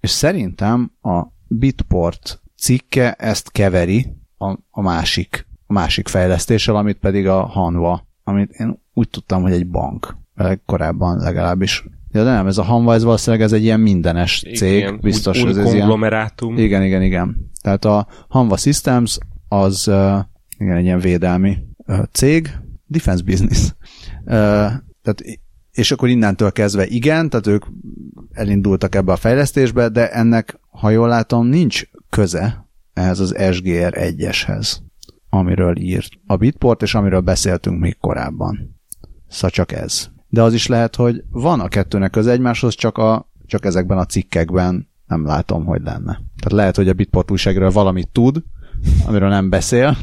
és 0.00 0.10
szerintem 0.10 0.92
a 1.02 1.22
Bitport 1.48 2.42
cikke 2.56 3.12
ezt 3.12 3.52
keveri 3.52 4.16
a, 4.38 4.58
a 4.70 4.80
másik 4.80 5.46
a 5.66 5.72
másik 5.72 6.08
fejlesztéssel, 6.08 6.76
amit 6.76 6.98
pedig 6.98 7.26
a 7.28 7.46
Hanva, 7.46 8.06
amit 8.24 8.50
én 8.50 8.82
úgy 8.94 9.08
tudtam, 9.08 9.42
hogy 9.42 9.52
egy 9.52 9.66
bank. 9.66 10.16
Korábban 10.66 11.18
legalábbis. 11.18 11.84
Ja, 12.10 12.24
de 12.24 12.30
nem, 12.30 12.46
ez 12.46 12.58
a 12.58 12.62
Hanva, 12.62 12.94
ez 12.94 13.04
valószínűleg 13.04 13.44
ez 13.44 13.52
egy 13.52 13.62
ilyen 13.62 13.80
mindenes 13.80 14.44
cég. 14.54 14.76
Igen, 14.76 14.98
biztos, 15.00 15.42
úgy, 15.42 15.48
ez, 15.48 15.56
ez 15.56 15.72
ilyen... 15.72 15.88
Igen, 16.38 16.82
igen, 16.82 17.02
igen. 17.02 17.50
Tehát 17.62 17.84
a 17.84 18.06
Hanva 18.28 18.56
Systems 18.56 19.18
az 19.48 19.90
igen, 20.64 20.76
egy 20.76 20.84
ilyen 20.84 21.00
védelmi 21.00 21.58
cég, 22.12 22.58
defense 22.86 23.22
business. 23.22 23.72
Tehát 24.24 25.22
és 25.72 25.90
akkor 25.90 26.08
innentől 26.08 26.52
kezdve 26.52 26.86
igen, 26.86 27.28
tehát 27.28 27.46
ők 27.46 27.64
elindultak 28.32 28.94
ebbe 28.94 29.12
a 29.12 29.16
fejlesztésbe, 29.16 29.88
de 29.88 30.10
ennek, 30.10 30.58
ha 30.70 30.90
jól 30.90 31.08
látom, 31.08 31.46
nincs 31.46 31.82
köze 32.10 32.68
ehhez 32.92 33.20
az 33.20 33.34
SGR 33.52 33.94
1-eshez, 33.96 34.76
amiről 35.28 35.78
írt 35.78 36.08
a 36.26 36.36
Bitport, 36.36 36.82
és 36.82 36.94
amiről 36.94 37.20
beszéltünk 37.20 37.80
még 37.80 37.98
korábban. 37.98 38.80
Szóval 39.28 39.50
csak 39.50 39.72
ez. 39.72 40.08
De 40.28 40.42
az 40.42 40.54
is 40.54 40.66
lehet, 40.66 40.96
hogy 40.96 41.24
van 41.30 41.60
a 41.60 41.68
kettőnek 41.68 42.10
köze 42.10 42.30
egymáshoz, 42.30 42.74
csak, 42.74 42.98
a, 42.98 43.30
csak 43.46 43.64
ezekben 43.64 43.98
a 43.98 44.06
cikkekben 44.06 44.88
nem 45.06 45.26
látom, 45.26 45.64
hogy 45.64 45.82
lenne. 45.82 46.12
Tehát 46.12 46.52
lehet, 46.52 46.76
hogy 46.76 46.88
a 46.88 46.92
Bitport 46.92 47.30
újságról 47.30 47.70
valamit 47.70 48.08
tud, 48.08 48.42
amiről 49.06 49.28
nem 49.28 49.50
beszél. 49.50 49.96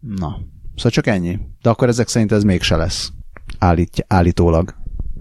Na, 0.00 0.38
szóval 0.74 0.90
csak 0.90 1.06
ennyi. 1.06 1.38
De 1.62 1.70
akkor 1.70 1.88
ezek 1.88 2.08
szerint 2.08 2.32
ez 2.32 2.42
mégse 2.42 2.76
lesz. 2.76 3.12
Állítja, 3.58 4.04
állítólag. 4.08 4.74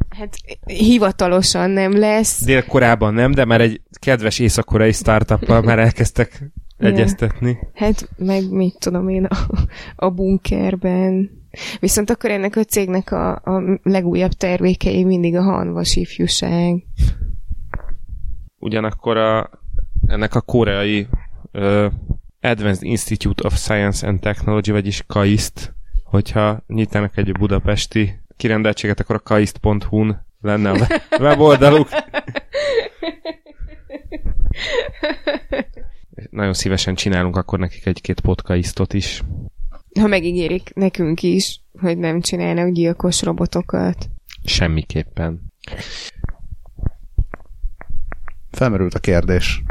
Hát 0.09 0.35
hivatalosan 0.65 1.69
nem 1.69 1.97
lesz. 1.97 2.43
Dél-Korában 2.43 3.13
nem, 3.13 3.31
de 3.31 3.45
már 3.45 3.61
egy 3.61 3.81
kedves 3.99 4.39
észak-koreai 4.39 4.91
startuppal 4.91 5.61
már 5.61 5.79
elkezdtek 5.79 6.51
egyeztetni. 6.77 7.57
Hát 7.73 8.09
meg 8.17 8.51
mit 8.51 8.79
tudom 8.79 9.09
én 9.09 9.25
a, 9.25 9.37
a 9.95 10.09
bunkerben. 10.09 11.29
Viszont 11.79 12.09
akkor 12.09 12.31
ennek 12.31 12.55
a 12.55 12.63
cégnek 12.63 13.11
a, 13.11 13.31
a 13.31 13.79
legújabb 13.83 14.31
termékei 14.31 15.03
mindig 15.03 15.35
a 15.35 15.41
hanvas 15.41 15.95
ifjúság. 15.95 16.83
Ugyanakkor 18.59 19.17
a, 19.17 19.49
ennek 20.05 20.35
a 20.35 20.41
koreai 20.41 21.07
uh, 21.53 21.91
Advanced 22.45 22.83
Institute 22.83 23.45
of 23.45 23.57
Science 23.57 24.07
and 24.07 24.19
Technology, 24.19 24.71
vagyis 24.71 25.03
KAIST, 25.07 25.73
hogyha 26.03 26.63
nyitnának 26.67 27.17
egy 27.17 27.31
budapesti 27.31 28.19
kirendeltséget, 28.37 28.99
akkor 28.99 29.15
a 29.15 29.19
kaist.hu-n 29.19 30.25
lenne 30.41 30.71
a 30.71 30.87
weboldaluk. 31.19 31.89
Nagyon 36.29 36.53
szívesen 36.53 36.95
csinálunk 36.95 37.35
akkor 37.35 37.59
nekik 37.59 37.85
egy-két 37.85 38.19
podcastot 38.19 38.93
is. 38.93 39.23
Ha 39.99 40.07
megígérik 40.07 40.73
nekünk 40.73 41.23
is, 41.23 41.61
hogy 41.79 41.97
nem 41.97 42.21
csinálnak 42.21 42.69
gyilkos 42.73 43.21
robotokat. 43.21 44.09
Semmiképpen. 44.43 45.53
Felmerült 48.51 48.93
a 48.93 48.99
kérdés. 48.99 49.63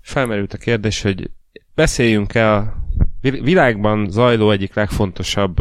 Felmerült 0.00 0.52
a 0.52 0.58
kérdés, 0.58 1.02
hogy 1.02 1.30
beszéljünk-e 1.74 2.52
a 2.52 2.74
világban 3.20 4.10
zajló 4.10 4.50
egyik 4.50 4.74
legfontosabb 4.74 5.56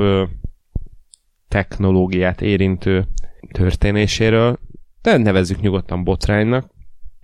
technológiát 1.48 2.42
érintő 2.42 3.08
történéséről, 3.52 4.60
de 5.02 5.18
nevezzük 5.18 5.60
nyugodtan 5.60 6.04
botránynak. 6.04 6.72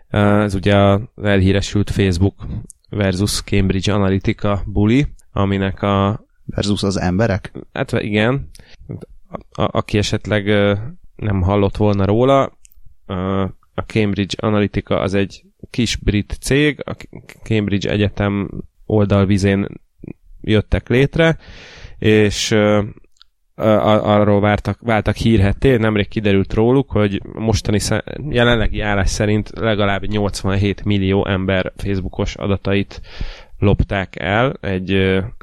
Ez 0.08 0.54
ugye 0.54 0.76
az 0.76 1.02
elhíresült 1.24 1.90
Facebook 1.90 2.46
versus 2.90 3.42
Cambridge 3.42 3.94
Analytica 3.94 4.62
buli, 4.66 5.08
aminek 5.32 5.82
a... 5.82 6.28
Versus 6.46 6.84
az 6.84 7.00
emberek? 7.00 7.52
Hát 7.74 7.92
igen. 7.92 8.50
A, 9.28 9.62
a, 9.62 9.70
aki 9.72 9.98
esetleg 9.98 10.46
nem 11.16 11.42
hallott 11.42 11.78
volna 11.78 12.06
róla, 12.06 12.58
a 13.74 13.82
Cambridge 13.86 14.36
Analytica 14.38 15.00
az 15.00 15.14
egy 15.14 15.44
kis 15.70 15.96
brit 15.96 16.38
cég, 16.42 16.82
a 16.86 16.96
Cambridge 17.44 17.92
Egyetem 17.92 18.50
oldalvizén 18.90 19.68
jöttek 20.42 20.90
létre, 20.90 21.38
és 21.98 22.52
arról 23.56 24.40
vártak, 24.40 24.80
váltak 24.82 25.16
hírhetté, 25.16 25.78
nemrég 25.78 26.08
kiderült 26.08 26.54
róluk, 26.54 26.92
hogy 26.92 27.22
mostani 27.34 27.80
jelenlegi 28.30 28.80
állás 28.82 29.10
szerint 29.10 29.52
legalább 29.60 30.06
87 30.06 30.84
millió 30.84 31.26
ember 31.26 31.72
Facebookos 31.76 32.36
adatait 32.36 33.02
lopták 33.58 34.16
el 34.20 34.58
egy, 34.62 34.92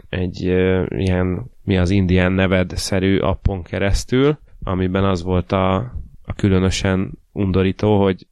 egy 0.09 0.41
ilyen, 0.89 1.51
mi 1.65 1.77
az 1.79 1.91
Indian 1.91 2.33
neved-szerű 2.33 3.19
appon 3.19 3.63
keresztül, 3.63 4.39
amiben 4.63 5.05
az 5.05 5.23
volt 5.23 5.53
a, 5.53 5.75
a 6.25 6.33
különösen 6.37 7.11
undorító, 7.33 8.03
hogy 8.03 8.27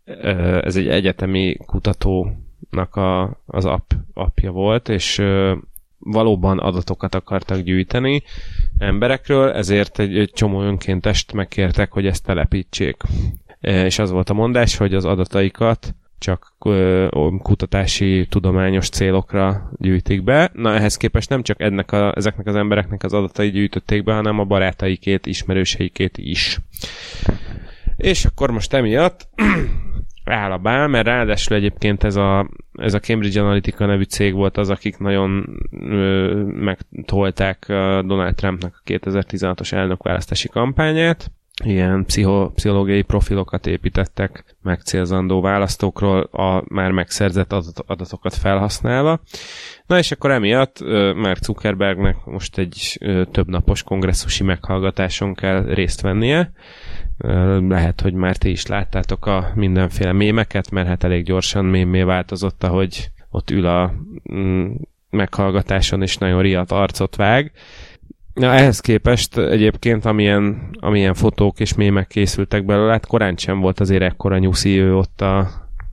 ez 0.63 0.77
egy 0.77 0.89
egyetemi 0.89 1.57
kutatónak 2.75 2.97
a, 2.97 3.41
az 3.47 3.65
app, 3.65 3.91
appja 4.15 4.51
volt, 4.51 4.89
és 4.89 5.23
valóban 5.99 6.59
adatokat 6.59 7.15
akartak 7.15 7.59
gyűjteni 7.59 8.23
emberekről, 8.79 9.51
ezért 9.51 9.99
egy, 9.99 10.19
egy 10.19 10.31
csomó 10.35 10.63
önkéntest 10.63 11.33
megkértek, 11.33 11.93
hogy 11.93 12.07
ezt 12.07 12.25
telepítsék. 12.25 12.97
E, 13.61 13.85
és 13.85 13.99
az 13.99 14.11
volt 14.11 14.31
a 14.31 14.35
mondás, 14.35 14.77
hogy 14.77 14.95
az 14.95 15.05
adataikat 15.05 15.95
csak 16.19 16.53
kutatási, 17.43 18.27
tudományos 18.29 18.89
célokra 18.89 19.71
gyűjtik 19.77 20.23
be. 20.25 20.51
Na 20.53 20.75
ehhez 20.75 20.97
képest 20.97 21.29
nem 21.29 21.43
csak 21.43 21.61
ennek 21.61 21.93
a, 21.93 22.13
ezeknek 22.17 22.47
az 22.47 22.55
embereknek 22.55 23.03
az 23.03 23.13
adatai 23.13 23.51
gyűjtötték 23.51 24.05
be, 24.05 24.15
hanem 24.15 24.39
a 24.39 24.45
barátaikét, 24.45 25.27
ismerőseikét 25.27 26.19
is. 26.19 26.61
És 27.97 28.25
akkor 28.25 28.51
most 28.51 28.73
emiatt 28.73 29.29
áll 30.25 30.53
a 30.53 30.59
bál, 30.59 30.89
mert 30.89 31.07
ráadásul 31.07 31.57
egyébként 31.57 32.05
ez 32.05 32.17
a, 32.17 32.49
ez 32.73 32.95
a 32.95 33.01
Cambridge 33.01 33.41
Analytica 33.41 33.87
nevű 33.87 34.03
cég 34.03 34.35
volt 34.35 34.57
az, 34.57 34.71
akik 34.71 34.99
nagyon 34.99 35.61
megtolták 36.47 37.65
Donald 38.07 38.35
Trumpnak 38.35 38.83
a 38.85 38.91
2016-os 38.91 39.73
elnökválasztási 39.73 40.49
kampányát. 40.49 41.31
Ilyen 41.65 42.05
pszicho, 42.05 42.51
pszichológiai 42.51 43.03
profilokat 43.03 43.67
építettek 43.67 44.57
megcélzandó 44.63 45.41
választókról 45.41 46.21
a 46.21 46.65
már 46.69 46.91
megszerzett 46.91 47.53
adatokat 47.87 48.35
felhasználva. 48.35 49.21
Na 49.87 49.99
és 49.99 50.11
akkor 50.13 50.31
emiatt 50.31 50.81
Mark 51.15 51.43
Zuckerbergnek 51.43 52.17
most 52.25 52.59
egy 52.59 52.99
több 53.31 53.49
napos 53.49 53.83
kongresszusi 53.83 54.45
meghallgatáson 54.45 55.35
kell 55.35 55.65
részt 55.65 56.01
vennie, 56.01 56.53
lehet, 57.69 58.01
hogy 58.01 58.13
már 58.13 58.37
ti 58.37 58.51
is 58.51 58.67
láttátok 58.67 59.27
a 59.27 59.51
mindenféle 59.55 60.13
mémeket, 60.13 60.71
mert 60.71 60.87
hát 60.87 61.05
elég 61.05 61.25
gyorsan 61.25 61.65
mémé 61.65 62.03
változott, 62.03 62.65
ahogy 62.65 63.11
ott 63.31 63.51
ül 63.51 63.67
a 63.67 63.93
mm, 64.33 64.73
meghallgatáson, 65.11 66.03
és 66.03 66.17
nagyon 66.17 66.43
riadt 66.43 66.73
arcot 66.73 67.17
vág. 67.17 67.53
Na, 68.35 68.53
ehhez 68.53 68.81
képest 68.81 69.39
egyébként, 69.39 70.05
amilyen, 70.05 70.69
amilyen 70.81 71.15
fotók 71.15 71.61
és 71.61 71.75
mémek 71.75 72.07
készültek 72.07 72.65
belőle, 72.65 72.93
hát 72.93 73.07
korán 73.07 73.37
sem 73.37 73.61
volt 73.61 73.81
azért 73.81 74.03
ekkora 74.03 74.39
nyuszi 74.39 74.79
ő 74.79 74.97
ott 74.97 75.21
a, 75.21 75.39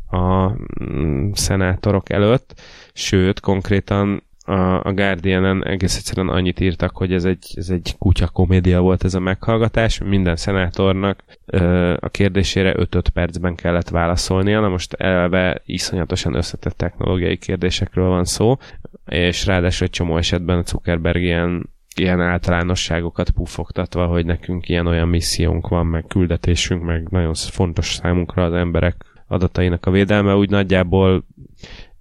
a 0.09 0.55
mm, 0.83 1.31
szenátorok 1.33 2.09
előtt, 2.09 2.61
sőt, 2.93 3.39
konkrétan 3.39 4.23
a, 4.51 4.83
a 4.83 4.93
Guardian-en 4.93 5.65
egész 5.65 5.97
egyszerűen 5.97 6.29
annyit 6.29 6.59
írtak, 6.59 6.97
hogy 6.97 7.13
ez 7.13 7.25
egy, 7.25 7.53
ez 7.55 7.69
egy 7.69 7.95
kutya 7.97 8.27
komédia 8.27 8.81
volt 8.81 9.03
ez 9.03 9.13
a 9.13 9.19
meghallgatás, 9.19 9.99
minden 9.99 10.35
szenátornak 10.35 11.23
ö, 11.45 11.93
a 11.99 12.09
kérdésére 12.09 12.75
5-5 12.77 13.03
percben 13.13 13.55
kellett 13.55 13.89
válaszolnia, 13.89 14.59
na 14.59 14.69
most 14.69 14.93
elve 14.93 15.61
iszonyatosan 15.65 16.33
összetett 16.33 16.77
technológiai 16.77 17.37
kérdésekről 17.37 18.07
van 18.07 18.25
szó, 18.25 18.57
és 19.05 19.45
ráadásul 19.45 19.87
egy 19.87 19.93
csomó 19.93 20.17
esetben 20.17 20.63
Zuckerberg 20.63 21.21
ilyen 21.21 21.69
ilyen 21.95 22.21
általánosságokat 22.21 23.29
puffogtatva, 23.29 24.05
hogy 24.05 24.25
nekünk 24.25 24.69
ilyen-olyan 24.69 25.07
missziónk 25.07 25.67
van, 25.67 25.85
meg 25.85 26.05
küldetésünk, 26.07 26.83
meg 26.83 27.07
nagyon 27.09 27.33
fontos 27.33 27.93
számunkra 27.93 28.43
az 28.43 28.53
emberek 28.53 29.05
adatainak 29.27 29.85
a 29.85 29.91
védelme, 29.91 30.35
úgy 30.35 30.49
nagyjából 30.49 31.23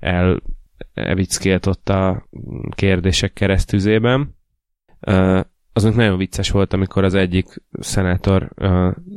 el 0.00 0.40
evickélt 1.06 1.66
ott 1.66 1.88
a 1.88 2.28
kérdések 2.74 3.32
keresztüzében. 3.32 4.34
az 5.72 5.82
nagyon 5.82 6.16
vicces 6.16 6.50
volt, 6.50 6.72
amikor 6.72 7.04
az 7.04 7.14
egyik 7.14 7.62
szenátor, 7.70 8.52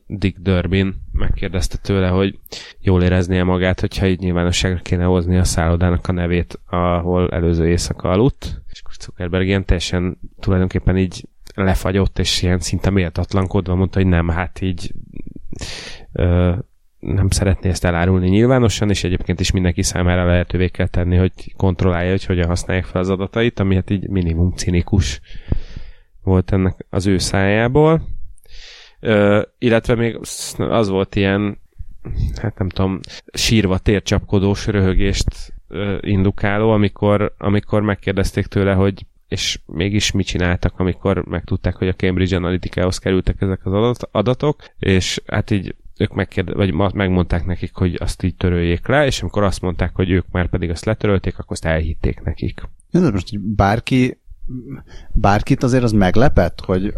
Dick 0.07 0.37
Durbin 0.37 0.95
megkérdezte 1.11 1.77
tőle, 1.77 2.07
hogy 2.07 2.39
jól 2.79 3.03
éreznie 3.03 3.43
magát, 3.43 3.79
hogyha 3.79 4.07
így 4.07 4.19
nyilvánosságra 4.19 4.79
kéne 4.81 5.03
hozni 5.03 5.37
a 5.37 5.43
szállodának 5.43 6.07
a 6.07 6.11
nevét, 6.11 6.59
ahol 6.65 7.29
előző 7.29 7.67
éjszaka 7.67 8.09
aludt. 8.09 8.61
És 8.69 8.79
akkor 8.79 8.93
Zuckerberg 8.99 9.45
ilyen 9.45 9.65
teljesen 9.65 10.19
tulajdonképpen 10.39 10.97
így 10.97 11.27
lefagyott, 11.55 12.19
és 12.19 12.41
ilyen 12.41 12.59
szinte 12.59 12.89
méltatlankodva 12.89 13.75
mondta, 13.75 13.99
hogy 13.99 14.07
nem, 14.07 14.27
hát 14.27 14.61
így 14.61 14.93
nem 17.05 17.29
szeretné 17.29 17.69
ezt 17.69 17.85
elárulni 17.85 18.29
nyilvánosan, 18.29 18.89
és 18.89 19.03
egyébként 19.03 19.39
is 19.39 19.51
mindenki 19.51 19.81
számára 19.81 20.25
lehetővé 20.25 20.67
kell 20.67 20.87
tenni, 20.87 21.15
hogy 21.17 21.53
kontrollálja, 21.57 22.09
hogy 22.09 22.25
hogyan 22.25 22.47
használják 22.47 22.85
fel 22.85 23.01
az 23.01 23.09
adatait, 23.09 23.59
ami 23.59 23.75
hát 23.75 23.89
így 23.89 24.07
minimum 24.07 24.51
cinikus 24.51 25.21
volt 26.23 26.51
ennek 26.51 26.85
az 26.89 27.07
ő 27.07 27.17
szájából. 27.17 28.01
Ö, 28.99 29.41
illetve 29.57 29.95
még 29.95 30.19
az 30.57 30.87
volt 30.87 31.15
ilyen, 31.15 31.57
hát 32.41 32.57
nem 32.57 32.69
tudom, 32.69 32.99
sírva 33.33 33.77
tércsapkodós 33.77 34.67
röhögést 34.67 35.53
ö, 35.67 35.97
indukáló, 36.01 36.71
amikor, 36.71 37.33
amikor 37.37 37.81
megkérdezték 37.81 38.45
tőle, 38.45 38.73
hogy 38.73 39.05
és 39.27 39.59
mégis 39.65 40.11
mit 40.11 40.25
csináltak, 40.25 40.79
amikor 40.79 41.25
megtudták, 41.25 41.75
hogy 41.75 41.87
a 41.87 41.93
Cambridge 41.93 42.35
Analytica-hoz 42.35 42.97
kerültek 42.97 43.41
ezek 43.41 43.65
az 43.65 43.97
adatok, 44.11 44.63
és 44.79 45.21
hát 45.25 45.51
így 45.51 45.75
ők 45.97 46.13
megkérde, 46.13 46.53
vagy 46.53 46.73
megmondták 46.73 47.45
nekik, 47.45 47.75
hogy 47.75 47.97
azt 47.99 48.23
így 48.23 48.35
töröljék 48.35 48.87
le, 48.87 49.05
és 49.05 49.21
amikor 49.21 49.43
azt 49.43 49.61
mondták, 49.61 49.95
hogy 49.95 50.09
ők 50.09 50.25
már 50.31 50.49
pedig 50.49 50.69
azt 50.69 50.85
letörölték, 50.85 51.33
akkor 51.33 51.51
azt 51.51 51.65
elhitték 51.65 52.21
nekik. 52.21 52.61
Ja, 52.91 52.99
most 53.11 53.29
hogy 53.29 53.39
bárki, 53.39 54.19
bárkit 55.13 55.63
azért 55.63 55.83
az 55.83 55.91
meglepett, 55.91 56.59
hogy 56.59 56.93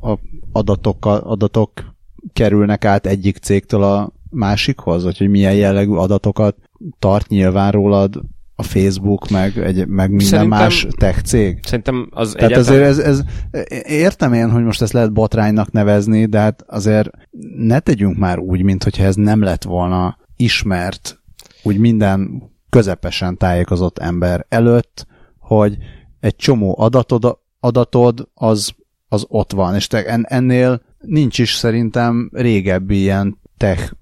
a 0.00 0.14
adatok, 0.52 1.06
adatok 1.06 1.94
kerülnek 2.32 2.84
át 2.84 3.06
egyik 3.06 3.36
cégtől 3.36 3.82
a 3.82 4.12
másikhoz, 4.30 5.04
vagy 5.04 5.18
hogy 5.18 5.28
milyen 5.28 5.54
jellegű 5.54 5.92
adatokat 5.92 6.56
tart 6.98 7.28
nyilván 7.28 7.72
rólad 7.72 8.22
a 8.58 8.62
Facebook, 8.62 9.28
meg, 9.28 9.58
egy, 9.58 9.86
meg 9.86 10.08
minden 10.08 10.26
szerintem, 10.26 10.58
más 10.58 10.86
tech 10.98 11.22
cég. 11.22 11.58
Szerintem 11.62 12.08
az 12.10 12.32
Tehát 12.32 12.50
egyáltalán... 12.50 12.82
azért 12.82 13.06
ez, 13.06 13.24
ez, 13.52 13.82
értem 13.86 14.32
én, 14.32 14.50
hogy 14.50 14.62
most 14.62 14.82
ezt 14.82 14.92
lehet 14.92 15.12
botránynak 15.12 15.72
nevezni, 15.72 16.26
de 16.26 16.38
hát 16.38 16.64
azért 16.66 17.10
ne 17.56 17.78
tegyünk 17.78 18.16
már 18.16 18.38
úgy, 18.38 18.62
mint 18.62 18.82
hogyha 18.82 19.04
ez 19.04 19.14
nem 19.14 19.42
lett 19.42 19.62
volna 19.62 20.18
ismert 20.36 21.20
úgy 21.62 21.78
minden 21.78 22.42
közepesen 22.70 23.36
tájékozott 23.36 23.98
ember 23.98 24.46
előtt, 24.48 25.06
hogy 25.38 25.76
egy 26.20 26.36
csomó 26.36 26.74
adatod, 26.78 27.38
adatod 27.60 28.28
az, 28.34 28.74
az 29.08 29.24
ott 29.28 29.52
van, 29.52 29.74
és 29.74 29.86
te 29.86 30.04
ennél 30.22 30.82
nincs 30.98 31.38
is 31.38 31.54
szerintem 31.54 32.30
régebbi 32.32 32.96
ilyen 32.96 33.38
tech 33.56 33.92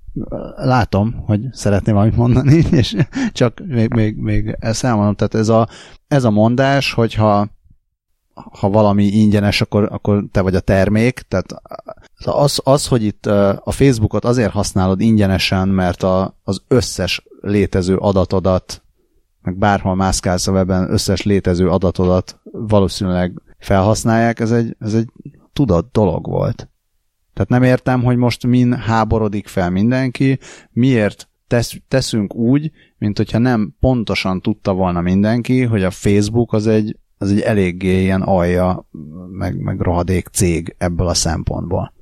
látom, 0.57 1.23
hogy 1.27 1.41
szeretném 1.53 1.95
valamit 1.95 2.17
mondani, 2.17 2.55
és 2.71 2.97
csak 3.33 3.63
még, 3.67 3.95
még, 3.95 4.17
még 4.17 4.57
ezt 4.61 4.85
elmondom. 4.85 5.15
Tehát 5.15 5.35
ez 5.35 5.49
a, 5.49 5.69
ez 6.09 6.25
a 6.25 6.31
mondás, 6.31 6.93
hogyha 6.93 7.49
ha 8.35 8.71
valami 8.71 9.05
ingyenes, 9.05 9.61
akkor, 9.61 9.89
akkor 9.93 10.25
te 10.33 10.41
vagy 10.41 10.55
a 10.55 10.61
termék. 10.61 11.21
Tehát 11.21 11.63
az, 12.25 12.61
az, 12.65 12.87
hogy 12.87 13.03
itt 13.03 13.27
a 13.27 13.71
Facebookot 13.71 14.25
azért 14.25 14.53
használod 14.53 15.01
ingyenesen, 15.01 15.69
mert 15.69 16.03
a, 16.03 16.39
az 16.43 16.63
összes 16.69 17.27
létező 17.41 17.97
adatodat, 17.97 18.83
meg 19.43 19.59
bárhol 19.59 19.95
mászkálsz 19.95 20.47
a 20.47 20.53
webben, 20.53 20.93
összes 20.93 21.23
létező 21.23 21.69
adatodat 21.69 22.41
valószínűleg 22.53 23.43
felhasználják, 23.59 24.41
ez 24.41 24.53
egy, 24.53 24.77
ez 24.79 24.95
egy 24.95 25.09
tudat 25.53 25.91
dolog 25.93 26.27
volt. 26.27 26.69
Tehát 27.35 27.49
nem 27.49 27.63
értem, 27.63 28.03
hogy 28.03 28.17
most 28.17 28.47
min 28.47 28.75
háborodik 28.75 29.47
fel 29.47 29.71
mindenki, 29.71 30.39
miért 30.71 31.29
tesz, 31.47 31.77
teszünk 31.89 32.35
úgy, 32.35 32.71
mint 32.99 33.17
hogyha 33.17 33.39
nem 33.39 33.75
pontosan 33.81 34.41
tudta 34.41 34.73
volna 34.73 35.01
mindenki, 35.01 35.63
hogy 35.63 35.83
a 35.83 35.91
Facebook 35.91 36.53
az 36.53 36.67
egy, 36.67 36.97
az 37.19 37.31
egy 37.31 37.41
eléggé 37.41 38.01
ilyen 38.01 38.23
alja, 38.23 38.89
meg, 39.31 39.59
meg 39.59 39.81
rohadék 39.81 40.27
cég 40.27 40.75
ebből 40.79 41.07
a 41.07 41.15
szempontból. 41.15 41.93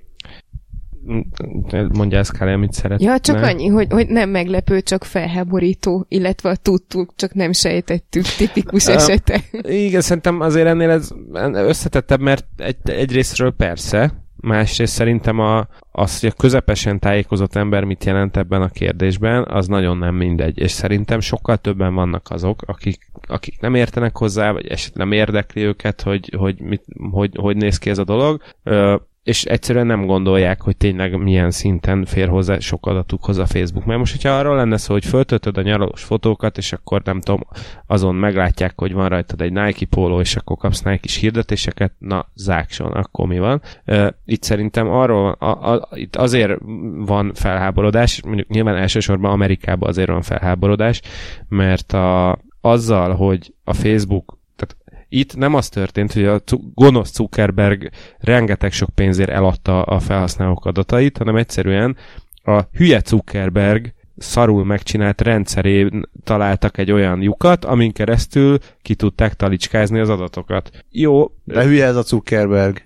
Mondja 1.92 2.18
ezt 2.18 2.32
kell, 2.32 2.48
amit 2.48 2.72
szeretne. 2.72 3.10
Ja, 3.10 3.18
csak 3.18 3.42
annyi, 3.42 3.66
hogy, 3.66 3.92
hogy 3.92 4.08
nem 4.08 4.30
meglepő, 4.30 4.80
csak 4.80 5.04
felháborító, 5.04 6.06
illetve 6.08 6.50
a 6.50 6.56
tudtuk, 6.56 7.12
csak 7.16 7.34
nem 7.34 7.52
sejtettük 7.52 8.24
tipikus 8.24 8.86
esete. 8.86 9.40
Igen, 9.62 10.00
szerintem 10.00 10.40
azért 10.40 10.66
ennél 10.66 10.90
ez 10.90 11.10
összetettebb, 11.52 12.20
mert 12.20 12.46
egy, 12.56 12.76
egyrésztről 12.84 13.50
persze, 13.50 14.12
Másrészt 14.42 14.94
szerintem 14.94 15.38
a, 15.38 15.66
az, 15.92 16.20
hogy 16.20 16.28
a 16.28 16.40
közepesen 16.40 16.98
tájékozott 16.98 17.54
ember 17.54 17.84
mit 17.84 18.04
jelent 18.04 18.36
ebben 18.36 18.62
a 18.62 18.68
kérdésben, 18.68 19.44
az 19.44 19.66
nagyon 19.66 19.98
nem 19.98 20.14
mindegy. 20.14 20.58
És 20.58 20.70
szerintem 20.70 21.20
sokkal 21.20 21.56
többen 21.56 21.94
vannak 21.94 22.30
azok, 22.30 22.62
akik, 22.66 23.10
akik 23.28 23.60
nem 23.60 23.74
értenek 23.74 24.16
hozzá, 24.16 24.52
vagy 24.52 24.66
esetleg 24.66 25.06
nem 25.08 25.18
érdekli 25.18 25.62
őket, 25.62 26.02
hogy, 26.02 26.34
hogy, 26.36 26.60
mit, 26.60 26.84
hogy, 27.10 27.30
hogy 27.36 27.56
néz 27.56 27.78
ki 27.78 27.90
ez 27.90 27.98
a 27.98 28.04
dolog 28.04 28.42
és 29.22 29.44
egyszerűen 29.44 29.86
nem 29.86 30.06
gondolják, 30.06 30.60
hogy 30.60 30.76
tényleg 30.76 31.22
milyen 31.22 31.50
szinten 31.50 32.04
fér 32.04 32.28
hozzá 32.28 32.58
sok 32.58 32.86
adatukhoz 32.86 33.38
a 33.38 33.46
Facebook. 33.46 33.84
Mert 33.84 33.98
most, 33.98 34.12
hogyha 34.12 34.38
arról 34.38 34.56
lenne 34.56 34.76
szó, 34.76 34.92
hogy 34.92 35.04
föltöltöd 35.04 35.56
a 35.56 35.62
nyaralós 35.62 36.02
fotókat, 36.02 36.58
és 36.58 36.72
akkor 36.72 37.02
nem 37.04 37.20
tudom, 37.20 37.40
azon 37.86 38.14
meglátják, 38.14 38.72
hogy 38.76 38.92
van 38.92 39.08
rajtad 39.08 39.40
egy 39.40 39.52
Nike 39.52 39.86
póló, 39.86 40.20
és 40.20 40.36
akkor 40.36 40.56
kapsz 40.56 40.82
Nike 40.82 41.00
is 41.02 41.16
hirdetéseket, 41.16 41.92
na, 41.98 42.26
zákson, 42.34 42.92
akkor 42.92 43.26
mi 43.26 43.38
van? 43.38 43.62
Uh, 43.86 44.06
itt 44.24 44.42
szerintem 44.42 44.88
arról, 44.88 45.30
a, 45.30 45.72
a, 45.72 45.88
itt 45.94 46.16
azért 46.16 46.58
van 46.96 47.32
felháborodás, 47.34 48.22
mondjuk 48.22 48.48
nyilván 48.48 48.76
elsősorban 48.76 49.30
Amerikában 49.30 49.88
azért 49.88 50.08
van 50.08 50.22
felháborodás, 50.22 51.00
mert 51.48 51.92
a, 51.92 52.38
azzal, 52.60 53.14
hogy 53.14 53.54
a 53.64 53.72
Facebook 53.72 54.40
itt 55.14 55.36
nem 55.36 55.54
az 55.54 55.68
történt, 55.68 56.12
hogy 56.12 56.24
a 56.24 56.40
gonosz 56.74 57.12
Zuckerberg 57.12 57.90
rengeteg 58.18 58.72
sok 58.72 58.90
pénzért 58.94 59.30
eladta 59.30 59.82
a 59.82 60.00
felhasználók 60.00 60.64
adatait, 60.64 61.18
hanem 61.18 61.36
egyszerűen 61.36 61.96
a 62.44 62.60
hülye 62.72 63.02
Zuckerberg 63.04 63.94
szarul 64.16 64.64
megcsinált 64.64 65.20
rendszerén 65.20 66.02
találtak 66.24 66.78
egy 66.78 66.90
olyan 66.90 67.22
lyukat, 67.22 67.64
amin 67.64 67.92
keresztül 67.92 68.58
ki 68.82 68.94
tudták 68.94 69.34
talicskázni 69.34 69.98
az 69.98 70.08
adatokat. 70.08 70.70
Jó. 70.90 71.32
De 71.44 71.64
hülye 71.64 71.86
ez 71.86 71.96
a 71.96 72.02
Zuckerberg. 72.02 72.82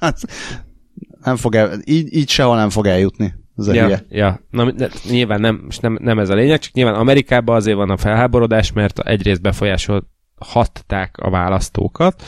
nem 1.24 1.36
fog 1.36 1.54
el, 1.54 1.80
így, 1.84 2.14
így 2.14 2.28
sehol 2.28 2.56
nem 2.56 2.70
fog 2.70 2.86
eljutni. 2.86 3.34
Az 3.58 3.74
ja, 3.74 3.84
hülye. 3.84 4.04
ja. 4.08 4.40
Na, 4.50 4.70
de, 4.70 4.88
nyilván 5.10 5.40
nem, 5.40 5.66
nem, 5.80 5.98
nem 6.00 6.18
ez 6.18 6.28
a 6.28 6.34
lényeg, 6.34 6.58
csak 6.58 6.72
nyilván 6.72 6.94
Amerikában 6.94 7.56
azért 7.56 7.76
van 7.76 7.90
a 7.90 7.96
felháborodás, 7.96 8.72
mert 8.72 8.98
egyrészt 8.98 9.40
befolyásolhatták 9.40 11.16
a 11.16 11.30
választókat. 11.30 12.22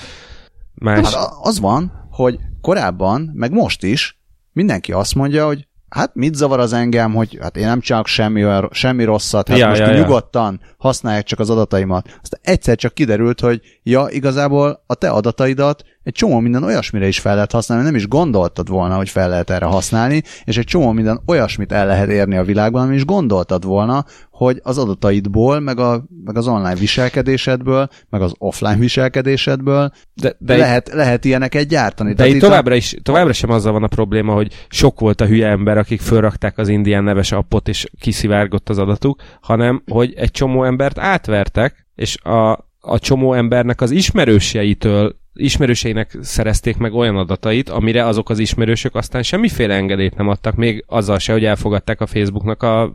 Más... 0.74 1.14
Hát 1.14 1.31
az 1.43 1.61
van, 1.61 2.09
hogy 2.11 2.39
korábban, 2.61 3.31
meg 3.35 3.53
most 3.53 3.83
is 3.83 4.18
mindenki 4.53 4.93
azt 4.93 5.14
mondja, 5.14 5.47
hogy 5.47 5.68
hát 5.89 6.14
mit 6.14 6.35
zavar 6.35 6.61
az 6.61 6.72
engem, 6.72 7.14
hogy 7.14 7.39
hát 7.41 7.57
én 7.57 7.66
nem 7.66 7.81
csinálok 7.81 8.07
semmi, 8.07 8.45
semmi 8.70 9.05
rosszat, 9.05 9.49
hát 9.49 9.59
ja, 9.59 9.68
most 9.68 9.81
ja, 9.81 9.95
nyugodtan 9.95 10.59
ja. 10.62 10.68
használják 10.78 11.24
csak 11.24 11.39
az 11.39 11.51
adataimat. 11.51 12.18
Aztán 12.22 12.41
egyszer 12.43 12.76
csak 12.76 12.95
kiderült, 12.95 13.41
hogy 13.41 13.61
ja, 13.83 14.07
igazából 14.09 14.85
a 14.87 14.95
te 14.95 15.11
adataidat 15.11 15.85
egy 16.11 16.16
csomó 16.16 16.38
minden 16.38 16.62
olyasmire 16.62 17.06
is 17.06 17.18
fel 17.18 17.34
lehet 17.34 17.52
használni, 17.52 17.84
nem 17.84 17.94
is 17.94 18.08
gondoltad 18.08 18.68
volna, 18.68 18.96
hogy 18.96 19.08
fel 19.08 19.28
lehet 19.28 19.50
erre 19.50 19.64
használni, 19.64 20.22
és 20.44 20.56
egy 20.58 20.64
csomó 20.64 20.92
minden 20.92 21.20
olyasmit 21.26 21.72
el 21.72 21.86
lehet 21.86 22.08
érni 22.08 22.36
a 22.36 22.44
világban, 22.44 22.86
nem 22.86 22.94
is 22.94 23.04
gondoltad 23.04 23.64
volna, 23.64 24.04
hogy 24.30 24.61
az 24.62 24.78
adataidból, 24.78 25.61
meg, 25.61 25.78
a, 25.78 26.04
meg 26.24 26.36
az 26.36 26.46
online 26.46 26.74
viselkedésedből, 26.74 27.88
meg 28.08 28.22
az 28.22 28.32
offline 28.38 28.76
viselkedésedből 28.76 29.92
de, 30.14 30.36
de 30.38 30.56
lehet, 30.56 30.88
itt, 30.88 30.94
lehet 30.94 31.24
ilyeneket 31.24 31.66
gyártani. 31.66 32.12
De 32.12 32.26
itt 32.26 32.40
továbbra, 32.40 32.74
is, 32.74 32.96
továbbra 33.02 33.32
sem 33.32 33.50
azzal 33.50 33.72
van 33.72 33.82
a 33.82 33.86
probléma, 33.86 34.32
hogy 34.32 34.66
sok 34.68 35.00
volt 35.00 35.20
a 35.20 35.26
hülye 35.26 35.48
ember, 35.48 35.78
akik 35.78 36.00
fölrakták 36.00 36.58
az 36.58 36.68
indián 36.68 37.04
neves 37.04 37.32
appot, 37.32 37.68
és 37.68 37.86
kiszivárgott 38.00 38.68
az 38.68 38.78
adatuk, 38.78 39.22
hanem 39.40 39.82
hogy 39.86 40.14
egy 40.16 40.30
csomó 40.30 40.64
embert 40.64 40.98
átvertek, 40.98 41.86
és 41.94 42.16
a, 42.22 42.50
a 42.80 42.98
csomó 42.98 43.34
embernek 43.34 43.80
az 43.80 43.90
ismerőseitől 43.90 45.19
ismerőseinek 45.35 46.18
szerezték 46.20 46.76
meg 46.76 46.95
olyan 46.95 47.16
adatait, 47.16 47.68
amire 47.68 48.07
azok 48.07 48.31
az 48.31 48.39
ismerősök 48.39 48.95
aztán 48.95 49.22
semmiféle 49.22 49.74
engedélyt 49.74 50.16
nem 50.16 50.28
adtak, 50.28 50.55
még 50.55 50.85
azzal 50.87 51.18
se, 51.18 51.33
hogy 51.33 51.45
elfogadták 51.45 52.01
a 52.01 52.07
Facebooknak 52.07 52.62
a 52.62 52.95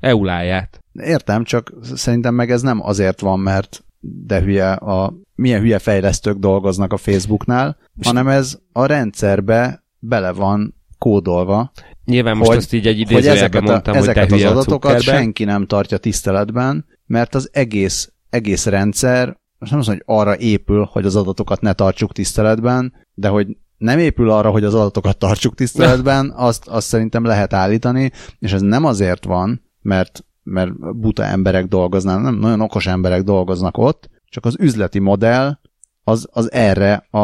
euláját. 0.00 0.80
Értem, 0.92 1.44
csak 1.44 1.72
szerintem 1.94 2.34
meg 2.34 2.50
ez 2.50 2.62
nem 2.62 2.82
azért 2.82 3.20
van, 3.20 3.40
mert 3.40 3.84
de 4.00 4.40
hülye 4.40 4.72
a 4.72 5.14
milyen 5.34 5.60
hülye 5.60 5.78
fejlesztők 5.78 6.38
dolgoznak 6.38 6.92
a 6.92 6.96
Facebooknál, 6.96 7.76
hanem 8.02 8.28
ez 8.28 8.58
a 8.72 8.86
rendszerbe 8.86 9.84
bele 9.98 10.32
van 10.32 10.74
kódolva. 10.98 11.72
Nyilván 12.04 12.36
most 12.36 12.48
hogy, 12.48 12.56
azt 12.56 12.72
így 12.72 12.86
egy 12.86 12.98
idézőjelben 12.98 13.62
mondtam, 13.62 13.94
hogy 13.94 14.02
ezeket 14.02 14.32
az 14.32 14.42
adatokat 14.44 15.00
senki 15.00 15.44
nem 15.44 15.66
tartja 15.66 15.98
tiszteletben, 15.98 16.86
mert 17.06 17.34
az 17.34 17.48
egész, 17.52 18.12
egész 18.30 18.66
rendszer 18.66 19.39
most 19.60 19.72
nem 19.72 19.80
az, 19.80 19.86
hogy 19.86 20.02
arra 20.04 20.38
épül, 20.38 20.88
hogy 20.92 21.04
az 21.04 21.16
adatokat 21.16 21.60
ne 21.60 21.72
tartsuk 21.72 22.12
tiszteletben, 22.12 22.92
de 23.14 23.28
hogy 23.28 23.56
nem 23.78 23.98
épül 23.98 24.30
arra, 24.30 24.50
hogy 24.50 24.64
az 24.64 24.74
adatokat 24.74 25.18
tartsuk 25.18 25.54
tiszteletben, 25.54 26.32
azt, 26.36 26.68
azt 26.68 26.86
szerintem 26.86 27.24
lehet 27.24 27.52
állítani, 27.52 28.10
és 28.38 28.52
ez 28.52 28.60
nem 28.60 28.84
azért 28.84 29.24
van, 29.24 29.62
mert, 29.82 30.24
mert 30.42 30.96
buta 30.96 31.24
emberek 31.24 31.66
dolgoznak, 31.66 32.22
nem 32.22 32.34
nagyon 32.34 32.60
okos 32.60 32.86
emberek 32.86 33.22
dolgoznak 33.22 33.78
ott, 33.78 34.10
csak 34.28 34.44
az 34.44 34.56
üzleti 34.58 34.98
modell 34.98 35.58
az, 36.04 36.28
az 36.32 36.52
erre 36.52 37.06
a, 37.10 37.18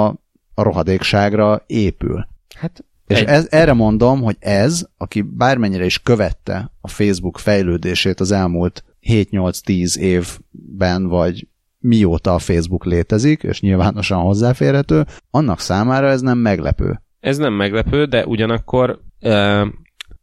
a 0.54 0.62
rohadékságra 0.62 1.62
épül. 1.66 2.28
Hát 2.54 2.84
És 3.06 3.18
Egy- 3.18 3.26
ez, 3.26 3.46
erre 3.50 3.72
mondom, 3.72 4.22
hogy 4.22 4.36
ez, 4.38 4.86
aki 4.96 5.22
bármennyire 5.22 5.84
is 5.84 5.98
követte 5.98 6.72
a 6.80 6.88
Facebook 6.88 7.38
fejlődését 7.38 8.20
az 8.20 8.32
elmúlt 8.32 8.84
7-8-10 9.02 9.96
évben, 9.96 11.06
vagy 11.06 11.48
mióta 11.78 12.34
a 12.34 12.38
Facebook 12.38 12.84
létezik, 12.84 13.42
és 13.42 13.60
nyilvánosan 13.60 14.20
hozzáférhető, 14.20 15.04
annak 15.30 15.60
számára 15.60 16.08
ez 16.08 16.20
nem 16.20 16.38
meglepő. 16.38 17.00
ez 17.20 17.36
nem 17.36 17.52
meglepő, 17.52 18.04
de 18.04 18.26
ugyanakkor 18.26 19.00
ö, 19.20 19.66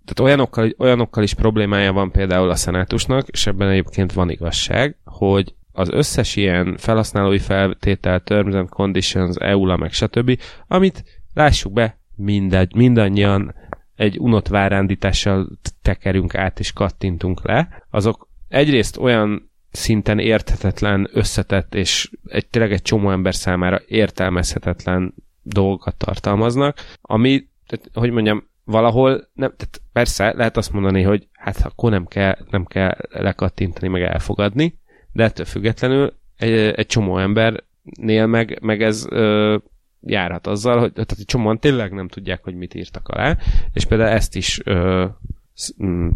tehát 0.06 0.20
olyanokkal, 0.20 0.74
olyanokkal 0.78 1.24
is 1.24 1.34
problémája 1.34 1.93
van 1.93 2.12
például 2.12 2.49
a 2.49 2.56
szenátusnak, 2.56 3.28
és 3.28 3.47
ebben 3.47 3.70
egyébként 3.70 4.14
van 4.14 4.30
igazság, 4.30 4.97
hogy 5.04 5.56
az 5.72 5.89
összes 5.89 6.36
ilyen 6.36 6.78
felhasználói 6.78 7.39
feltétel, 7.39 8.20
terms 8.20 8.54
and 8.54 8.70
conditions, 8.70 9.36
EULA, 9.36 9.78
meg 9.78 9.91
stb., 9.91 10.39
amit 10.68 11.04
lássuk 11.34 11.74
be, 11.74 11.99
mindegy, 12.16 12.76
mindannyian 12.76 13.56
egy 13.95 14.20
unott 14.20 14.47
várándítással 14.47 15.49
tekerünk 15.82 16.36
át 16.36 16.60
és 16.60 16.74
kattintunk 16.74 17.45
le, 17.45 17.86
azok 17.89 18.28
egyrészt 18.47 18.97
olyan 18.97 19.51
szinten 19.74 20.20
érthetetlen, 20.20 21.10
összetett 21.12 21.76
és 21.76 22.12
egy, 22.28 22.48
tényleg 22.48 22.72
egy 22.72 22.82
csomó 22.82 23.12
ember 23.12 23.36
számára 23.36 23.82
értelmezhetetlen 23.88 25.14
dolgokat 25.42 25.96
tartalmaznak, 25.96 26.78
ami, 27.02 27.48
tehát, 27.68 27.90
hogy 27.94 28.12
mondjam, 28.12 28.48
valahol, 28.64 29.30
nem, 29.34 29.54
tehát 29.58 29.82
persze 29.92 30.34
lehet 30.34 30.58
azt 30.58 30.74
mondani, 30.74 31.02
hogy 31.02 31.28
hát 31.32 31.58
akkor 31.66 31.92
nem 31.92 32.06
kell, 32.06 32.38
nem 32.50 32.66
kell 32.66 32.98
lekattintani, 33.10 33.88
meg 33.88 34.02
elfogadni, 34.02 34.80
de 35.12 35.24
ettől 35.24 35.46
függetlenül 35.46 36.14
egy, 36.38 36.52
egy 36.52 36.86
csomó 36.86 37.18
embernél 37.18 38.26
meg, 38.26 38.58
meg 38.62 38.82
ez 38.82 39.06
ö, 39.10 39.58
járhat 40.02 40.48
azzal, 40.48 40.80
hogy 40.80 40.94
tehát 40.94 41.16
egy 41.18 41.26
csomóan 41.26 41.60
tényleg 41.60 41.92
nem 41.92 42.08
tudják, 42.08 42.44
hogy 42.44 42.56
mit 42.56 42.74
írtak 42.74 43.08
alá, 43.08 43.38
és 43.74 43.86
például 43.86 44.10
ezt 44.10 44.36
is 44.36 44.62
ö, 44.64 45.06
sz- 45.54 45.84
mm, 45.84 46.10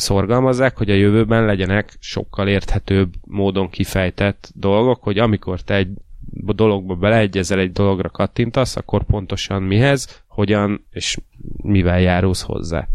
szorgalmazzák, 0.00 0.76
hogy 0.76 0.90
a 0.90 0.94
jövőben 0.94 1.44
legyenek 1.44 1.96
sokkal 2.00 2.48
érthetőbb 2.48 3.12
módon 3.26 3.70
kifejtett 3.70 4.50
dolgok, 4.54 5.02
hogy 5.02 5.18
amikor 5.18 5.60
te 5.60 5.74
egy 5.74 5.88
dologba 6.54 6.94
beleegyezel, 6.94 7.58
egy 7.58 7.72
dologra 7.72 8.08
kattintasz, 8.08 8.76
akkor 8.76 9.04
pontosan 9.04 9.62
mihez, 9.62 10.22
hogyan 10.26 10.86
és 10.90 11.18
mivel 11.62 12.00
járulsz 12.00 12.42
hozzá. 12.42 12.88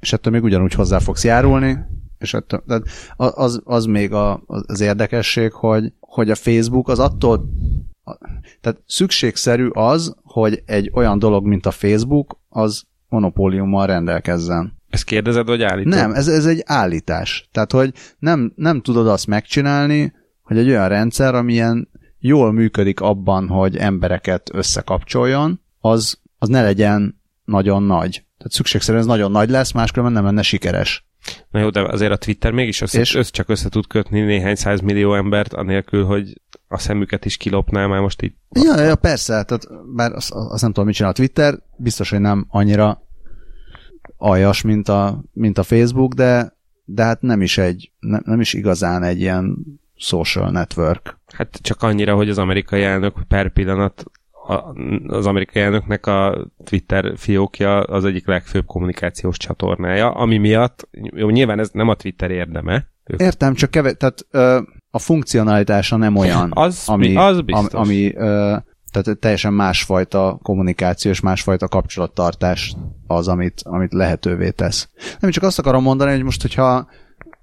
És 0.00 0.12
ettől 0.12 0.32
még 0.32 0.42
ugyanúgy 0.42 0.74
hozzá 0.74 0.98
fogsz 0.98 1.24
járulni, 1.24 1.78
és 2.18 2.34
ettől, 2.34 2.62
tehát 2.66 2.82
az, 3.16 3.60
az 3.64 3.84
még 3.84 4.12
a, 4.12 4.42
az 4.46 4.80
érdekesség, 4.80 5.52
hogy, 5.52 5.92
hogy 6.00 6.30
a 6.30 6.34
Facebook 6.34 6.88
az 6.88 6.98
attól, 6.98 7.50
tehát 8.60 8.82
szükségszerű 8.86 9.68
az, 9.68 10.16
hogy 10.22 10.62
egy 10.66 10.90
olyan 10.94 11.18
dolog, 11.18 11.46
mint 11.46 11.66
a 11.66 11.70
Facebook, 11.70 12.38
az 12.48 12.82
monopóliummal 13.08 13.86
rendelkezzen. 13.86 14.79
Ezt 14.90 15.04
kérdezed, 15.04 15.46
vagy 15.46 15.62
állítod? 15.62 15.92
Nem, 15.92 16.12
ez, 16.12 16.28
ez 16.28 16.46
egy 16.46 16.62
állítás. 16.66 17.48
Tehát, 17.52 17.72
hogy 17.72 17.92
nem, 18.18 18.52
nem 18.56 18.80
tudod 18.80 19.08
azt 19.08 19.26
megcsinálni, 19.26 20.12
hogy 20.42 20.58
egy 20.58 20.68
olyan 20.68 20.88
rendszer, 20.88 21.34
amilyen 21.34 21.88
jól 22.18 22.52
működik 22.52 23.00
abban, 23.00 23.48
hogy 23.48 23.76
embereket 23.76 24.50
összekapcsoljon, 24.52 25.60
az, 25.80 26.18
az 26.38 26.48
ne 26.48 26.62
legyen 26.62 27.20
nagyon 27.44 27.82
nagy. 27.82 28.10
Tehát 28.10 28.52
szükségszerűen 28.52 29.02
ez 29.02 29.08
nagyon 29.08 29.30
nagy 29.30 29.50
lesz, 29.50 29.72
máskülönben 29.72 30.14
nem 30.14 30.24
lenne 30.24 30.42
sikeres. 30.42 31.08
Na 31.50 31.60
jó, 31.60 31.70
de 31.70 31.80
azért 31.80 32.12
a 32.12 32.16
Twitter 32.16 32.52
mégis 32.52 32.80
össze, 32.80 33.00
És- 33.00 33.14
össze, 33.14 33.30
csak 33.30 33.48
össze 33.48 33.68
tud 33.68 33.86
kötni 33.86 34.20
néhány 34.20 34.54
száz 34.54 34.80
millió 34.80 35.14
embert, 35.14 35.52
anélkül, 35.52 36.04
hogy 36.04 36.40
a 36.68 36.78
szemüket 36.78 37.24
is 37.24 37.36
kilopná 37.36 37.86
már 37.86 38.00
most 38.00 38.22
így. 38.22 38.32
Ja, 38.50 38.80
ja, 38.80 38.96
persze, 38.96 39.42
tehát 39.42 39.68
bár 39.94 40.12
azt, 40.12 40.30
azt 40.32 40.62
nem 40.62 40.70
tudom, 40.72 40.86
mit 40.86 40.94
csinál 40.94 41.10
a 41.10 41.14
Twitter, 41.14 41.58
biztos, 41.76 42.10
hogy 42.10 42.20
nem 42.20 42.46
annyira 42.48 43.02
aljas, 44.20 44.62
mint 44.62 44.88
a, 44.88 45.22
mint 45.32 45.58
a 45.58 45.62
Facebook, 45.62 46.12
de, 46.14 46.56
de 46.84 47.02
hát 47.02 47.22
nem 47.22 47.42
is 47.42 47.58
egy, 47.58 47.92
nem, 47.98 48.20
nem 48.24 48.40
is 48.40 48.54
igazán 48.54 49.02
egy 49.02 49.20
ilyen 49.20 49.56
social 49.96 50.50
network. 50.50 51.18
Hát 51.26 51.58
csak 51.62 51.82
annyira, 51.82 52.14
hogy 52.14 52.28
az 52.28 52.38
amerikai 52.38 52.82
elnök 52.82 53.14
per 53.28 53.52
pillanat 53.52 54.04
a, 54.46 54.74
az 55.06 55.26
amerikai 55.26 55.62
elnöknek 55.62 56.06
a 56.06 56.46
Twitter 56.64 57.12
fiókja 57.16 57.80
az 57.80 58.04
egyik 58.04 58.26
legfőbb 58.26 58.66
kommunikációs 58.66 59.36
csatornája, 59.36 60.10
ami 60.10 60.36
miatt, 60.36 60.88
jó, 61.14 61.28
nyilván 61.28 61.58
ez 61.58 61.70
nem 61.72 61.88
a 61.88 61.94
Twitter 61.94 62.30
érdeme, 62.30 62.88
ők 63.04 63.20
Értem, 63.20 63.54
csak 63.54 63.70
kevés, 63.70 63.92
tehát 63.98 64.26
ö, 64.30 64.60
a 64.90 64.98
funkcionalitása 64.98 65.96
nem 65.96 66.16
olyan, 66.16 66.50
Az- 66.54 66.88
ami, 66.88 67.16
az 67.16 67.40
biztos. 67.40 67.72
Ami, 67.72 67.86
ami 67.88 68.14
ö, 68.16 68.56
tehát 68.90 69.18
teljesen 69.18 69.52
másfajta 69.52 70.38
kommunikáció 70.42 71.10
és 71.10 71.20
másfajta 71.20 71.68
kapcsolattartás 71.68 72.74
az, 73.06 73.28
amit, 73.28 73.60
amit 73.64 73.92
lehetővé 73.92 74.50
tesz. 74.50 74.88
Nem 75.20 75.30
csak 75.30 75.42
azt 75.42 75.58
akarom 75.58 75.82
mondani, 75.82 76.10
hogy 76.10 76.22
most, 76.22 76.42
hogyha 76.42 76.88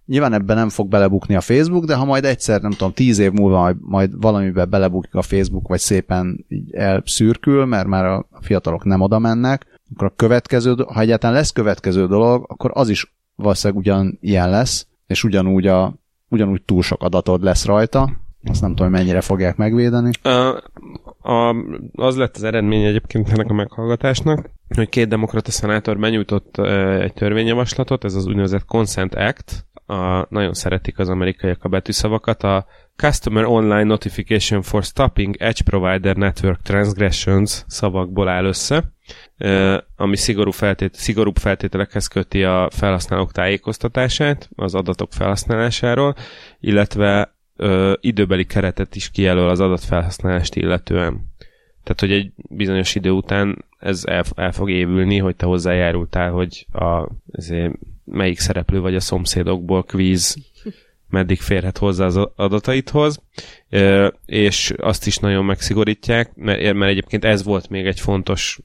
nyilván 0.05 0.33
ebben 0.33 0.55
nem 0.55 0.69
fog 0.69 0.87
belebukni 0.87 1.35
a 1.35 1.41
Facebook, 1.41 1.85
de 1.85 1.95
ha 1.95 2.05
majd 2.05 2.25
egyszer, 2.25 2.61
nem 2.61 2.71
tudom, 2.71 2.93
tíz 2.93 3.19
év 3.19 3.31
múlva 3.31 3.59
majd, 3.59 3.75
majd 3.81 4.21
valamiben 4.21 4.69
belebukik 4.69 5.15
a 5.15 5.21
Facebook, 5.21 5.67
vagy 5.67 5.79
szépen 5.79 6.45
így 6.47 6.73
elszürkül, 6.73 7.65
mert 7.65 7.87
már 7.87 8.05
a 8.05 8.25
fiatalok 8.41 8.83
nem 8.83 9.01
oda 9.01 9.19
mennek, 9.19 9.65
akkor 9.93 10.07
a 10.07 10.15
következő, 10.15 10.75
ha 10.87 10.99
egyáltalán 10.99 11.35
lesz 11.35 11.51
következő 11.51 12.07
dolog, 12.07 12.45
akkor 12.47 12.71
az 12.73 12.89
is 12.89 13.15
valószínűleg 13.35 13.83
ugyan 13.83 14.17
ilyen 14.21 14.49
lesz, 14.49 14.87
és 15.07 15.23
ugyanúgy, 15.23 15.67
a, 15.67 15.93
ugyanúgy 16.29 16.61
túl 16.61 16.81
sok 16.81 17.03
adatod 17.03 17.43
lesz 17.43 17.65
rajta. 17.65 18.11
Azt 18.49 18.61
nem 18.61 18.75
tudom, 18.75 18.91
mennyire 18.91 19.21
fogják 19.21 19.55
megvédeni. 19.55 20.09
A, 20.21 20.63
a, 21.31 21.55
az 21.91 22.15
lett 22.15 22.35
az 22.35 22.43
eredmény 22.43 22.83
egyébként 22.83 23.29
ennek 23.29 23.49
a 23.49 23.53
meghallgatásnak, 23.53 24.49
hogy 24.75 24.89
két 24.89 25.07
demokrata 25.07 25.51
szenátor 25.51 25.97
benyújtott 25.97 26.57
egy 26.99 27.13
törvényjavaslatot, 27.13 28.03
ez 28.03 28.15
az 28.15 28.25
úgynevezett 28.25 28.65
Consent 28.65 29.15
Act, 29.15 29.65
a, 29.87 30.25
nagyon 30.29 30.53
szeretik 30.53 30.99
az 30.99 31.09
amerikaiak 31.09 31.63
a 31.63 31.69
betűszavakat, 31.69 32.43
a 32.43 32.65
Customer 32.95 33.45
Online 33.45 33.83
Notification 33.83 34.61
for 34.61 34.83
Stopping 34.83 35.35
Edge 35.39 35.63
Provider 35.63 36.15
Network 36.15 36.61
Transgressions 36.61 37.63
szavakból 37.67 38.27
áll 38.27 38.45
össze, 38.45 38.83
ami 39.95 40.17
szigorú 40.17 40.51
feltét, 40.51 40.95
szigorúbb 40.95 41.37
feltételekhez 41.37 42.07
köti 42.07 42.43
a 42.43 42.69
felhasználók 42.71 43.31
tájékoztatását 43.31 44.49
az 44.55 44.75
adatok 44.75 45.13
felhasználásáról, 45.13 46.15
illetve 46.59 47.35
ö, 47.57 47.93
időbeli 47.99 48.45
keretet 48.45 48.95
is 48.95 49.09
kijelöl 49.09 49.49
az 49.49 49.59
adatfelhasználást 49.59 50.55
illetően. 50.55 51.25
Tehát, 51.83 51.99
hogy 51.99 52.11
egy 52.11 52.31
bizonyos 52.49 52.95
idő 52.95 53.09
után 53.09 53.65
ez 53.79 54.03
el, 54.05 54.23
el 54.35 54.51
fog 54.51 54.69
évülni, 54.69 55.17
hogy 55.17 55.35
te 55.35 55.45
hozzájárultál, 55.45 56.31
hogy 56.31 56.67
a, 56.71 57.09
ezért 57.31 57.73
melyik 58.03 58.39
szereplő 58.39 58.79
vagy 58.79 58.95
a 58.95 58.99
szomszédokból 58.99 59.83
kvíz 59.83 60.37
meddig 61.09 61.39
férhet 61.39 61.77
hozzá 61.77 62.05
az 62.05 62.15
adataidhoz, 62.35 63.21
Ö, 63.69 64.07
és 64.25 64.73
azt 64.77 65.07
is 65.07 65.17
nagyon 65.17 65.45
megszigorítják, 65.45 66.35
mert, 66.35 66.73
mert 66.73 66.91
egyébként 66.91 67.25
ez 67.25 67.43
volt 67.43 67.69
még 67.69 67.85
egy 67.85 67.99
fontos 67.99 68.59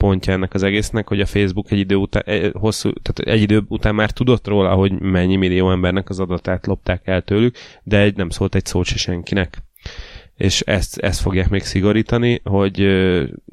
pontja 0.00 0.32
ennek 0.32 0.54
az 0.54 0.62
egésznek, 0.62 1.08
hogy 1.08 1.20
a 1.20 1.26
Facebook 1.26 1.70
egy 1.70 1.78
idő 1.78 1.94
után, 1.94 2.22
egy, 2.26 2.52
hosszú, 2.54 2.92
tehát 2.92 3.34
egy 3.34 3.42
idő 3.42 3.64
után 3.68 3.94
már 3.94 4.10
tudott 4.10 4.46
róla, 4.46 4.74
hogy 4.74 5.00
mennyi 5.00 5.36
millió 5.36 5.70
embernek 5.70 6.08
az 6.08 6.20
adatát 6.20 6.66
lopták 6.66 7.06
el 7.06 7.22
tőlük, 7.22 7.56
de 7.82 7.98
egy, 7.98 8.16
nem 8.16 8.30
szólt 8.30 8.54
egy 8.54 8.66
szót 8.66 8.84
se 8.84 8.96
senkinek. 8.96 9.58
És 10.34 10.60
ezt, 10.60 10.98
ezt 10.98 11.20
fogják 11.20 11.48
még 11.48 11.62
szigorítani, 11.62 12.40
hogy 12.44 12.86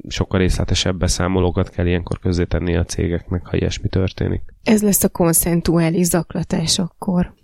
sokkal 0.08 0.40
részletesebb 0.40 0.98
beszámolókat 0.98 1.70
kell 1.70 1.86
ilyenkor 1.86 2.18
közzétenni 2.18 2.76
a 2.76 2.84
cégeknek, 2.84 3.46
ha 3.46 3.56
ilyesmi 3.56 3.88
történik. 3.88 4.42
Ez 4.62 4.82
lesz 4.82 5.04
a 5.04 5.08
konszentuális 5.08 6.06
zaklatás 6.06 6.78
akkor. 6.78 7.34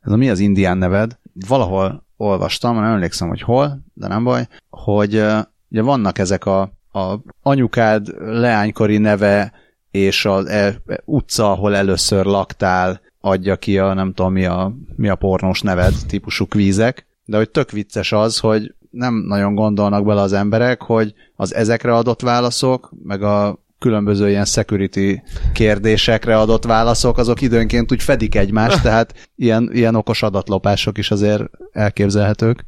Ez 0.00 0.12
a 0.12 0.16
mi 0.16 0.30
az 0.30 0.38
indián 0.38 0.78
neved? 0.78 1.18
Valahol 1.48 2.06
olvastam, 2.16 2.74
nem 2.74 2.84
emlékszem, 2.84 3.28
hogy 3.28 3.40
hol, 3.40 3.84
de 3.94 4.08
nem 4.08 4.24
baj, 4.24 4.46
hogy 4.68 5.22
ugye 5.70 5.82
vannak 5.82 6.18
ezek 6.18 6.44
a, 6.44 6.60
a 6.92 7.18
anyukád 7.42 8.06
leánykori 8.18 8.98
neve 8.98 9.52
és 9.90 10.24
az 10.24 10.46
el, 10.46 10.82
utca, 11.04 11.50
ahol 11.50 11.76
először 11.76 12.24
laktál, 12.24 13.00
adja 13.20 13.56
ki 13.56 13.78
a 13.78 13.94
nem 13.94 14.12
tudom 14.12 14.32
mi 14.32 14.44
a, 14.44 14.72
mi 14.96 15.08
a 15.08 15.14
pornós 15.14 15.60
neved 15.60 15.94
típusú 16.06 16.46
kvízek, 16.46 17.06
de 17.24 17.36
hogy 17.36 17.50
tök 17.50 17.70
vicces 17.70 18.12
az, 18.12 18.38
hogy 18.38 18.74
nem 18.90 19.14
nagyon 19.14 19.54
gondolnak 19.54 20.04
bele 20.04 20.20
az 20.20 20.32
emberek, 20.32 20.82
hogy 20.82 21.14
az 21.36 21.54
ezekre 21.54 21.94
adott 21.94 22.20
válaszok, 22.20 22.92
meg 23.02 23.22
a 23.22 23.58
különböző 23.78 24.28
ilyen 24.28 24.44
security 24.44 25.22
kérdésekre 25.52 26.38
adott 26.38 26.64
válaszok, 26.64 27.18
azok 27.18 27.40
időnként 27.40 27.92
úgy 27.92 28.02
fedik 28.02 28.34
egymást, 28.34 28.82
tehát 28.82 29.28
ilyen, 29.36 29.70
ilyen 29.72 29.94
okos 29.94 30.22
adatlopások 30.22 30.98
is 30.98 31.10
azért 31.10 31.42
elképzelhetők. 31.72 32.64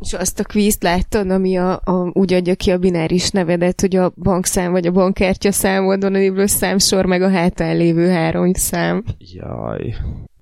És 0.00 0.12
azt 0.12 0.40
a 0.40 0.44
kvízt 0.44 0.82
láttad, 0.82 1.30
ami 1.30 1.56
a, 1.56 1.72
a, 1.72 2.10
úgy 2.12 2.32
adja 2.32 2.54
ki 2.54 2.70
a 2.70 2.78
bináris 2.78 3.30
nevedet, 3.30 3.80
hogy 3.80 3.96
a 3.96 4.12
bankszám 4.16 4.72
vagy 4.72 4.86
a 4.86 4.92
bankkártya 4.92 5.52
számodon 5.52 6.12
lévő 6.12 6.46
számsor, 6.46 7.06
meg 7.06 7.22
a 7.22 7.30
hátán 7.30 7.76
lévő 7.76 8.08
három 8.08 8.52
szám. 8.52 9.04
Jaj. 9.18 9.94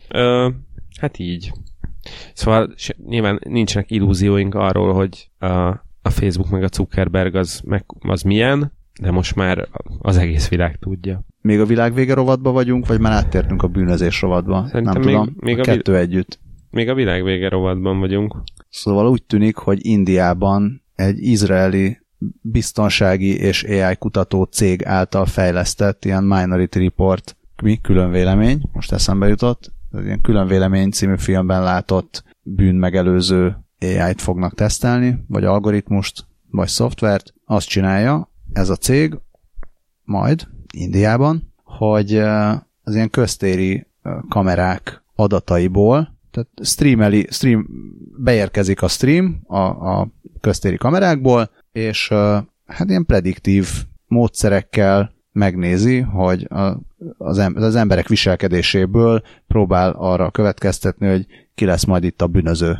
Ö, 0.09 0.49
hát 1.01 1.19
így. 1.19 1.53
Szóval 2.35 2.75
nyilván 3.07 3.41
nincsenek 3.49 3.91
illúzióink 3.91 4.55
arról, 4.55 4.93
hogy 4.93 5.31
a, 5.39 5.47
a 6.03 6.11
Facebook 6.11 6.51
meg 6.51 6.63
a 6.63 6.69
Zuckerberg 6.73 7.35
az, 7.35 7.61
meg, 7.65 7.85
az 8.01 8.23
milyen, 8.23 8.73
de 9.01 9.11
most 9.11 9.35
már 9.35 9.69
az 9.99 10.17
egész 10.17 10.49
világ 10.49 10.79
tudja. 10.81 11.25
Még 11.41 11.61
a 11.61 11.67
világ 11.67 11.95
vége 11.95 12.15
rovatba 12.15 12.51
vagyunk, 12.51 12.87
vagy 12.87 13.01
már 13.01 13.13
áttértünk 13.13 13.63
a 13.63 13.69
bűnözés 13.69 14.21
rovatba? 14.21 14.67
Szerintem 14.67 14.93
Nem 14.93 15.03
még, 15.03 15.15
tudom, 15.15 15.35
még 15.39 15.59
a, 15.59 15.61
a 15.61 15.65
kettő 15.65 15.93
vil- 15.93 16.05
együtt. 16.05 16.39
Még 16.73 16.89
a 16.89 16.95
világ 16.95 17.25
vége 17.25 17.49
rovatban 17.49 17.99
vagyunk. 17.99 18.37
Szóval 18.69 19.09
úgy 19.09 19.23
tűnik, 19.23 19.57
hogy 19.57 19.87
Indiában 19.87 20.83
egy 20.95 21.19
izraeli 21.19 22.01
biztonsági 22.41 23.39
és 23.39 23.65
AI 23.65 23.97
kutató 23.97 24.45
cég 24.45 24.85
által 24.85 25.27
fejlesztett 25.27 26.05
ilyen 26.05 26.25
Minority 26.25 26.77
Report, 26.77 27.37
mi 27.63 27.81
külön 27.81 28.11
vélemény, 28.11 28.63
most 28.73 28.93
eszembe 28.93 29.29
jutott, 29.29 29.73
ilyen 30.03 30.21
külön 30.21 30.47
vélemény 30.47 30.91
című 30.91 31.17
filmben 31.17 31.63
látott 31.63 32.25
bűnmegelőző 32.43 33.57
AI-t 33.81 34.21
fognak 34.21 34.55
tesztelni, 34.55 35.25
vagy 35.29 35.45
algoritmust, 35.45 36.27
vagy 36.51 36.69
szoftvert. 36.69 37.35
Azt 37.45 37.69
csinálja 37.69 38.31
ez 38.53 38.69
a 38.69 38.77
cég 38.77 39.19
majd 40.03 40.49
Indiában, 40.73 41.53
hogy 41.65 42.17
az 42.83 42.95
ilyen 42.95 43.11
köztéri 43.11 43.87
kamerák 44.29 45.03
adataiból 45.15 46.21
tehát 46.33 46.49
streameli, 46.63 47.27
stream, 47.31 47.67
beérkezik 48.19 48.83
a 48.83 48.89
stream 48.89 49.41
a, 49.47 49.61
a 49.61 50.09
köztéri 50.41 50.77
kamerákból, 50.77 51.51
és 51.73 52.09
hát 52.67 52.89
ilyen 52.89 53.07
prediktív 53.07 53.69
módszerekkel 54.07 55.15
megnézi, 55.33 55.99
hogy 55.99 56.49
az, 57.19 57.51
az 57.55 57.75
emberek 57.75 58.09
viselkedéséből 58.09 59.23
próbál 59.47 59.91
arra 59.91 60.31
következtetni, 60.31 61.09
hogy 61.09 61.27
ki 61.55 61.65
lesz 61.65 61.85
majd 61.85 62.05
itt 62.05 62.23
a 62.23 62.27
bűnöző 62.27 62.79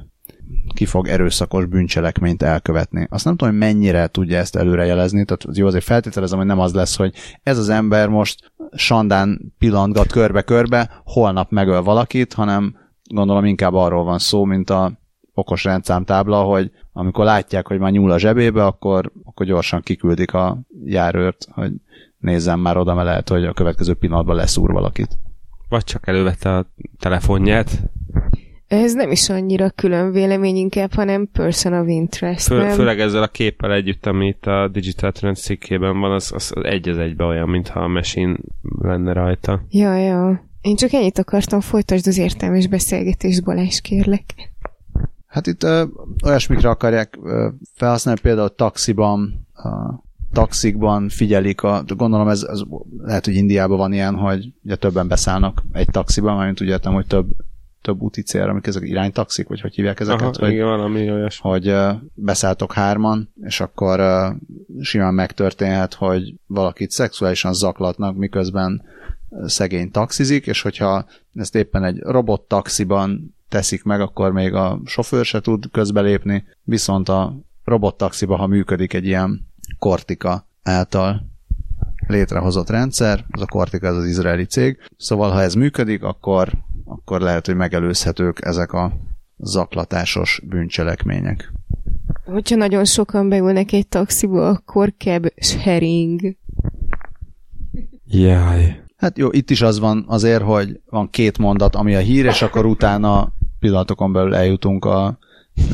ki 0.75 0.85
fog 0.85 1.09
erőszakos 1.09 1.67
bűncselekményt 1.67 2.43
elkövetni. 2.43 3.07
Azt 3.11 3.25
nem 3.25 3.37
tudom, 3.37 3.53
hogy 3.53 3.63
mennyire 3.63 4.07
tudja 4.07 4.39
ezt 4.39 4.57
előrejelezni, 4.57 5.25
tehát 5.25 5.59
jó, 5.59 5.67
azért 5.67 5.85
feltételezem, 5.85 6.39
hogy 6.39 6.47
nem 6.47 6.59
az 6.59 6.75
lesz, 6.75 6.97
hogy 6.97 7.15
ez 7.43 7.59
az 7.59 7.69
ember 7.69 8.09
most 8.09 8.53
sandán 8.73 9.53
pillantgat 9.59 10.07
körbe-körbe, 10.07 10.91
holnap 11.05 11.51
megöl 11.51 11.83
valakit, 11.83 12.33
hanem 12.33 12.77
gondolom 13.13 13.45
inkább 13.45 13.75
arról 13.75 14.05
van 14.05 14.19
szó, 14.19 14.45
mint 14.45 14.71
a 14.71 14.93
okos 15.35 15.65
rendszámtábla, 15.65 16.43
hogy 16.43 16.71
amikor 16.93 17.25
látják, 17.25 17.67
hogy 17.67 17.79
már 17.79 17.91
nyúl 17.91 18.11
a 18.11 18.19
zsebébe, 18.19 18.65
akkor, 18.65 19.13
akkor 19.25 19.47
gyorsan 19.47 19.81
kiküldik 19.81 20.35
a 20.35 20.59
járőrt, 20.85 21.47
hogy 21.51 21.73
nézzem 22.19 22.61
már 22.61 22.77
oda, 22.77 22.95
mert 22.95 23.07
lehet, 23.07 23.29
hogy 23.29 23.45
a 23.45 23.53
következő 23.53 23.95
pillanatban 23.95 24.37
leszúr 24.37 24.73
valakit. 24.73 25.19
Vagy 25.69 25.85
csak 25.85 26.07
elővette 26.07 26.57
a 26.57 26.67
telefonját. 26.99 27.83
Ez 28.67 28.95
nem 28.95 29.11
is 29.11 29.29
annyira 29.29 29.71
külön 29.71 30.13
vélemény 30.13 30.57
inkább, 30.57 30.93
hanem 30.93 31.29
person 31.33 31.73
of 31.73 31.89
interest. 31.89 32.47
Fő, 32.47 32.57
nem? 32.57 32.71
Főleg 32.71 33.01
ezzel 33.01 33.23
a 33.23 33.29
képpel 33.29 33.73
együtt, 33.73 34.07
ami 34.07 34.27
itt 34.27 34.47
a 34.47 34.69
Digital 34.69 35.13
Trends 35.13 35.41
cikkében 35.41 36.01
van, 36.01 36.13
az, 36.13 36.33
az, 36.35 36.53
az 36.55 36.65
egy 36.65 36.89
az 36.89 36.99
egybe 36.99 37.25
olyan, 37.25 37.49
mintha 37.49 37.81
a 37.81 37.89
machine 37.89 38.37
lenne 38.79 39.13
rajta. 39.13 39.63
Ja, 39.71 39.97
ja. 39.97 40.51
Én 40.63 40.77
csak 40.77 40.93
ennyit 40.93 41.19
akartam, 41.19 41.61
folytasd 41.61 42.07
az 42.07 42.19
értelmes 42.19 42.67
beszélgetést, 42.67 43.45
Balázs, 43.45 43.81
kérlek. 43.81 44.25
Hát 45.27 45.47
itt 45.47 45.63
ö, 45.63 45.85
olyasmikre 46.25 46.69
akarják 46.69 47.19
ö, 47.23 47.49
felhasználni, 47.75 48.21
például 48.21 48.55
taxiban, 48.55 49.47
a 49.55 50.03
taxikban 50.33 51.09
figyelik, 51.09 51.63
a, 51.63 51.85
gondolom 51.97 52.29
ez, 52.29 52.43
ez 52.43 52.61
lehet, 52.99 53.25
hogy 53.25 53.35
Indiában 53.35 53.79
van 53.79 53.93
ilyen, 53.93 54.15
hogy 54.15 54.53
ugye 54.65 54.77
többen 54.77 55.09
beszállnak 55.09 55.63
egy 55.73 55.89
taxiban, 55.91 56.37
mert 56.37 56.61
úgy 56.61 56.69
értem, 56.69 56.93
hogy 56.93 57.07
több, 57.07 57.27
több 57.81 58.01
úti 58.01 58.23
célra, 58.23 58.51
amik 58.51 58.67
ezek 58.67 58.89
iránytaxik, 58.89 59.49
vagy 59.49 59.61
hogy 59.61 59.75
hívják 59.75 60.01
ezeket? 60.01 60.21
Aha, 60.21 60.33
hogy, 60.39 60.51
igen, 60.53 60.67
valami 60.67 61.11
olyas. 61.11 61.39
Hogy 61.39 61.69
uh, 61.69 61.91
beszálltok 62.15 62.73
hárman, 62.73 63.33
és 63.41 63.61
akkor 63.61 64.01
uh, 64.01 64.37
simán 64.81 65.15
megtörténhet, 65.15 65.95
hogy 65.95 66.35
valakit 66.47 66.91
szexuálisan 66.91 67.53
zaklatnak, 67.53 68.17
miközben 68.17 68.83
szegény 69.47 69.91
taxizik, 69.91 70.47
és 70.47 70.63
hogyha 70.63 71.05
ezt 71.35 71.55
éppen 71.55 71.85
egy 71.85 71.99
robot 71.99 72.41
taxiban 72.41 73.35
teszik 73.49 73.83
meg, 73.83 74.01
akkor 74.01 74.33
még 74.33 74.55
a 74.55 74.81
sofőr 74.85 75.25
se 75.25 75.41
tud 75.41 75.71
közbelépni, 75.73 76.45
viszont 76.63 77.09
a 77.09 77.37
robot 77.65 77.97
taxiba, 77.97 78.37
ha 78.37 78.47
működik 78.47 78.93
egy 78.93 79.07
ilyen 79.07 79.47
Kortika 79.79 80.47
által 80.63 81.31
létrehozott 82.07 82.71
rendszer, 82.71 83.25
az 83.31 83.41
a 83.41 83.47
Kortika 83.47 83.87
ez 83.87 83.95
az 83.95 84.07
izraeli 84.07 84.45
cég, 84.45 84.79
szóval 84.97 85.31
ha 85.31 85.41
ez 85.41 85.55
működik, 85.55 86.03
akkor, 86.03 86.53
akkor 86.85 87.21
lehet, 87.21 87.47
hogy 87.47 87.55
megelőzhetők 87.55 88.45
ezek 88.45 88.73
a 88.73 88.93
zaklatásos 89.37 90.43
bűncselekmények. 90.49 91.53
Hogyha 92.25 92.57
nagyon 92.57 92.85
sokan 92.85 93.29
beülnek 93.29 93.73
egy 93.73 93.89
taxiba, 93.89 94.49
akkor 94.49 94.95
keb 94.97 95.27
sharing. 95.37 96.37
Jaj. 98.07 98.82
Hát 99.03 99.19
jó, 99.19 99.29
itt 99.31 99.51
is 99.51 99.63
az 99.63 99.79
van 99.79 100.05
azért, 100.09 100.43
hogy 100.43 100.81
van 100.91 101.11
két 101.11 101.39
mondat, 101.39 101.75
ami 101.75 101.95
a 101.95 101.99
hír, 101.99 102.25
és 102.25 102.43
akkor 102.43 102.67
utána 102.67 103.33
pillanatokon 103.59 104.13
belül 104.13 104.35
eljutunk 104.35 104.85
a 104.85 105.19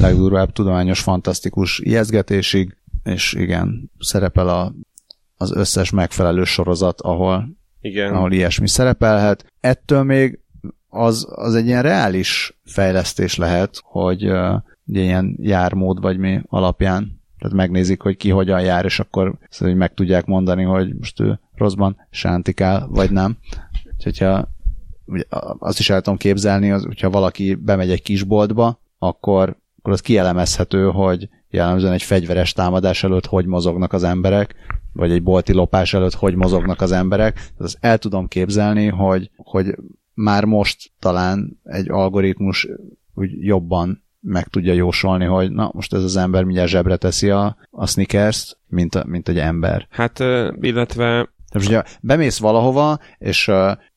legdurvább 0.00 0.52
tudományos, 0.52 1.00
fantasztikus 1.00 1.78
ijeszgetésig, 1.78 2.76
és 3.04 3.32
igen, 3.32 3.90
szerepel 3.98 4.48
a, 4.48 4.72
az 5.36 5.52
összes 5.52 5.90
megfelelő 5.90 6.44
sorozat, 6.44 7.00
ahol, 7.00 7.48
igen. 7.80 8.14
ahol 8.14 8.32
ilyesmi 8.32 8.68
szerepelhet. 8.68 9.52
Ettől 9.60 10.02
még 10.02 10.38
az, 10.88 11.26
az 11.30 11.54
egy 11.54 11.66
ilyen 11.66 11.82
reális 11.82 12.58
fejlesztés 12.64 13.36
lehet, 13.36 13.80
hogy 13.84 14.30
uh, 14.30 14.54
ilyen 14.86 15.36
jármód 15.40 16.00
vagy 16.00 16.18
mi 16.18 16.40
alapján 16.46 17.18
tehát 17.38 17.56
megnézik, 17.56 18.02
hogy 18.02 18.16
ki 18.16 18.30
hogyan 18.30 18.60
jár, 18.60 18.84
és 18.84 19.00
akkor 19.00 19.38
szóval, 19.48 19.74
meg 19.74 19.94
tudják 19.94 20.24
mondani, 20.24 20.62
hogy 20.62 20.94
most 20.94 21.20
ő 21.20 21.40
rosszban 21.58 21.96
sántikál, 22.10 22.88
vagy 22.90 23.10
nem. 23.10 23.36
Úgyhogy 23.96 24.18
ha, 24.18 24.48
azt 25.58 25.78
is 25.78 25.90
el 25.90 26.00
tudom 26.00 26.18
képzelni, 26.18 26.70
az, 26.70 26.84
hogyha 26.84 27.10
valaki 27.10 27.54
bemegy 27.54 27.90
egy 27.90 28.02
kisboltba, 28.02 28.80
akkor, 28.98 29.56
akkor 29.78 29.92
az 29.92 30.00
kielemezhető, 30.00 30.84
hogy 30.84 31.28
jellemzően 31.50 31.92
egy 31.92 32.02
fegyveres 32.02 32.52
támadás 32.52 33.04
előtt 33.04 33.26
hogy 33.26 33.46
mozognak 33.46 33.92
az 33.92 34.02
emberek, 34.02 34.54
vagy 34.92 35.10
egy 35.10 35.22
bolti 35.22 35.52
lopás 35.52 35.94
előtt 35.94 36.14
hogy 36.14 36.34
mozognak 36.34 36.80
az 36.80 36.92
emberek. 36.92 37.50
Azt 37.58 37.76
el 37.80 37.98
tudom 37.98 38.28
képzelni, 38.28 38.86
hogy, 38.86 39.30
hogy 39.36 39.74
már 40.14 40.44
most 40.44 40.92
talán 40.98 41.60
egy 41.64 41.90
algoritmus 41.90 42.68
úgy 43.14 43.44
jobban 43.44 44.02
meg 44.20 44.48
tudja 44.48 44.72
jósolni, 44.72 45.24
hogy 45.24 45.50
na, 45.50 45.70
most 45.74 45.94
ez 45.94 46.02
az 46.02 46.16
ember 46.16 46.44
mindjárt 46.44 46.68
zsebre 46.68 46.96
teszi 46.96 47.30
a, 47.30 47.56
a 47.70 47.86
sneakers 47.86 48.56
mint, 48.66 48.94
a, 48.94 49.04
mint 49.06 49.28
egy 49.28 49.38
ember. 49.38 49.86
Hát, 49.90 50.18
illetve... 50.60 51.28
Tehát, 51.48 51.68
ugye 51.68 51.82
bemész 52.00 52.38
valahova, 52.38 52.98
és 53.18 53.48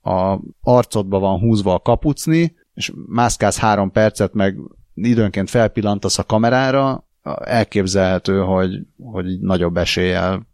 a 0.02 0.39
arcodba 0.62 1.20
van 1.20 1.39
húzva 1.39 1.74
a 1.74 1.80
kapucni, 1.80 2.56
és 2.74 2.91
mászkálsz 3.08 3.58
három 3.58 3.91
percet, 3.91 4.34
meg 4.34 4.58
időnként 4.95 5.49
felpillantasz 5.49 6.18
a 6.18 6.24
kamerára, 6.24 7.06
elképzelhető, 7.43 8.39
hogy, 8.39 8.80
hogy 8.97 9.39
nagyobb 9.39 9.78
eséllyel 9.78 10.47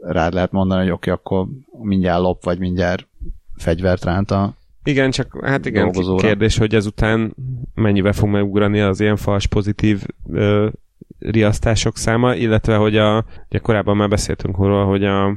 rád 0.00 0.34
lehet 0.34 0.52
mondani, 0.52 0.80
hogy 0.80 0.90
oké, 0.90 1.10
okay, 1.10 1.22
akkor 1.22 1.46
mindjárt 1.82 2.20
lop, 2.20 2.44
vagy 2.44 2.58
mindjárt 2.58 3.08
fegyvert 3.56 4.04
ránt 4.04 4.30
a 4.30 4.58
igen, 4.84 5.10
csak 5.10 5.44
hát 5.44 5.66
igen, 5.66 5.82
dolgozóra. 5.82 6.26
kérdés, 6.26 6.58
hogy 6.58 6.74
ezután 6.74 7.34
mennyivel 7.74 8.12
fog 8.12 8.28
megugrani 8.28 8.80
az 8.80 9.00
ilyen 9.00 9.16
fals 9.16 9.46
pozitív 9.46 10.02
ö, 10.30 10.68
riasztások 11.18 11.96
száma, 11.96 12.34
illetve 12.34 12.76
hogy 12.76 12.96
a, 12.96 13.24
ugye 13.48 13.58
korábban 13.58 13.96
már 13.96 14.08
beszéltünk 14.08 14.56
róla, 14.56 14.84
hogy 14.84 15.04
a, 15.04 15.36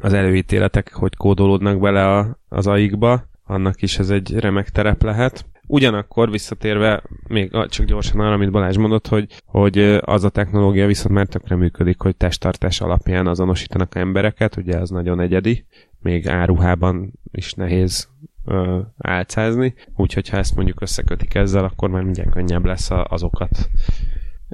az 0.00 0.12
előítéletek 0.12 0.92
hogy 0.92 1.16
kódolódnak 1.16 1.80
bele 1.80 2.16
a, 2.16 2.38
az 2.48 2.66
AIK-ba, 2.66 3.28
annak 3.44 3.82
is 3.82 3.98
ez 3.98 4.10
egy 4.10 4.38
remek 4.38 4.70
terep 4.70 5.02
lehet. 5.02 5.46
Ugyanakkor 5.66 6.30
visszatérve, 6.30 7.02
még 7.28 7.50
csak 7.68 7.86
gyorsan 7.86 8.20
arra, 8.20 8.32
amit 8.32 8.50
Balázs 8.50 8.76
mondott, 8.76 9.08
hogy, 9.08 9.42
hogy 9.44 9.78
az 10.00 10.24
a 10.24 10.28
technológia 10.28 10.86
viszont 10.86 11.14
már 11.14 11.26
tökre 11.26 11.56
működik, 11.56 12.00
hogy 12.00 12.16
testtartás 12.16 12.80
alapján 12.80 13.26
azonosítanak 13.26 13.94
embereket, 13.94 14.56
ugye 14.56 14.78
ez 14.78 14.90
nagyon 14.90 15.20
egyedi, 15.20 15.64
még 16.00 16.28
áruhában 16.28 17.12
is 17.30 17.52
nehéz 17.52 18.08
ö, 18.44 18.80
álcázni, 18.98 19.74
úgyhogy 19.96 20.28
ha 20.28 20.36
ezt 20.36 20.54
mondjuk 20.54 20.80
összekötik 20.80 21.34
ezzel, 21.34 21.64
akkor 21.64 21.90
már 21.90 22.02
mindjárt 22.02 22.30
könnyebb 22.30 22.64
lesz 22.64 22.90
a, 22.90 23.06
azokat 23.10 23.68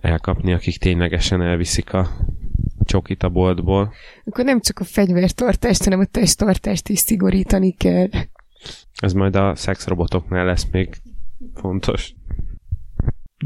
elkapni, 0.01 0.53
akik 0.53 0.79
ténylegesen 0.79 1.43
elviszik 1.43 1.93
a 1.93 2.09
csokit 2.85 3.23
a 3.23 3.29
boltból. 3.29 3.93
Akkor 4.25 4.45
nem 4.45 4.61
csak 4.61 4.79
a 4.79 4.85
fegyvertartást, 4.85 5.85
hanem 5.85 6.01
a 6.01 6.05
testtartást 6.05 6.89
is 6.89 6.99
szigorítani 6.99 7.73
kell. 7.73 8.09
Ez 9.01 9.13
majd 9.13 9.37
a 9.37 9.55
szexrobotoknál 9.55 10.45
lesz 10.45 10.67
még 10.71 10.97
fontos. 11.55 12.15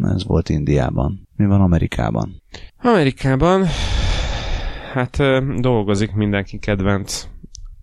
Ez 0.02 0.24
volt 0.24 0.48
Indiában. 0.48 1.28
Mi 1.36 1.46
van 1.46 1.60
Amerikában? 1.60 2.42
Amerikában 2.78 3.66
hát 4.92 5.16
dolgozik 5.60 6.12
mindenki 6.12 6.58
kedvenc 6.58 7.26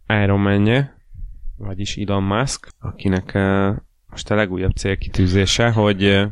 Iron 0.08 0.40
man 0.40 0.90
vagyis 1.58 1.98
Elon 1.98 2.24
Musk, 2.24 2.70
akinek 2.80 3.34
most 4.10 4.32
a 4.32 4.36
legújabb 4.36 4.72
célkitűzése, 4.72 5.72
hogy 5.72 6.28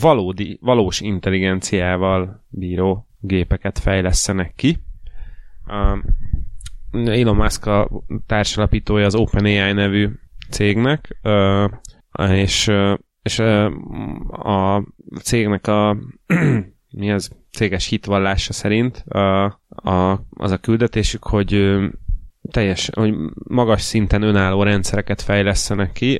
valódi, 0.00 0.58
valós 0.60 1.00
intelligenciával 1.00 2.44
bíró 2.48 3.08
gépeket 3.20 3.78
fejlesztenek 3.78 4.52
ki. 4.54 4.78
Elon 6.92 7.36
Musk 7.36 7.66
a 7.66 7.90
társalapítója 8.26 9.06
az 9.06 9.14
OpenAI 9.14 9.72
nevű 9.72 10.08
cégnek, 10.50 11.18
és, 12.28 12.70
és 13.22 13.38
a 14.28 14.84
cégnek 15.22 15.66
a 15.66 15.96
mi 16.98 17.12
az 17.12 17.30
céges 17.50 17.86
hitvallása 17.88 18.52
szerint 18.52 18.96
a, 18.96 19.44
a, 19.68 20.26
az 20.30 20.50
a 20.50 20.58
küldetésük, 20.58 21.24
hogy 21.24 21.78
teljes, 22.50 22.90
hogy 22.94 23.14
magas 23.48 23.82
szinten 23.82 24.22
önálló 24.22 24.62
rendszereket 24.62 25.22
fejlesztenek 25.22 25.92
ki, 25.92 26.18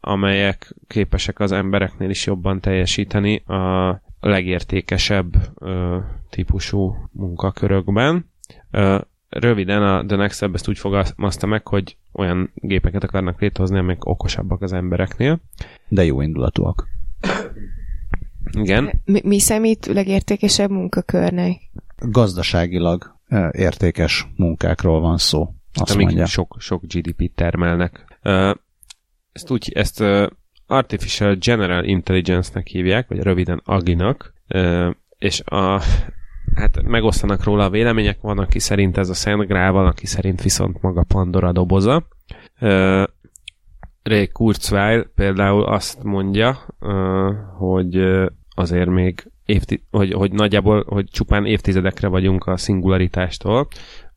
amelyek 0.00 0.74
képesek 0.86 1.40
az 1.40 1.52
embereknél 1.52 2.10
is 2.10 2.26
jobban 2.26 2.60
teljesíteni 2.60 3.36
a 3.36 4.02
legértékesebb 4.20 5.34
ö, 5.58 5.98
típusú 6.30 7.08
munkakörökben. 7.12 8.30
Ö, 8.70 8.98
röviden 9.28 9.82
a 9.82 10.06
The 10.06 10.16
Next 10.16 10.36
Step 10.36 10.54
ezt 10.54 10.68
úgy 10.68 10.78
fogalmazta 10.78 11.46
meg, 11.46 11.66
hogy 11.66 11.96
olyan 12.12 12.50
gépeket 12.54 13.04
akarnak 13.04 13.40
létrehozni, 13.40 13.78
amelyek 13.78 14.04
okosabbak 14.04 14.62
az 14.62 14.72
embereknél. 14.72 15.40
De 15.88 16.04
jó 16.04 16.20
indulatúak. 16.20 16.88
Igen. 18.52 19.00
Mi, 19.04 19.20
mi 19.24 19.38
számít 19.38 19.86
legértékesebb 19.86 20.70
munkakörnek? 20.70 21.60
Gazdaságilag 21.98 23.18
értékes 23.50 24.26
munkákról 24.36 25.00
van 25.00 25.18
szó. 25.18 25.54
Azt 25.74 25.94
amik 25.94 26.06
mondja. 26.06 26.26
sok, 26.26 26.56
sok 26.58 26.82
GDP-t 26.82 27.34
termelnek. 27.34 28.18
Ezt 29.32 29.50
úgy, 29.50 29.72
ezt 29.74 30.04
Artificial 30.66 31.34
General 31.34 31.84
Intelligence-nek 31.84 32.66
hívják, 32.66 33.08
vagy 33.08 33.18
röviden 33.18 33.60
AGI-nak, 33.64 34.32
és 35.18 35.40
a, 35.44 35.82
hát 36.54 36.82
megosztanak 36.82 37.44
róla 37.44 37.64
a 37.64 37.70
vélemények, 37.70 38.20
van, 38.20 38.38
aki 38.38 38.58
szerint 38.58 38.96
ez 38.96 39.08
a 39.08 39.14
Szent 39.14 39.46
Grál, 39.46 39.72
van, 39.72 39.86
aki 39.86 40.06
szerint 40.06 40.42
viszont 40.42 40.82
maga 40.82 41.04
Pandora 41.08 41.52
doboza. 41.52 42.06
Ray 44.02 44.28
Kurzweil 44.32 45.10
például 45.14 45.64
azt 45.64 46.02
mondja, 46.02 46.58
hogy 47.58 47.96
azért 48.54 48.88
még 48.88 49.30
évti- 49.44 49.84
hogy, 49.90 50.12
hogy 50.12 50.32
nagyjából, 50.32 50.84
hogy 50.88 51.04
csupán 51.10 51.46
évtizedekre 51.46 52.08
vagyunk 52.08 52.46
a 52.46 52.56
szingularitástól, 52.56 53.68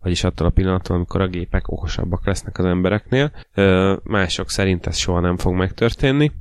vagyis 0.03 0.23
attól 0.23 0.47
a 0.47 0.49
pillanattól, 0.49 0.95
amikor 0.95 1.21
a 1.21 1.27
gépek 1.27 1.71
okosabbak 1.71 2.25
lesznek 2.25 2.57
az 2.57 2.65
embereknél. 2.65 3.31
Mások 4.03 4.49
szerint 4.49 4.85
ez 4.85 4.97
soha 4.97 5.19
nem 5.19 5.37
fog 5.37 5.53
megtörténni. 5.53 6.31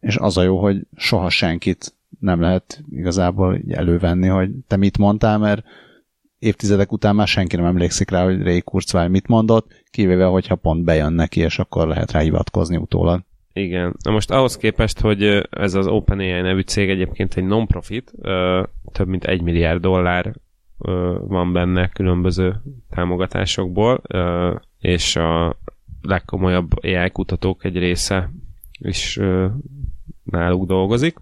És 0.00 0.16
az 0.16 0.36
a 0.36 0.42
jó, 0.42 0.58
hogy 0.62 0.80
soha 0.96 1.28
senkit 1.30 1.94
nem 2.20 2.40
lehet 2.40 2.82
igazából 2.90 3.60
elővenni, 3.68 4.26
hogy 4.26 4.50
te 4.66 4.76
mit 4.76 4.98
mondtál, 4.98 5.38
mert 5.38 5.64
évtizedek 6.38 6.92
után 6.92 7.14
már 7.14 7.26
senki 7.26 7.56
nem 7.56 7.64
emlékszik 7.64 8.10
rá, 8.10 8.24
hogy 8.24 8.42
Ray 8.42 8.60
Kurzweil 8.60 9.08
mit 9.08 9.26
mondott, 9.26 9.84
kivéve, 9.90 10.24
hogyha 10.24 10.54
pont 10.54 10.84
bejön 10.84 11.12
neki, 11.12 11.40
és 11.40 11.58
akkor 11.58 11.88
lehet 11.88 12.12
rá 12.12 12.20
hivatkozni 12.20 12.76
utólag. 12.76 13.20
Igen. 13.52 13.96
Na 14.04 14.10
most 14.10 14.30
ahhoz 14.30 14.56
képest, 14.56 15.00
hogy 15.00 15.46
ez 15.50 15.74
az 15.74 15.86
OpenAI 15.86 16.40
nevű 16.40 16.60
cég 16.60 16.90
egyébként 16.90 17.34
egy 17.34 17.44
non-profit, 17.44 18.12
több 18.92 19.08
mint 19.08 19.24
egy 19.24 19.42
milliárd 19.42 19.80
dollár 19.80 20.34
van 21.18 21.52
benne 21.52 21.88
különböző 21.88 22.62
támogatásokból, 22.90 24.02
és 24.78 25.16
a 25.16 25.56
legkomolyabb 26.02 26.82
AI 26.82 27.10
kutatók 27.10 27.64
egy 27.64 27.78
része 27.78 28.30
is 28.78 29.18
náluk 30.24 30.66
dolgozik. 30.66 31.16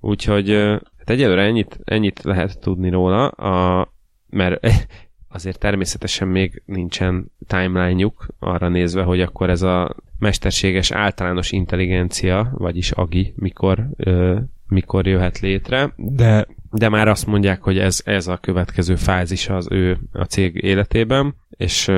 Úgyhogy 0.00 0.50
hát 0.98 1.10
egyelőre 1.10 1.42
ennyit, 1.42 1.80
ennyit 1.84 2.22
lehet 2.22 2.60
tudni 2.60 2.90
róla, 2.90 3.28
a, 3.28 3.88
mert 4.30 4.66
azért 5.28 5.58
természetesen 5.58 6.28
még 6.28 6.62
nincsen 6.66 7.32
timeline-juk 7.46 8.26
arra 8.38 8.68
nézve, 8.68 9.02
hogy 9.02 9.20
akkor 9.20 9.50
ez 9.50 9.62
a 9.62 9.96
mesterséges 10.18 10.90
általános 10.90 11.52
intelligencia, 11.52 12.50
vagyis 12.54 12.90
AGI, 12.90 13.32
mikor, 13.36 13.88
ö, 13.96 14.38
mikor 14.68 15.06
jöhet 15.06 15.38
létre, 15.38 15.92
de, 15.96 16.46
de 16.70 16.88
már 16.88 17.08
azt 17.08 17.26
mondják, 17.26 17.62
hogy 17.62 17.78
ez, 17.78 18.00
ez 18.04 18.26
a 18.26 18.36
következő 18.36 18.96
fázis 18.96 19.48
az 19.48 19.66
ő 19.70 19.98
a 20.12 20.24
cég 20.24 20.54
életében, 20.54 21.34
és 21.50 21.90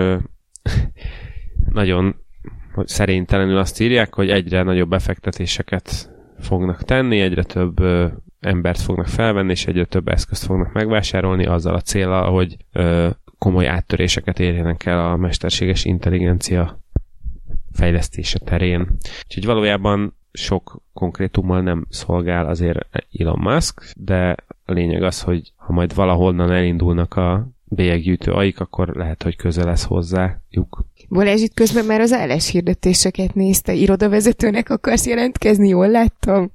nagyon 1.73 2.15
hogy 2.75 2.89
szerénytelenül 2.89 3.59
azt 3.59 3.81
írják, 3.81 4.15
hogy 4.15 4.31
egyre 4.31 4.63
nagyobb 4.63 4.89
befektetéseket 4.89 6.11
fognak 6.39 6.85
tenni, 6.85 7.21
egyre 7.21 7.43
több 7.43 7.81
ö, 7.81 8.07
embert 8.41 8.81
fognak 8.81 9.07
felvenni, 9.07 9.51
és 9.51 9.67
egyre 9.67 9.85
több 9.85 10.09
eszközt 10.09 10.45
fognak 10.45 10.73
megvásárolni 10.73 11.47
azzal 11.47 11.75
a 11.75 11.81
célra, 11.81 12.25
hogy 12.25 12.57
ö, 12.73 13.09
komoly 13.39 13.69
áttöréseket 13.69 14.39
érjenek 14.39 14.87
el 14.87 15.11
a 15.11 15.17
mesterséges 15.17 15.85
intelligencia 15.85 16.81
fejlesztése 17.73 18.39
terén. 18.39 18.87
Úgyhogy 19.25 19.45
valójában 19.45 20.15
sok 20.33 20.83
konkrétummal 20.93 21.61
nem 21.61 21.87
szolgál 21.89 22.47
azért 22.47 22.79
Elon 23.19 23.39
Musk, 23.39 23.93
de 23.97 24.37
a 24.71 24.73
lényeg 24.73 25.03
az, 25.03 25.21
hogy 25.21 25.53
ha 25.57 25.73
majd 25.73 25.95
valahonnan 25.95 26.51
elindulnak 26.51 27.15
a 27.15 27.49
bélyeggyűjtő 27.65 28.33
aik, 28.33 28.61
akkor 28.61 28.89
lehet, 28.89 29.23
hogy 29.23 29.37
közel 29.37 29.65
lesz 29.65 29.85
hozzájuk. 29.85 30.85
Balázs 31.09 31.41
itt 31.41 31.55
közben 31.55 31.85
már 31.85 32.01
az 32.01 32.13
álláshirdetéseket 32.13 33.35
nézte. 33.35 33.73
Irodavezetőnek 33.73 34.71
akarsz 34.71 35.07
jelentkezni, 35.07 35.69
jól 35.69 35.89
láttam? 35.89 36.53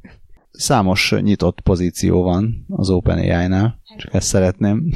Számos 0.52 1.14
nyitott 1.20 1.62
pozíció 1.62 2.22
van 2.22 2.66
az 2.70 2.90
OpenAI-nál, 2.90 3.80
csak 3.98 4.14
ezt 4.14 4.28
szeretném, 4.28 4.94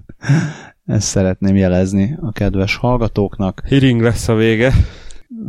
ezt 0.84 1.06
szeretném 1.06 1.56
jelezni 1.56 2.16
a 2.20 2.32
kedves 2.32 2.76
hallgatóknak. 2.76 3.62
Hiring 3.68 4.00
lesz 4.00 4.28
a 4.28 4.34
vége. 4.34 4.72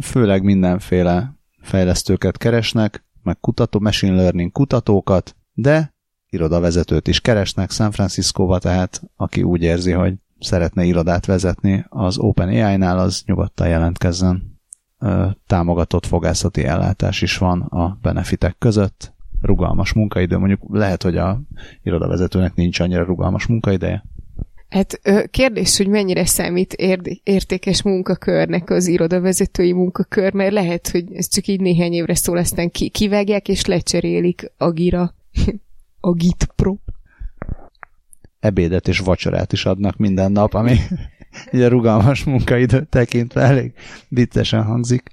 Főleg 0.02 0.44
mindenféle 0.44 1.38
fejlesztőket 1.62 2.38
keresnek, 2.38 3.06
meg 3.24 3.40
kutató, 3.40 3.80
machine 3.80 4.16
learning 4.16 4.52
kutatókat, 4.52 5.36
de 5.54 5.93
irodavezetőt 6.34 7.08
is 7.08 7.20
keresnek 7.20 7.72
San 7.72 7.92
Franciscóba, 7.92 8.60
tehát 8.60 9.02
aki 9.16 9.44
úgy 9.44 9.62
érzi, 9.62 9.92
hogy 9.92 10.14
szeretne 10.40 10.84
irodát 10.84 11.26
vezetni 11.26 11.86
az 11.90 12.18
OpenAI-nál, 12.18 13.00
az 13.00 13.24
nyugodtan 13.26 13.68
jelentkezzen. 13.68 14.60
Támogatott 15.48 16.06
fogászati 16.06 16.64
ellátás 16.64 17.22
is 17.22 17.38
van 17.38 17.62
a 17.62 17.98
benefitek 18.02 18.56
között, 18.60 19.14
rugalmas 19.42 19.94
munkaidő, 19.94 20.38
mondjuk 20.38 20.62
lehet, 20.70 21.04
hogy 21.04 21.18
a 21.18 21.42
irodavezetőnek 21.84 22.56
nincs 22.56 22.80
annyira 22.80 23.04
rugalmas 23.04 23.46
munkaideje. 23.46 24.04
Hát 24.70 25.02
kérdés, 25.32 25.78
hogy 25.78 25.88
mennyire 25.88 26.26
számít 26.26 26.74
értékes 27.24 27.82
munkakörnek 27.82 28.70
az 28.70 28.88
irodavezetői 28.88 29.72
munkakör, 29.72 30.34
mert 30.34 30.54
lehet, 30.54 30.90
hogy 30.90 31.14
ez 31.14 31.28
csak 31.28 31.48
így 31.48 31.60
néhány 31.60 31.94
évre 31.94 32.16
szól, 32.16 32.38
aztán 32.38 32.72
ki, 32.72 32.90
kivágják 32.90 33.48
és 33.48 33.66
lecserélik 33.66 34.52
Agira. 34.58 35.14
Agit 36.06 36.48
Pro. 36.56 36.76
Ebédet 38.40 38.88
és 38.88 39.00
vacsorát 39.00 39.54
is 39.54 39.66
adnak 39.66 39.98
minden 39.98 40.32
nap, 40.32 40.54
ami 40.54 40.78
ugye 41.54 41.68
rugalmas 41.68 42.24
munkaidő 42.24 42.86
tekintve 42.90 43.42
elég 43.42 43.74
viccesen 44.08 44.64
hangzik. 44.64 45.04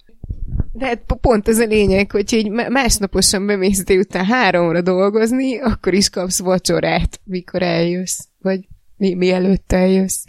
De 0.72 0.86
hát 0.86 1.16
pont 1.20 1.48
ez 1.48 1.58
a 1.58 1.64
lényeg, 1.64 2.10
hogy 2.10 2.32
így 2.32 2.50
másnaposan 2.50 3.46
bemész 3.46 3.84
délután 3.84 4.24
háromra 4.24 4.82
dolgozni, 4.82 5.58
akkor 5.58 5.94
is 5.94 6.10
kapsz 6.10 6.40
vacsorát, 6.40 7.20
mikor 7.24 7.62
eljössz, 7.62 8.18
vagy 8.38 8.68
mi, 8.96 9.14
mielőtt 9.14 9.72
eljössz. 9.72 10.24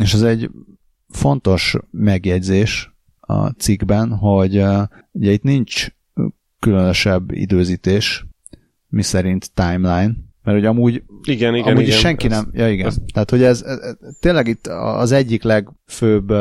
És 0.00 0.14
ez 0.14 0.22
egy 0.22 0.50
fontos 1.08 1.76
megjegyzés 1.90 2.94
a 3.20 3.48
cikkben, 3.48 4.16
hogy 4.16 4.58
uh, 4.58 4.82
ugye 5.12 5.30
itt 5.30 5.42
nincs 5.42 5.86
különösebb 6.58 7.32
időzítés, 7.32 8.26
mi 8.92 9.02
szerint 9.02 9.54
timeline, 9.54 10.14
mert 10.42 10.58
hogy 10.58 10.66
amúgy, 10.66 11.02
igen, 11.22 11.54
igen, 11.54 11.72
amúgy 11.72 11.86
igen, 11.86 11.98
senki 11.98 12.26
ez, 12.26 12.32
nem, 12.32 12.50
ja 12.52 12.70
igen, 12.70 12.86
ez, 12.86 12.96
tehát 13.12 13.30
hogy 13.30 13.42
ez, 13.42 13.62
ez, 13.62 13.96
tényleg 14.20 14.46
itt 14.46 14.66
az 14.66 15.12
egyik 15.12 15.42
legfőbb 15.42 16.32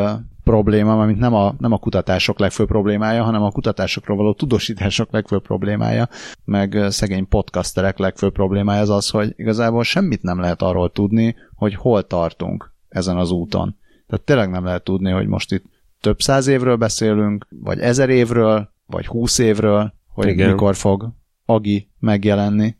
probléma, 0.43 1.01
amit 1.01 1.17
nem 1.17 1.33
a, 1.33 1.55
nem 1.57 1.71
a 1.71 1.77
kutatások 1.77 2.39
legfőbb 2.39 2.67
problémája, 2.67 3.23
hanem 3.23 3.43
a 3.43 3.51
kutatásokról 3.51 4.17
való 4.17 4.33
tudósítások 4.33 5.11
legfőbb 5.11 5.41
problémája, 5.41 6.09
meg 6.43 6.77
szegény 6.89 7.27
podcasterek 7.27 7.97
legfőbb 7.97 8.33
problémája 8.33 8.81
az 8.81 8.89
az, 8.89 9.09
hogy 9.09 9.33
igazából 9.35 9.83
semmit 9.83 10.21
nem 10.21 10.39
lehet 10.39 10.61
arról 10.61 10.91
tudni, 10.91 11.35
hogy 11.55 11.75
hol 11.75 12.07
tartunk 12.07 12.73
ezen 12.89 13.17
az 13.17 13.31
úton. 13.31 13.75
Tehát 14.07 14.25
tényleg 14.25 14.49
nem 14.49 14.65
lehet 14.65 14.83
tudni, 14.83 15.11
hogy 15.11 15.27
most 15.27 15.51
itt 15.51 15.65
több 16.01 16.21
száz 16.21 16.47
évről 16.47 16.75
beszélünk, 16.75 17.47
vagy 17.49 17.79
ezer 17.79 18.09
évről, 18.09 18.69
vagy 18.85 19.07
húsz 19.07 19.37
évről, 19.37 19.93
hogy 20.13 20.27
Igen. 20.27 20.49
mikor 20.49 20.75
fog 20.75 21.09
Agi 21.45 21.89
megjelenni. 21.99 22.75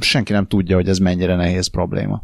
Senki 0.00 0.32
nem 0.32 0.46
tudja, 0.46 0.76
hogy 0.76 0.88
ez 0.88 0.98
mennyire 0.98 1.34
nehéz 1.34 1.66
probléma. 1.66 2.22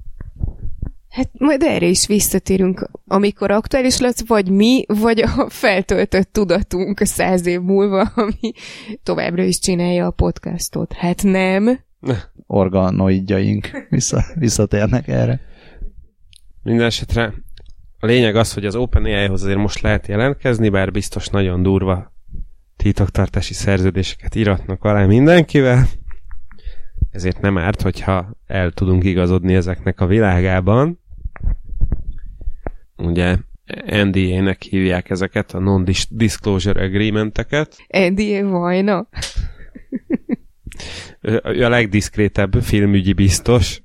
Hát 1.08 1.30
majd 1.38 1.62
erre 1.62 1.86
is 1.86 2.06
visszatérünk, 2.06 2.90
amikor 3.06 3.50
aktuális 3.50 3.98
lesz, 3.98 4.26
vagy 4.26 4.50
mi, 4.50 4.84
vagy 4.86 5.20
a 5.20 5.46
feltöltött 5.48 6.32
tudatunk 6.32 7.00
száz 7.04 7.46
év 7.46 7.60
múlva, 7.60 8.00
ami 8.00 8.52
továbbra 9.02 9.42
is 9.42 9.58
csinálja 9.58 10.06
a 10.06 10.10
podcastot. 10.10 10.92
Hát 10.92 11.22
nem. 11.22 11.80
Organoidjaink 12.46 13.86
vissza, 13.90 14.24
visszatérnek 14.34 15.08
erre. 15.08 15.40
Minden 16.62 16.86
esetre 16.86 17.34
a 17.98 18.06
lényeg 18.06 18.36
az, 18.36 18.52
hogy 18.52 18.64
az 18.64 18.74
OpenAI-hoz 18.74 19.42
azért 19.42 19.58
most 19.58 19.80
lehet 19.80 20.06
jelentkezni, 20.06 20.68
bár 20.68 20.90
biztos 20.90 21.28
nagyon 21.28 21.62
durva 21.62 22.15
titoktartási 22.86 23.54
szerződéseket 23.54 24.34
iratnak 24.34 24.84
alá 24.84 25.06
mindenkivel, 25.06 25.86
ezért 27.10 27.40
nem 27.40 27.58
árt, 27.58 27.82
hogyha 27.82 28.30
el 28.46 28.70
tudunk 28.70 29.04
igazodni 29.04 29.54
ezeknek 29.54 30.00
a 30.00 30.06
világában. 30.06 31.00
Ugye 32.96 33.36
NDA-nek 33.86 34.62
hívják 34.62 35.10
ezeket, 35.10 35.54
a 35.54 35.58
Non-Disclosure 35.58 36.82
Agreement-eket. 36.82 37.76
NDA 37.88 38.48
vajna? 38.48 39.08
ő 41.20 41.64
a 41.64 41.68
legdiszkrétebb 41.68 42.62
filmügyi 42.62 43.12
biztos, 43.12 43.82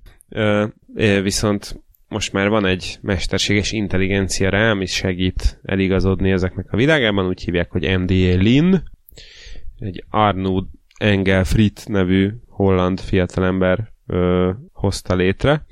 viszont 1.21 1.81
most 2.11 2.33
már 2.33 2.49
van 2.49 2.65
egy 2.65 2.97
mesterséges 3.01 3.71
intelligencia 3.71 4.49
rá, 4.49 4.71
ami 4.71 4.85
segít 4.85 5.59
eligazodni 5.63 6.31
ezeknek 6.31 6.67
a 6.71 6.77
világában, 6.77 7.27
úgy 7.27 7.41
hívják, 7.41 7.71
hogy 7.71 7.99
MDA 7.99 8.35
Lin, 8.35 8.83
egy 9.79 10.03
Arnold 10.09 10.65
Engel 10.97 11.43
Frit 11.43 11.87
nevű 11.87 12.31
holland 12.47 12.99
fiatalember 12.99 13.91
ö, 14.07 14.51
hozta 14.73 15.15
létre. 15.15 15.65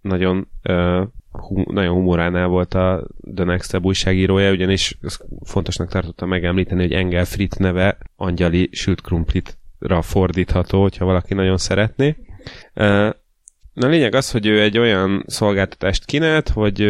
Nagyon 0.00 0.48
ö, 0.62 1.02
hum, 1.30 1.64
nagyon 1.70 1.94
humoránál 1.94 2.46
volt 2.46 2.74
a 2.74 3.06
The 3.34 3.44
Next 3.44 3.68
Step 3.68 3.84
újságírója, 3.84 4.50
ugyanis 4.50 4.98
fontosnak 5.44 5.88
tartotta 5.88 6.26
megemlíteni, 6.26 6.80
hogy 6.80 6.92
Engel 6.92 7.24
Frit 7.24 7.58
neve 7.58 7.98
angyali 8.16 8.68
sült 8.72 9.00
krumplitra 9.00 10.02
fordítható, 10.02 10.82
hogyha 10.82 11.04
valaki 11.04 11.34
nagyon 11.34 11.58
szeretné. 11.58 12.16
Na 13.78 13.86
a 13.86 13.90
lényeg 13.90 14.14
az, 14.14 14.30
hogy 14.30 14.46
ő 14.46 14.60
egy 14.60 14.78
olyan 14.78 15.24
szolgáltatást 15.26 16.04
kínált, 16.04 16.48
hogy, 16.48 16.88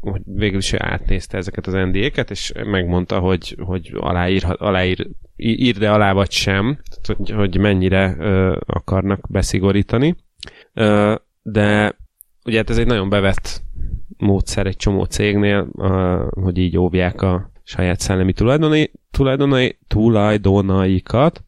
hogy 0.00 0.20
végül 0.24 0.58
is 0.58 0.72
ő 0.72 0.76
átnézte 0.80 1.36
ezeket 1.36 1.66
az 1.66 1.72
NDA-ket, 1.72 2.30
és 2.30 2.52
megmondta, 2.64 3.18
hogy, 3.18 3.56
hogy 3.60 3.92
aláír, 3.94 4.44
aláír 4.48 5.06
írd-e 5.36 5.92
alá 5.92 6.12
vagy 6.12 6.30
sem, 6.30 6.78
hogy, 7.16 7.30
hogy 7.30 7.58
mennyire 7.58 8.16
ö, 8.18 8.56
akarnak 8.66 9.26
beszigorítani. 9.28 10.16
Ö, 10.72 11.14
de 11.42 11.96
ugye 12.44 12.56
hát 12.56 12.70
ez 12.70 12.78
egy 12.78 12.86
nagyon 12.86 13.08
bevett 13.08 13.62
módszer 14.16 14.66
egy 14.66 14.76
csomó 14.76 15.04
cégnél, 15.04 15.68
ö, 15.78 16.24
hogy 16.30 16.58
így 16.58 16.76
óvják 16.76 17.22
a 17.22 17.50
saját 17.62 18.00
szellemi 18.00 18.32
tulajdonai, 18.32 18.90
tulajdonai, 19.10 19.78
tulajdonaikat. 19.86 21.44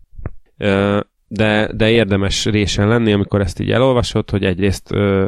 Ö, 0.56 1.00
de, 1.28 1.72
de 1.72 1.90
érdemes 1.90 2.44
résen 2.44 2.88
lenni, 2.88 3.12
amikor 3.12 3.40
ezt 3.40 3.60
így 3.60 3.70
elolvasod, 3.70 4.30
hogy 4.30 4.44
egyrészt 4.44 4.92
ö, 4.92 5.26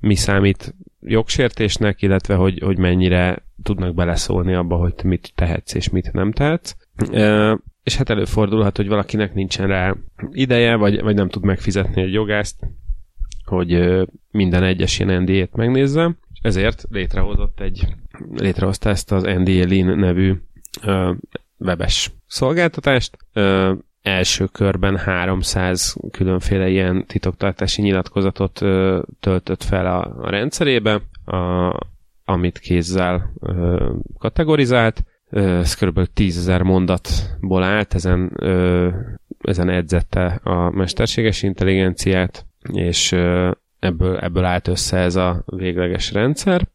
mi 0.00 0.14
számít 0.14 0.74
jogsértésnek, 1.00 2.02
illetve 2.02 2.34
hogy, 2.34 2.58
hogy 2.64 2.78
mennyire 2.78 3.44
tudnak 3.62 3.94
beleszólni 3.94 4.54
abba, 4.54 4.76
hogy 4.76 4.94
mit 5.04 5.32
tehetsz 5.34 5.74
és 5.74 5.90
mit 5.90 6.12
nem 6.12 6.32
tehetsz. 6.32 6.74
Ö, 7.10 7.54
és 7.82 7.96
hát 7.96 8.10
előfordulhat, 8.10 8.76
hogy 8.76 8.88
valakinek 8.88 9.34
nincsen 9.34 9.66
rá 9.66 9.94
ideje, 10.30 10.76
vagy, 10.76 11.00
vagy 11.00 11.14
nem 11.14 11.28
tud 11.28 11.44
megfizetni 11.44 12.02
egy 12.02 12.12
jogást, 12.12 12.56
hogy 13.44 13.72
ö, 13.72 14.04
minden 14.30 14.62
egyes 14.62 14.98
ilyen 14.98 15.22
NDA-t 15.22 15.56
megnézze, 15.56 16.16
és 16.32 16.38
ezért 16.42 16.84
létrehozott 16.90 17.60
egy, 17.60 17.86
létrehozta 18.34 18.88
ezt 18.90 19.12
az 19.12 19.22
NDA 19.22 19.66
Lean 19.68 19.98
nevű 19.98 20.34
ö, 20.82 21.12
webes 21.58 22.10
szolgáltatást, 22.26 23.16
ö, 23.32 23.72
első 24.04 24.46
körben 24.46 24.96
300 24.96 25.96
különféle 26.10 26.68
ilyen 26.68 27.06
titoktartási 27.06 27.82
nyilatkozatot 27.82 28.60
ö, 28.60 29.02
töltött 29.20 29.62
fel 29.62 29.86
a, 29.86 30.16
a 30.22 30.30
rendszerébe, 30.30 31.00
a, 31.24 31.72
amit 32.24 32.58
kézzel 32.58 33.32
ö, 33.40 33.90
kategorizált. 34.18 35.04
Ö, 35.30 35.58
ez 35.58 35.74
kb. 35.74 35.98
10.000 36.14 36.64
mondatból 36.64 37.62
állt, 37.62 37.94
ezen, 37.94 38.32
ö, 38.34 38.88
ezen 39.40 39.68
edzette 39.68 40.40
a 40.42 40.70
mesterséges 40.70 41.42
intelligenciát, 41.42 42.46
és 42.72 43.12
ö, 43.12 43.50
ebből, 43.78 44.18
ebből 44.18 44.44
állt 44.44 44.68
össze 44.68 44.96
ez 44.98 45.16
a 45.16 45.42
végleges 45.46 46.12
rendszer. 46.12 46.68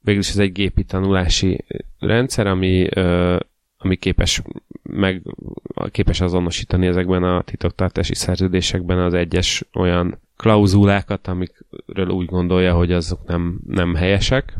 Végülis 0.00 0.28
ez 0.28 0.38
egy 0.38 0.52
gépi 0.52 0.84
tanulási 0.84 1.64
rendszer, 1.98 2.46
ami 2.46 2.86
ö, 2.90 3.38
ami 3.82 3.96
képes 3.96 4.42
meg 4.82 5.22
képes 5.90 6.20
azonosítani 6.20 6.86
ezekben 6.86 7.22
a 7.22 7.42
titoktartási 7.42 8.14
szerződésekben 8.14 8.98
az 8.98 9.14
egyes 9.14 9.64
olyan 9.74 10.20
klauzulákat, 10.36 11.28
amikről 11.28 12.08
úgy 12.08 12.26
gondolja, 12.26 12.74
hogy 12.74 12.92
azok 12.92 13.26
nem, 13.26 13.60
nem 13.66 13.94
helyesek. 13.94 14.58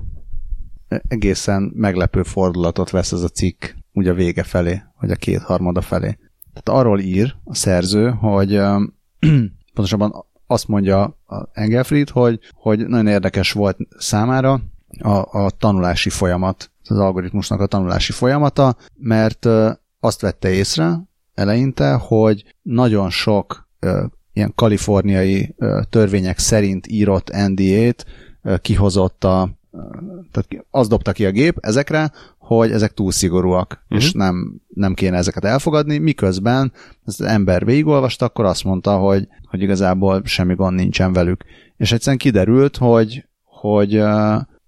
Egészen 1.09 1.73
meglepő 1.75 2.23
fordulatot 2.23 2.91
vesz 2.91 3.13
ez 3.13 3.23
a 3.23 3.29
cikk 3.29 3.65
úgy 3.93 4.09
a 4.09 4.15
vége 4.15 4.43
felé, 4.43 4.83
vagy 5.01 5.11
a 5.11 5.17
kétharmada 5.17 5.81
felé. 5.81 6.19
Tehát 6.53 6.81
arról 6.81 7.01
ír 7.01 7.35
a 7.45 7.55
szerző, 7.55 8.11
hogy 8.11 8.51
pontosabban 9.75 10.25
azt 10.47 10.69
mondja 10.69 11.19
Engelfried, 11.53 12.09
hogy, 12.09 12.39
hogy 12.53 12.87
nagyon 12.87 13.07
érdekes 13.07 13.53
volt 13.53 13.77
számára 13.99 14.61
a, 14.99 15.45
a 15.45 15.51
tanulási 15.51 16.11
folyamat, 16.11 16.72
az 16.89 16.99
algoritmusnak 16.99 17.61
a 17.61 17.67
tanulási 17.67 18.13
folyamata, 18.13 18.77
mert 18.97 19.49
azt 20.01 20.21
vette 20.21 20.51
észre 20.51 21.01
eleinte, 21.35 21.93
hogy 21.93 22.55
nagyon 22.63 23.11
sok 23.11 23.69
ilyen 24.33 24.53
kaliforniai 24.55 25.55
törvények 25.91 26.39
szerint 26.39 26.87
írott 26.87 27.31
NDA-t 27.49 28.05
kihozott 28.61 29.25
a 29.25 29.61
tehát 30.31 30.67
az 30.71 30.89
dobta 30.89 31.13
ki 31.13 31.27
a 31.27 31.31
gép 31.31 31.59
ezekre, 31.61 32.13
hogy 32.39 32.71
ezek 32.71 32.93
túl 32.93 33.13
szigorúak, 33.13 33.83
uh-huh. 33.83 33.99
és 33.99 34.13
nem, 34.13 34.61
nem 34.69 34.95
kéne 34.95 35.17
ezeket 35.17 35.45
elfogadni, 35.45 35.99
miközben 35.99 36.73
az 37.05 37.21
ember 37.21 37.65
végigolvasta, 37.65 38.25
akkor 38.25 38.45
azt 38.45 38.65
mondta, 38.65 38.97
hogy, 38.97 39.29
hogy 39.51 39.63
igazából 39.63 40.23
semmi 40.25 40.55
gond 40.55 40.77
nincsen 40.77 41.13
velük. 41.13 41.45
És 41.77 41.93
egyszerűen 41.93 42.19
kiderült, 42.19 42.77
hogy, 42.77 43.25
hogy 43.45 43.97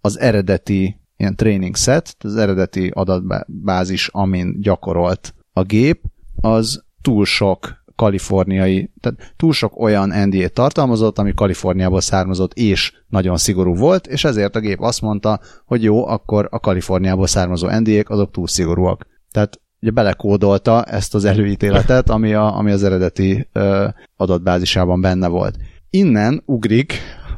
az 0.00 0.18
eredeti 0.18 1.00
ilyen 1.24 1.36
training 1.36 1.76
set, 1.76 2.16
az 2.18 2.36
eredeti 2.36 2.90
adatbázis, 2.94 4.08
amin 4.12 4.60
gyakorolt 4.60 5.34
a 5.52 5.62
gép, 5.62 6.00
az 6.40 6.84
túl 7.02 7.24
sok 7.24 7.84
kaliforniai, 7.96 8.90
tehát 9.00 9.34
túl 9.36 9.52
sok 9.52 9.80
olyan 9.80 10.26
NDA 10.26 10.48
tartalmazott, 10.48 11.18
ami 11.18 11.34
Kaliforniából 11.34 12.00
származott 12.00 12.52
és 12.54 12.92
nagyon 13.08 13.36
szigorú 13.36 13.74
volt, 13.74 14.06
és 14.06 14.24
ezért 14.24 14.56
a 14.56 14.60
gép 14.60 14.80
azt 14.80 15.00
mondta, 15.00 15.40
hogy 15.66 15.82
jó, 15.82 16.06
akkor 16.06 16.48
a 16.50 16.60
Kaliforniából 16.60 17.26
származó 17.26 17.68
NDA-k 17.78 18.10
azok 18.10 18.30
túl 18.30 18.46
szigorúak. 18.46 19.06
Tehát 19.30 19.60
ugye 19.80 19.90
belekódolta 19.90 20.84
ezt 20.84 21.14
az 21.14 21.24
előítéletet, 21.24 22.10
ami, 22.10 22.34
a, 22.34 22.56
ami 22.56 22.70
az 22.70 22.84
eredeti 22.84 23.48
ö, 23.52 23.88
adatbázisában 24.16 25.00
benne 25.00 25.28
volt. 25.28 25.56
Innen 25.90 26.42
ugrik 26.46 26.94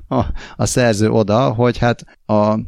a, 0.09 0.25
a 0.57 0.67
szerző 0.67 1.11
oda, 1.11 1.53
hogy 1.53 1.79
hát 1.79 2.05
a 2.27 2.59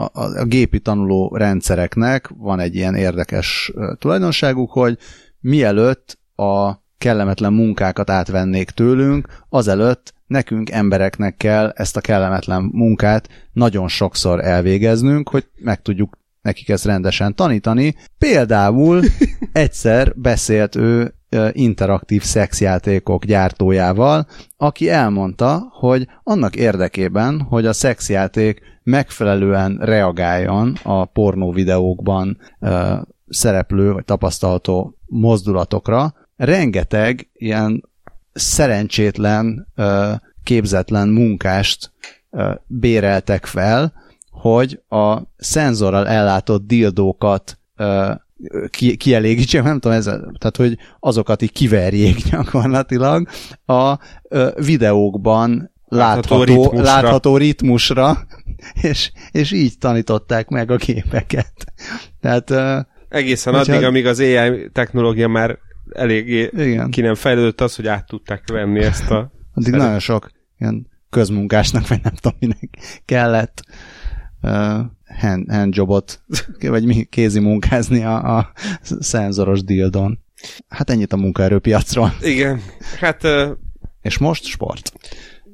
a, 0.00 0.40
a, 0.40 0.44
gépi 0.44 0.80
tanuló 0.80 1.36
rendszereknek 1.36 2.30
van 2.36 2.60
egy 2.60 2.74
ilyen 2.74 2.94
érdekes 2.94 3.72
tulajdonságuk, 3.98 4.70
hogy 4.70 4.98
mielőtt 5.40 6.18
a 6.34 6.72
kellemetlen 6.98 7.52
munkákat 7.52 8.10
átvennék 8.10 8.70
tőlünk, 8.70 9.28
azelőtt 9.48 10.14
nekünk 10.26 10.70
embereknek 10.70 11.36
kell 11.36 11.68
ezt 11.68 11.96
a 11.96 12.00
kellemetlen 12.00 12.62
munkát 12.72 13.28
nagyon 13.52 13.88
sokszor 13.88 14.44
elvégeznünk, 14.44 15.28
hogy 15.28 15.48
meg 15.56 15.82
tudjuk 15.82 16.18
nekik 16.42 16.68
ezt 16.68 16.84
rendesen 16.84 17.34
tanítani. 17.34 17.94
Például 18.18 19.02
egyszer 19.52 20.12
beszélt 20.16 20.76
ő 20.76 21.14
interaktív 21.52 22.22
szexjátékok 22.22 23.24
gyártójával, 23.24 24.26
aki 24.56 24.88
elmondta, 24.88 25.68
hogy 25.70 26.06
annak 26.22 26.56
érdekében, 26.56 27.40
hogy 27.40 27.66
a 27.66 27.72
szexjáték 27.72 28.60
megfelelően 28.82 29.78
reagáljon 29.80 30.76
a 30.82 31.04
pornó 31.04 31.52
videókban 31.52 32.38
ö, 32.60 32.96
szereplő 33.28 33.92
vagy 33.92 34.04
tapasztalható 34.04 34.98
mozdulatokra, 35.06 36.14
rengeteg 36.36 37.28
ilyen 37.32 37.88
szerencsétlen, 38.32 39.66
ö, 39.74 40.12
képzetlen 40.42 41.08
munkást 41.08 41.92
ö, 42.30 42.52
béreltek 42.66 43.46
fel, 43.46 43.92
hogy 44.30 44.80
a 44.88 45.18
szenzorral 45.36 46.08
ellátott 46.08 46.66
dildókat 46.66 47.58
ö, 47.76 48.12
ki, 48.70 48.96
kielégítsék, 48.96 49.62
nem 49.62 49.78
tudom, 49.78 49.96
ez, 49.96 50.04
tehát 50.04 50.56
hogy 50.56 50.78
azokat 51.00 51.42
így 51.42 51.52
kiverjék 51.52 52.16
gyakorlatilag 52.30 53.28
a 53.66 53.98
ö, 54.28 54.48
videókban 54.56 55.70
látható, 55.90 56.38
látható, 56.38 56.62
ritmusra. 56.62 56.82
látható 56.82 57.36
ritmusra, 57.36 58.26
és, 58.82 59.12
és 59.30 59.52
így 59.52 59.78
tanították 59.78 60.48
meg 60.48 60.70
a 60.70 60.76
képeket. 60.76 61.52
Tehát, 62.20 62.50
Egészen 63.08 63.54
hogyha... 63.54 63.72
addig, 63.72 63.86
amíg 63.86 64.06
az 64.06 64.20
AI 64.20 64.68
technológia 64.72 65.28
már 65.28 65.58
eléggé 65.92 66.50
Igen. 66.56 66.90
ki 66.90 67.00
nem 67.00 67.14
fejlődött 67.14 67.60
az, 67.60 67.76
hogy 67.76 67.86
át 67.86 68.06
tudták 68.06 68.42
venni 68.52 68.80
ezt 68.80 69.10
a... 69.10 69.32
Addig 69.54 69.70
szerep. 69.70 69.80
nagyon 69.80 69.98
sok 69.98 70.30
ilyen 70.58 70.86
közmunkásnak, 71.10 71.88
vagy 71.88 72.00
nem 72.02 72.14
tudom 72.14 72.38
minek 72.40 72.68
kellett 73.04 73.62
uh, 74.42 74.78
hand, 75.20 75.50
handjobot, 75.50 76.22
vagy 76.60 76.84
mi 76.84 77.04
kézi 77.04 77.40
munkázni 77.40 78.04
a, 78.04 78.38
a 78.38 78.52
szenzoros 79.00 79.64
dildon. 79.64 80.18
Hát 80.68 80.90
ennyit 80.90 81.12
a 81.12 81.16
munkaerőpiacról. 81.16 82.14
Igen, 82.20 82.60
hát... 83.00 83.24
Uh, 83.24 83.50
És 84.02 84.18
most 84.18 84.44
sport. 84.44 84.92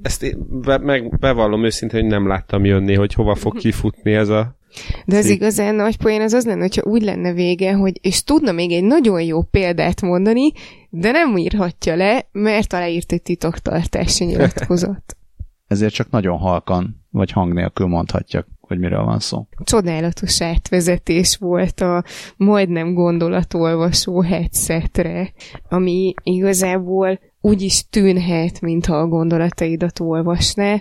Ezt 0.07 0.23
én 0.23 0.61
be, 0.61 0.79
meg 0.79 1.19
bevallom 1.19 1.65
őszintén, 1.65 2.01
hogy 2.01 2.11
nem 2.11 2.27
láttam 2.27 2.65
jönni, 2.65 2.95
hogy 2.95 3.15
hova 3.15 3.35
fog 3.35 3.57
kifutni 3.63 4.15
ez 4.15 4.29
a 4.29 4.57
de 5.05 5.17
az 5.17 5.29
igazán 5.29 5.75
nagy 5.75 5.97
poén 5.97 6.21
az 6.21 6.33
az 6.33 6.45
lenne, 6.45 6.61
hogyha 6.61 6.83
úgy 6.85 7.03
lenne 7.03 7.33
vége, 7.33 7.73
hogy 7.73 7.99
és 8.03 8.23
tudna 8.23 8.53
még 8.53 8.73
egy 8.73 8.85
nagyon 8.85 9.23
jó 9.23 9.43
példát 9.43 10.01
mondani, 10.01 10.53
de 10.91 11.11
nem 11.11 11.37
írhatja 11.37 11.97
le, 11.97 12.29
mert 12.33 12.73
aláírt 12.73 13.13
egy 13.13 13.23
titoktartási 13.23 14.25
nyilatkozat. 14.25 15.17
Ezért 15.67 15.95
csak 15.95 16.11
nagyon 16.11 16.39
halkan, 16.39 17.07
vagy 17.11 17.31
hang 17.31 17.53
nélkül 17.53 17.87
mondhatja 17.87 18.47
hogy 18.67 18.79
miről 18.79 19.05
van 19.05 19.19
szó. 19.19 19.47
Csodálatos 19.65 20.41
átvezetés 20.43 21.37
volt 21.37 21.81
a 21.81 22.05
majdnem 22.37 22.95
gondolatolvasó 22.95 24.21
headsetre, 24.21 25.33
ami 25.69 26.15
igazából 26.23 27.19
úgy 27.41 27.63
is 27.63 27.89
tűnhet, 27.89 28.61
mintha 28.61 28.97
a 28.97 29.07
gondolataidat 29.07 30.01
olvasná, 30.01 30.81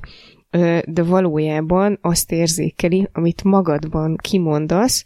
de 0.85 1.03
valójában 1.03 1.97
azt 2.01 2.31
érzékeli, 2.31 3.09
amit 3.13 3.43
magadban 3.43 4.15
kimondasz, 4.22 5.05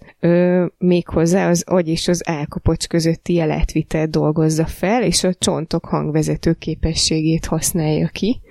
méghozzá 0.78 1.50
az 1.50 1.64
agy 1.68 1.88
és 1.88 2.08
az 2.08 2.30
álkapocs 2.30 2.88
közötti 2.88 3.34
jeletvitel 3.34 4.08
dolgozza 4.08 4.66
fel, 4.66 5.04
és 5.04 5.24
a 5.24 5.34
csontok 5.34 5.86
hangvezető 5.86 6.54
képességét 6.54 7.46
használja 7.46 8.08
ki. 8.08 8.42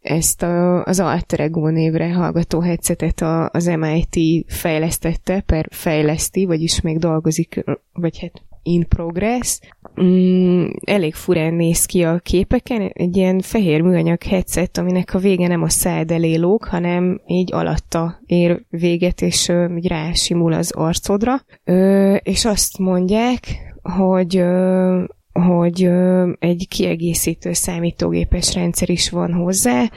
Ezt 0.00 0.42
a, 0.42 0.84
az 0.84 1.00
Alter 1.00 1.40
Ego 1.40 1.68
névre 1.68 2.12
hallgató 2.12 2.60
headsetet 2.60 3.20
az 3.50 3.64
MIT 3.64 4.44
fejlesztette, 4.52 5.40
per 5.40 5.68
fejleszti, 5.70 6.44
vagyis 6.44 6.80
még 6.80 6.98
dolgozik, 6.98 7.64
vagy 7.92 8.18
hát 8.18 8.42
in 8.66 8.88
progress. 8.88 9.58
Mm, 10.02 10.66
elég 10.84 11.14
furán 11.14 11.54
néz 11.54 11.84
ki 11.84 12.04
a 12.04 12.18
képeken, 12.18 12.90
egy 12.92 13.16
ilyen 13.16 13.40
fehér 13.40 13.80
műanyag 13.80 14.22
headset, 14.22 14.78
aminek 14.78 15.14
a 15.14 15.18
vége 15.18 15.46
nem 15.46 15.62
a 15.62 15.68
szád 15.68 16.10
elé 16.10 16.34
lóg, 16.34 16.64
hanem 16.64 17.20
így 17.26 17.52
alatta 17.52 18.20
ér 18.26 18.62
véget, 18.70 19.22
és 19.22 19.48
ö, 19.48 19.74
így 19.76 19.88
rásimul 19.88 20.52
az 20.52 20.70
arcodra. 20.70 21.40
Ö, 21.64 22.14
és 22.14 22.44
azt 22.44 22.78
mondják, 22.78 23.40
hogy 23.82 24.36
ö, 24.36 25.04
hogy 25.32 25.90
egy 26.38 26.66
kiegészítő 26.68 27.52
számítógépes 27.52 28.54
rendszer 28.54 28.90
is 28.90 29.10
van 29.10 29.32
hozzá, 29.32 29.90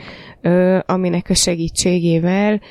aminek 0.85 1.29
a 1.29 1.33
segítségével 1.33 2.61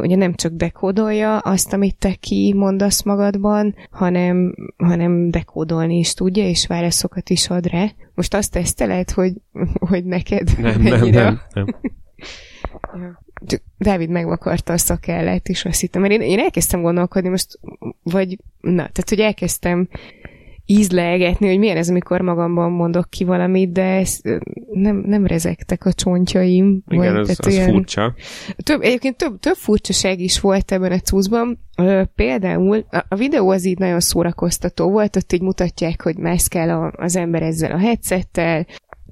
ugye 0.00 0.16
nem 0.16 0.34
csak 0.34 0.52
dekódolja 0.52 1.38
azt, 1.38 1.72
amit 1.72 1.96
te 1.98 2.14
kimondasz 2.14 3.02
magadban, 3.02 3.74
hanem, 3.90 4.54
hanem 4.76 5.30
dekódolni 5.30 5.98
is 5.98 6.14
tudja, 6.14 6.48
és 6.48 6.66
válaszokat 6.66 7.30
is 7.30 7.48
ad 7.48 7.66
rá. 7.66 7.86
Most 8.14 8.34
azt 8.34 8.52
teszteled, 8.52 9.10
hogy, 9.10 9.32
hogy 9.90 10.04
neked 10.04 10.58
nem, 10.58 10.80
nem, 10.80 11.08
nem, 11.08 11.40
nem. 11.54 11.66
ja. 13.00 13.20
Dávid 13.78 14.08
megvakarta 14.08 14.72
a 14.72 14.78
szakellát, 14.78 15.48
és 15.48 15.64
azt 15.64 15.80
hittem, 15.80 16.00
mert 16.00 16.12
én, 16.12 16.20
én 16.20 16.38
elkezdtem 16.38 16.82
gondolkodni 16.82 17.28
most, 17.28 17.58
vagy, 18.02 18.38
na, 18.60 18.76
tehát, 18.76 19.08
hogy 19.08 19.20
elkezdtem 19.20 19.88
ízlelgetni, 20.72 21.48
hogy 21.48 21.58
milyen 21.58 21.76
ez, 21.76 21.88
amikor 21.88 22.20
magamban 22.20 22.70
mondok 22.70 23.10
ki 23.10 23.24
valamit, 23.24 23.72
de 23.72 23.82
ez 23.82 24.20
nem, 24.72 25.02
nem 25.06 25.26
rezektek 25.26 25.84
a 25.84 25.92
csontjaim. 25.92 26.82
Igen, 26.88 27.14
vagy, 27.14 27.28
ez, 27.28 27.36
az 27.38 27.52
ilyen... 27.52 27.70
furcsa. 27.70 28.14
Több, 28.56 28.82
egyébként 28.82 29.16
több, 29.16 29.38
több 29.38 29.56
furcsaság 29.56 30.20
is 30.20 30.40
volt 30.40 30.72
ebben 30.72 30.92
a 30.92 30.98
cuccban. 30.98 31.58
Például 32.14 32.84
a, 33.08 33.16
videó 33.16 33.50
az 33.50 33.64
így 33.64 33.78
nagyon 33.78 34.00
szórakoztató 34.00 34.90
volt, 34.90 35.16
ott 35.16 35.32
így 35.32 35.42
mutatják, 35.42 36.02
hogy 36.02 36.16
mászkál 36.16 36.70
a, 36.70 36.92
az 37.04 37.16
ember 37.16 37.42
ezzel 37.42 37.72
a 37.72 37.78
headsettel, 37.78 38.66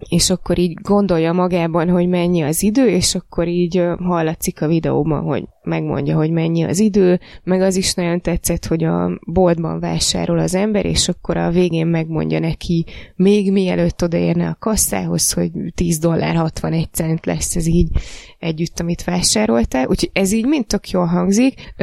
és 0.09 0.31
akkor 0.31 0.59
így 0.59 0.75
gondolja 0.75 1.33
magában, 1.33 1.89
hogy 1.89 2.09
mennyi 2.09 2.43
az 2.43 2.63
idő, 2.63 2.89
és 2.89 3.15
akkor 3.15 3.49
így 3.49 3.85
hallatszik 3.99 4.63
a 4.63 4.67
videóban, 4.67 5.23
hogy 5.23 5.45
megmondja, 5.63 6.17
hogy 6.17 6.31
mennyi 6.31 6.63
az 6.63 6.79
idő, 6.79 7.21
meg 7.45 7.61
az 7.61 7.77
is 7.77 7.95
nagyon 7.95 8.21
tetszett, 8.21 8.67
hogy 8.67 8.85
a 8.85 9.19
boltban 9.27 9.81
vásárol 9.81 10.39
az 10.39 10.55
ember, 10.55 10.87
és 10.87 11.09
akkor 11.09 11.37
a 11.37 11.51
végén 11.51 11.87
megmondja 11.87 12.39
neki, 12.39 12.85
még 13.17 13.53
mielőtt 13.53 14.03
odaérne 14.03 14.47
a 14.49 14.57
kasszához, 14.59 15.33
hogy 15.33 15.51
10 15.75 15.99
dollár 15.99 16.35
61 16.35 16.89
cent 16.93 17.27
lesz 17.27 17.57
ez 17.57 17.67
így 17.67 17.89
együtt, 18.39 18.81
amit 18.81 19.05
vásároltál, 19.05 19.87
úgyhogy 19.87 20.11
ez 20.13 20.33
így 20.33 20.47
mind 20.47 20.67
tök 20.67 20.91
jól 20.91 21.07
hangzik, 21.07 21.75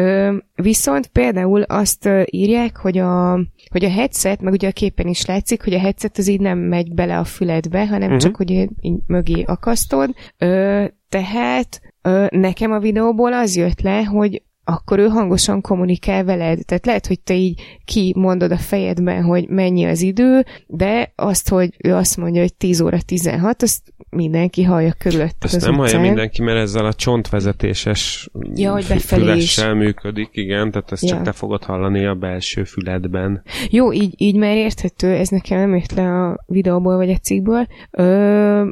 viszont 0.55 1.07
például 1.07 1.61
azt 1.61 2.09
írják, 2.25 2.77
hogy 2.77 2.97
a, 2.97 3.39
hogy 3.69 3.85
a 3.85 3.89
headset, 3.89 4.41
meg 4.41 4.53
ugye 4.53 4.67
a 4.67 4.71
képen 4.71 5.07
is 5.07 5.25
látszik, 5.25 5.63
hogy 5.63 5.73
a 5.73 5.79
headset 5.79 6.17
az 6.17 6.27
így 6.27 6.39
nem 6.39 6.57
megy 6.57 6.93
bele 6.93 7.17
a 7.17 7.23
füledbe, 7.23 7.87
hanem 7.87 8.06
uh-huh. 8.07 8.21
csak, 8.21 8.35
hogy 8.35 8.51
így 8.51 8.99
mögé 9.07 9.43
akasztod, 9.43 10.09
Ö, 10.37 10.85
tehát 11.09 11.81
ö, 12.01 12.25
nekem 12.29 12.71
a 12.71 12.79
videóból 12.79 13.33
az 13.33 13.55
jött 13.55 13.81
le, 13.81 14.03
hogy 14.03 14.41
akkor 14.69 14.99
ő 14.99 15.07
hangosan 15.07 15.61
kommunikál 15.61 16.23
veled. 16.23 16.65
Tehát 16.65 16.85
lehet, 16.85 17.07
hogy 17.07 17.19
te 17.19 17.33
így 17.33 17.79
kimondod 17.85 18.51
a 18.51 18.57
fejedben, 18.57 19.23
hogy 19.23 19.47
mennyi 19.47 19.85
az 19.85 20.01
idő, 20.01 20.45
de 20.67 21.11
azt, 21.15 21.49
hogy 21.49 21.75
ő 21.83 21.93
azt 21.93 22.17
mondja, 22.17 22.41
hogy 22.41 22.53
10 22.53 22.81
óra 22.81 22.97
16, 23.05 23.61
azt 23.61 23.93
mindenki 24.09 24.63
hallja 24.63 24.93
körülött. 24.97 25.43
Ezt 25.43 25.61
nem 25.61 25.79
utcán. 25.79 25.93
hallja 25.93 26.07
mindenki, 26.07 26.41
mert 26.41 26.57
ezzel 26.57 26.85
a 26.85 26.93
csontvezetéses 26.93 28.29
ja, 28.55 28.71
hogy 28.71 28.83
fülessel 28.83 29.73
működik, 29.73 30.29
igen, 30.31 30.71
tehát 30.71 30.91
ezt 30.91 31.03
ja. 31.03 31.09
csak 31.09 31.21
te 31.21 31.31
fogod 31.31 31.63
hallani 31.63 32.05
a 32.05 32.13
belső 32.13 32.63
füledben. 32.63 33.43
Jó, 33.69 33.93
így, 33.93 34.13
így 34.17 34.35
már 34.35 34.55
érthető, 34.55 35.07
ez 35.07 35.29
nekem 35.29 35.59
nem 35.59 35.75
ért 35.75 35.91
le 35.91 36.23
a 36.25 36.43
videóból 36.45 36.95
vagy 36.95 37.09
a 37.09 37.17
cikkből. 37.17 37.67
Ö, 37.91 38.67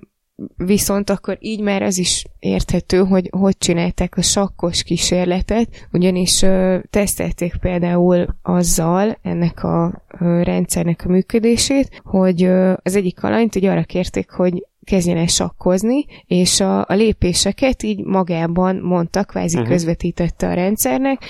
Viszont 0.57 1.09
akkor 1.09 1.37
így 1.39 1.61
már 1.61 1.81
az 1.81 1.97
is 1.97 2.25
érthető, 2.39 2.97
hogy 3.03 3.29
hogy 3.37 3.57
csinálták 3.57 4.17
a 4.17 4.21
sakkos 4.21 4.83
kísérletet, 4.83 5.87
ugyanis 5.91 6.41
ö, 6.41 6.79
tesztelték 6.89 7.55
például 7.55 8.27
azzal 8.41 9.17
ennek 9.21 9.63
a 9.63 10.03
ö, 10.19 10.43
rendszernek 10.43 11.05
a 11.05 11.09
működését, 11.09 12.01
hogy 12.03 12.43
ö, 12.43 12.73
az 12.83 12.95
egyik 12.95 13.23
alanyt 13.23 13.55
így 13.55 13.65
arra 13.65 13.83
kérték, 13.83 14.31
hogy 14.31 14.65
kezdjen 14.85 15.17
el 15.17 15.27
sakkozni, 15.27 16.05
és 16.25 16.59
a, 16.59 16.79
a 16.79 16.93
lépéseket 16.93 17.83
így 17.83 18.03
magában 18.03 18.75
mondta, 18.75 19.23
kvázi 19.23 19.55
uh-huh. 19.55 19.71
közvetítette 19.71 20.47
a 20.47 20.53
rendszernek, 20.53 21.25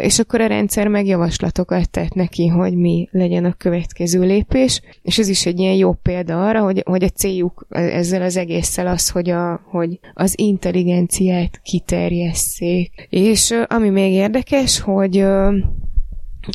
és 0.00 0.18
akkor 0.18 0.40
a 0.40 0.46
rendszer 0.46 0.88
meg 0.88 1.06
javaslatokat 1.06 1.90
tett 1.90 2.14
neki, 2.14 2.46
hogy 2.46 2.74
mi 2.76 3.08
legyen 3.10 3.44
a 3.44 3.52
következő 3.52 4.20
lépés, 4.20 4.80
és 5.02 5.18
ez 5.18 5.28
is 5.28 5.46
egy 5.46 5.58
ilyen 5.58 5.74
jó 5.74 5.92
példa 5.92 6.46
arra, 6.46 6.62
hogy, 6.62 6.82
hogy 6.86 7.04
a 7.04 7.08
céljuk 7.08 7.66
ezzel 7.68 8.22
az 8.22 8.36
egésszel 8.36 8.86
az, 8.86 9.08
hogy, 9.08 9.30
a, 9.30 9.60
hogy 9.70 9.98
az 10.14 10.32
intelligenciát 10.36 11.60
kiterjesszék. 11.62 13.06
És 13.10 13.54
ami 13.66 13.88
még 13.88 14.12
érdekes, 14.12 14.80
hogy 14.80 15.24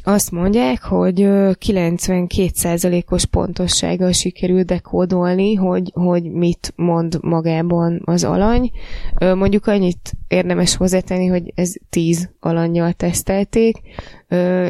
azt 0.03 0.31
mondják, 0.31 0.84
hogy 0.84 1.19
92%-os 1.19 3.26
pontossággal 3.26 4.11
sikerül 4.11 4.64
dekódolni, 4.64 5.53
hogy, 5.53 5.91
hogy 5.93 6.31
mit 6.31 6.73
mond 6.76 7.18
magában 7.22 8.01
az 8.05 8.23
alany. 8.23 8.72
Mondjuk 9.19 9.68
annyit 9.68 10.11
érdemes 10.27 10.76
hozzátenni, 10.76 11.26
hogy 11.26 11.51
ez 11.55 11.73
10 11.89 12.30
alanyjal 12.39 12.91
tesztelték, 12.91 13.81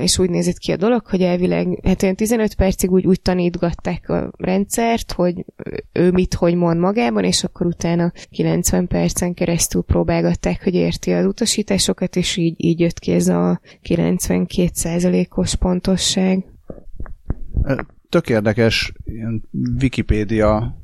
és 0.02 0.20
úgy 0.20 0.30
nézett 0.30 0.58
ki 0.58 0.72
a 0.72 0.78
dolog, 0.78 1.06
hogy 1.06 1.22
elvileg 1.22 1.80
hát 1.84 2.04
olyan 2.04 2.16
15 2.16 2.56
percig 2.56 2.92
úgy, 2.92 3.06
úgy 3.06 3.22
tanítgatták 3.22 4.10
a 4.10 4.32
rendszert, 4.38 5.12
hogy 5.12 5.46
ő 5.92 6.12
mit, 6.12 6.34
hogy 6.34 6.56
mond 6.56 6.80
magában, 6.80 7.24
és 7.24 7.44
akkor 7.44 7.66
utána 7.66 8.12
90 8.30 8.88
percen 8.88 9.34
keresztül 9.34 9.82
próbálgatták, 9.82 10.64
hogy 10.64 10.74
érti 10.74 11.12
az 11.12 11.26
utasításokat, 11.26 12.16
és 12.16 12.38
így, 12.38 12.56
így 12.58 12.80
jött 12.80 13.00
ki 13.00 13.12
ez 13.12 13.28
a 13.28 13.60
92%-os 13.84 15.56
pontosság. 15.56 16.46
Tök 18.10 18.30
érdekes, 18.30 18.94
ilyen 19.06 19.44
Wikipédia 19.82 20.78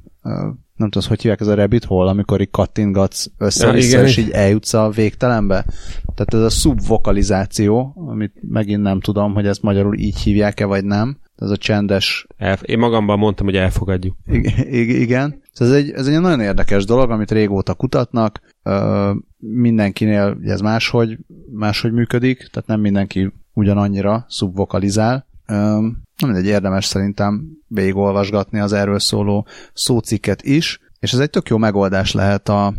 nem 0.80 0.90
tudom, 0.90 1.08
hogy 1.08 1.22
hívják 1.22 1.40
ez 1.42 1.48
a 1.48 1.56
rabbit 1.56 1.84
hole, 1.84 2.10
amikor 2.10 2.42
így 2.42 2.50
kattingatsz 2.50 3.28
össze-vissza, 3.38 3.98
ja, 3.98 4.04
és 4.04 4.18
így 4.18 4.30
eljutsz 4.30 4.74
a 4.74 4.90
végtelenbe. 4.90 5.66
Tehát 6.16 6.34
ez 6.34 6.42
a 6.42 6.50
szubvokalizáció, 6.50 7.94
amit 8.10 8.34
megint 8.42 8.82
nem 8.82 9.00
tudom, 9.00 9.34
hogy 9.34 9.48
ezt 9.48 9.62
magyarul 9.62 9.98
így 9.98 10.18
hívják-e, 10.20 10.66
vagy 10.66 10.86
nem. 10.86 11.18
Ez 11.36 11.50
a 11.50 11.58
csendes... 11.58 12.28
Elf- 12.38 12.64
Én 12.64 12.80
magamban 12.80 13.20
mondtam, 13.20 13.46
hogy 13.46 13.56
elfogadjuk. 13.56 14.16
I- 14.72 15.02
igen. 15.02 15.42
Ez 15.54 15.72
egy, 15.72 15.92
ez 15.92 16.08
egy 16.08 16.20
nagyon 16.20 16.40
érdekes 16.42 16.86
dolog, 16.86 17.12
amit 17.12 17.32
régóta 17.32 17.74
kutatnak. 17.74 18.40
Ö, 18.64 19.12
mindenkinél 19.38 20.38
ez 20.44 20.62
máshogy, 20.62 21.18
máshogy 21.54 21.92
működik, 21.92 22.38
tehát 22.38 22.68
nem 22.68 22.80
mindenki 22.80 23.32
ugyanannyira 23.54 24.26
szubvokalizál. 24.28 25.28
Nem 26.18 26.36
egy 26.36 26.46
érdemes 26.46 26.86
szerintem 26.86 27.48
végigolvasgatni 27.68 28.60
az 28.60 28.74
erről 28.74 29.00
szóló 29.00 29.48
szócikket 29.74 30.42
is, 30.42 30.80
és 31.00 31.14
ez 31.14 31.20
egy 31.20 31.30
tök 31.30 31.50
jó 31.50 31.58
megoldás 31.58 32.14
lehet 32.14 32.50
a, 32.50 32.74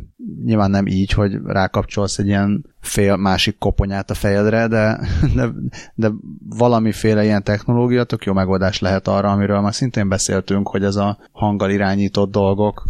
nyilván 0.45 0.71
nem 0.71 0.87
így, 0.87 1.13
hogy 1.13 1.33
rákapcsolsz 1.45 2.19
egy 2.19 2.27
ilyen 2.27 2.65
fél 2.81 3.17
másik 3.17 3.59
koponyát 3.59 4.11
a 4.11 4.15
fejedre, 4.15 4.67
de, 4.67 5.01
de, 5.35 5.49
de 5.95 6.11
valamiféle 6.49 7.25
ilyen 7.25 7.43
technológia 7.43 8.05
tök 8.05 8.25
jó 8.25 8.33
megoldás 8.33 8.81
lehet 8.81 9.09
arra, 9.09 9.31
amiről 9.31 9.61
már 9.61 9.75
szintén 9.75 10.09
beszéltünk, 10.09 10.69
hogy 10.69 10.85
ez 10.85 10.97
a 10.97 11.19
hanggal 11.33 11.71
irányított 11.71 12.31
dolgok, 12.31 12.85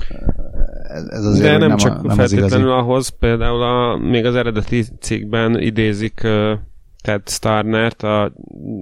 ez 1.08 1.24
azért 1.24 1.44
de 1.44 1.58
nem, 1.58 1.68
nem 1.68 1.76
csak 1.76 1.98
a, 1.98 2.06
nem 2.06 2.16
feltétlenül 2.16 2.72
az 2.72 2.82
ahhoz, 2.82 3.08
például 3.08 3.62
a, 3.62 3.96
még 3.96 4.24
az 4.24 4.34
eredeti 4.34 4.84
cikkben 5.00 5.60
idézik 5.60 6.26
Ted 7.02 7.28
Starnert, 7.28 8.02
a 8.02 8.32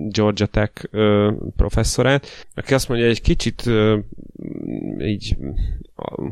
Georgia 0.09 0.47
Tech 0.47 0.85
ö, 0.90 1.32
professzorát, 1.57 2.47
aki 2.55 2.74
azt 2.74 2.89
mondja, 2.89 3.07
hogy 3.07 3.16
egy 3.16 3.23
kicsit 3.23 3.66
ö, 3.66 3.99
így 4.99 5.36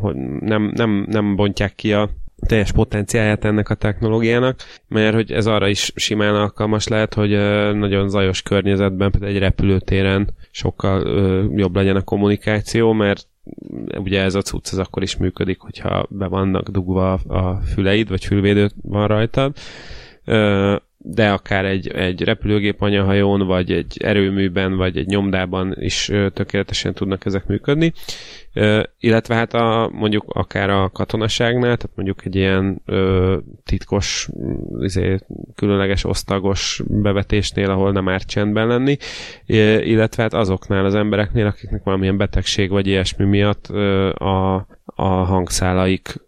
hogy 0.01 0.17
nem, 0.41 0.73
nem, 0.75 1.07
nem 1.09 1.37
bontják 1.37 1.75
ki 1.75 1.93
a 1.93 2.09
teljes 2.47 2.73
potenciáját 2.73 3.45
ennek 3.45 3.69
a 3.69 3.75
technológiának, 3.75 4.61
mert 4.89 5.15
hogy 5.15 5.33
ez 5.33 5.47
arra 5.47 5.69
is 5.69 5.93
simán 5.95 6.35
alkalmas 6.35 6.89
lehet, 6.89 7.15
hogy 7.15 7.31
nagyon 7.77 8.09
zajos 8.09 8.43
környezetben, 8.43 9.11
például 9.11 9.33
egy 9.33 9.39
repülőtéren 9.39 10.29
sokkal 10.51 11.03
jobb 11.57 11.77
legyen 11.77 11.97
a 11.97 12.03
kommunikáció, 12.03 12.93
mert 12.93 13.27
ugye 13.99 14.23
ez 14.23 14.35
a 14.35 14.43
cucc 14.43 14.73
az 14.73 14.79
akkor 14.79 15.03
is 15.03 15.17
működik, 15.17 15.61
hogyha 15.61 16.07
be 16.11 16.27
vannak 16.27 16.69
dugva 16.69 17.13
a 17.13 17.61
füleid, 17.75 18.09
vagy 18.09 18.25
fülvédő 18.25 18.71
van 18.83 19.07
rajtad 19.07 19.57
de 21.09 21.31
akár 21.31 21.65
egy, 21.65 21.89
egy 21.89 22.23
repülőgép 22.23 22.82
anyahajón, 22.82 23.47
vagy 23.47 23.73
egy 23.73 23.97
erőműben, 24.03 24.77
vagy 24.77 24.97
egy 24.97 25.07
nyomdában 25.07 25.74
is 25.78 26.11
tökéletesen 26.32 26.94
tudnak 26.94 27.24
ezek 27.24 27.47
működni. 27.47 27.93
Illetve 28.98 29.35
hát 29.35 29.55
a, 29.55 29.90
mondjuk 29.93 30.24
akár 30.28 30.70
a 30.70 30.90
katonaságnál, 30.90 31.77
tehát 31.77 31.97
mondjuk 31.97 32.24
egy 32.24 32.35
ilyen 32.36 32.82
ö, 32.85 33.36
titkos, 33.65 34.28
izé, 34.81 35.19
különleges 35.55 36.05
osztagos 36.05 36.82
bevetésnél, 36.86 37.70
ahol 37.70 37.93
nem 37.93 38.09
árt 38.09 38.27
csendben 38.27 38.66
lenni, 38.66 38.97
illetve 39.81 40.23
hát 40.23 40.35
azoknál 40.35 40.85
az 40.85 40.94
embereknél, 40.94 41.47
akiknek 41.47 41.82
valamilyen 41.82 42.16
betegség 42.16 42.70
vagy 42.70 42.86
ilyesmi 42.86 43.24
miatt 43.24 43.69
ö, 43.70 44.09
a, 44.09 44.55
a 44.85 45.07
hangszálaik 45.07 46.26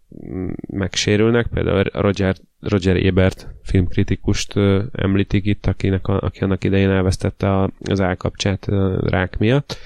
megsérülnek, 0.66 1.46
például 1.46 1.82
Roger 1.92 2.34
Roger 2.60 2.96
Ebert 2.96 3.48
filmkritikust 3.62 4.54
említik 4.92 5.46
itt, 5.46 5.66
akinek 5.66 6.06
a, 6.06 6.20
aki 6.20 6.44
annak 6.44 6.64
idején 6.64 6.90
elvesztette 6.90 7.68
az 7.84 8.00
állkapcsát 8.00 8.66
rák 9.00 9.38
miatt, 9.38 9.78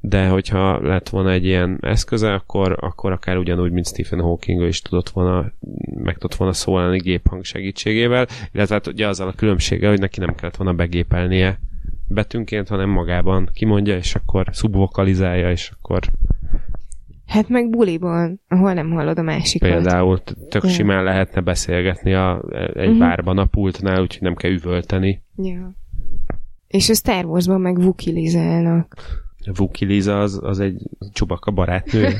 de 0.00 0.28
hogyha 0.28 0.80
lett 0.80 1.08
volna 1.08 1.30
egy 1.30 1.44
ilyen 1.44 1.78
eszköze, 1.80 2.32
akkor, 2.32 2.76
akkor 2.80 3.12
akár 3.12 3.36
ugyanúgy, 3.36 3.72
mint 3.72 3.86
Stephen 3.86 4.20
Hawking 4.20 4.62
is 4.62 4.80
tudott 4.80 5.08
volna, 5.08 5.52
meg 5.94 6.14
tudott 6.14 6.34
volna 6.36 6.52
szólni 6.52 6.98
géphang 6.98 7.44
segítségével, 7.44 8.26
illetve 8.52 8.74
hát 8.74 8.86
ugye 8.86 9.08
azzal 9.08 9.28
a 9.28 9.32
különbséggel, 9.32 9.90
hogy 9.90 10.00
neki 10.00 10.20
nem 10.20 10.34
kellett 10.34 10.56
volna 10.56 10.72
begépelnie 10.72 11.58
betűnként, 12.08 12.68
hanem 12.68 12.88
magában 12.88 13.50
kimondja, 13.54 13.96
és 13.96 14.14
akkor 14.14 14.46
szubvokalizálja, 14.50 15.50
és 15.50 15.72
akkor 15.78 16.00
Hát 17.32 17.48
meg 17.48 17.70
buliban, 17.70 18.40
ahol 18.48 18.72
nem 18.72 18.90
hallod 18.90 19.18
a 19.18 19.22
másikat. 19.22 19.68
Például 19.68 20.22
tök 20.48 20.62
ja. 20.62 20.68
simán 20.68 21.04
lehetne 21.04 21.40
beszélgetni 21.40 22.14
a, 22.14 22.42
egy 22.52 22.76
uh-huh. 22.76 22.98
bárban 22.98 23.38
a 23.38 23.44
pultnál, 23.44 24.00
úgyhogy 24.00 24.22
nem 24.22 24.34
kell 24.34 24.50
üvölteni. 24.50 25.22
Ja. 25.36 25.72
És 26.66 26.88
a 26.88 26.94
Star 26.94 27.24
Wars-ban 27.24 27.60
meg 27.60 27.80
vukilizálnak. 27.80 28.96
Vukiliza 29.54 30.20
az, 30.20 30.40
az 30.42 30.60
egy 30.60 30.82
csubaka 31.12 31.50
barátnő. 31.50 32.08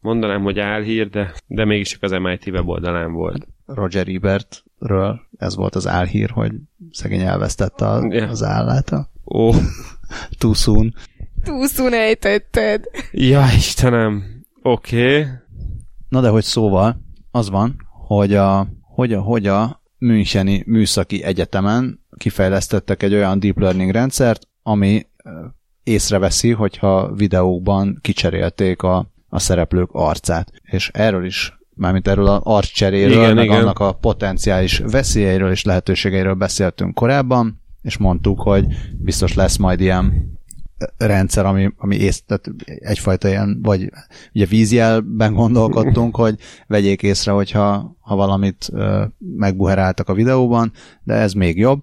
Mondanám, 0.00 0.42
hogy 0.42 0.58
álhír, 0.58 1.08
de, 1.08 1.32
de 1.46 1.64
mégis 1.64 1.88
csak 1.88 2.02
az 2.02 2.10
MIT 2.10 2.46
weboldalán 2.46 3.12
volt. 3.12 3.46
Roger 3.66 4.08
Ebertről 4.08 5.20
ez 5.38 5.56
volt 5.56 5.74
az 5.74 5.88
álhír, 5.88 6.30
hogy 6.30 6.52
szegény 6.90 7.20
elvesztette 7.20 7.86
a, 7.86 8.06
yeah. 8.10 8.30
az 8.30 8.42
állát. 8.42 8.92
Ó. 8.92 8.98
Oh. 9.24 9.56
Too 10.38 10.52
soon. 10.52 10.94
Túlszún 11.44 11.94
ejtetted. 11.94 12.84
Ja, 13.12 13.44
Istenem. 13.56 14.42
Oké. 14.62 15.18
Okay. 15.18 15.30
Na 16.08 16.20
de 16.20 16.28
hogy 16.28 16.44
szóval, 16.44 17.02
az 17.30 17.50
van, 17.50 17.76
hogy 18.06 18.34
a, 18.34 18.66
hogy 18.82 19.12
a, 19.12 19.20
hogy 19.20 19.46
a 19.46 19.82
Müncheni 19.98 20.62
Műszaki 20.66 21.22
Egyetemen 21.22 22.00
kifejlesztettek 22.16 23.02
egy 23.02 23.14
olyan 23.14 23.38
deep 23.38 23.58
learning 23.58 23.90
rendszert, 23.90 24.48
ami 24.62 25.06
észreveszi, 25.82 26.50
hogyha 26.50 27.12
videókban 27.14 27.98
kicserélték 28.00 28.82
a, 28.82 29.10
a 29.28 29.38
szereplők 29.38 29.88
arcát. 29.92 30.52
És 30.62 30.90
erről 30.92 31.24
is, 31.24 31.58
mármint 31.74 32.08
erről 32.08 32.26
az 32.26 32.40
arccseréről, 32.42 33.12
igen, 33.12 33.34
meg 33.34 33.44
igen. 33.44 33.60
annak 33.60 33.78
a 33.78 33.92
potenciális 33.92 34.78
veszélyeiről 34.78 35.50
és 35.50 35.64
lehetőségeiről 35.64 36.34
beszéltünk 36.34 36.94
korábban, 36.94 37.60
és 37.82 37.96
mondtuk, 37.96 38.40
hogy 38.40 38.66
biztos 38.98 39.34
lesz 39.34 39.56
majd 39.56 39.80
ilyen 39.80 40.31
rendszer, 40.96 41.46
ami, 41.46 41.70
ami 41.76 41.96
ész, 41.96 42.22
tehát 42.26 42.50
egyfajta 42.64 43.28
ilyen, 43.28 43.58
vagy 43.62 43.90
ugye 44.34 44.46
vízjelben 44.46 45.34
gondolkodtunk, 45.34 46.16
hogy 46.16 46.38
vegyék 46.66 47.02
észre, 47.02 47.32
hogyha 47.32 47.96
ha 48.00 48.16
valamit 48.16 48.68
ö, 48.72 49.04
megbuheráltak 49.36 50.08
a 50.08 50.14
videóban, 50.14 50.72
de 51.04 51.14
ez 51.14 51.32
még 51.32 51.58
jobb. 51.58 51.82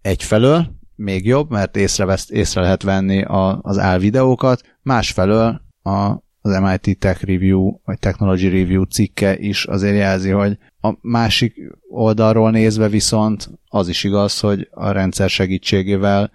Egyfelől 0.00 0.76
még 0.94 1.26
jobb, 1.26 1.50
mert 1.50 1.76
észrevesz, 1.76 2.30
észre 2.30 2.60
lehet 2.60 2.82
venni 2.82 3.22
a, 3.22 3.58
az 3.62 3.78
álvideókat, 3.78 4.62
másfelől 4.82 5.60
a, 5.82 6.26
az 6.40 6.58
MIT 6.60 6.98
Tech 6.98 7.24
Review, 7.24 7.72
vagy 7.84 7.98
Technology 7.98 8.48
Review 8.48 8.82
cikke 8.82 9.38
is 9.38 9.64
azért 9.64 9.96
jelzi, 9.96 10.30
hogy 10.30 10.58
a 10.80 10.94
másik 11.00 11.54
oldalról 11.88 12.50
nézve 12.50 12.88
viszont 12.88 13.50
az 13.68 13.88
is 13.88 14.04
igaz, 14.04 14.40
hogy 14.40 14.68
a 14.70 14.90
rendszer 14.90 15.30
segítségével 15.30 16.30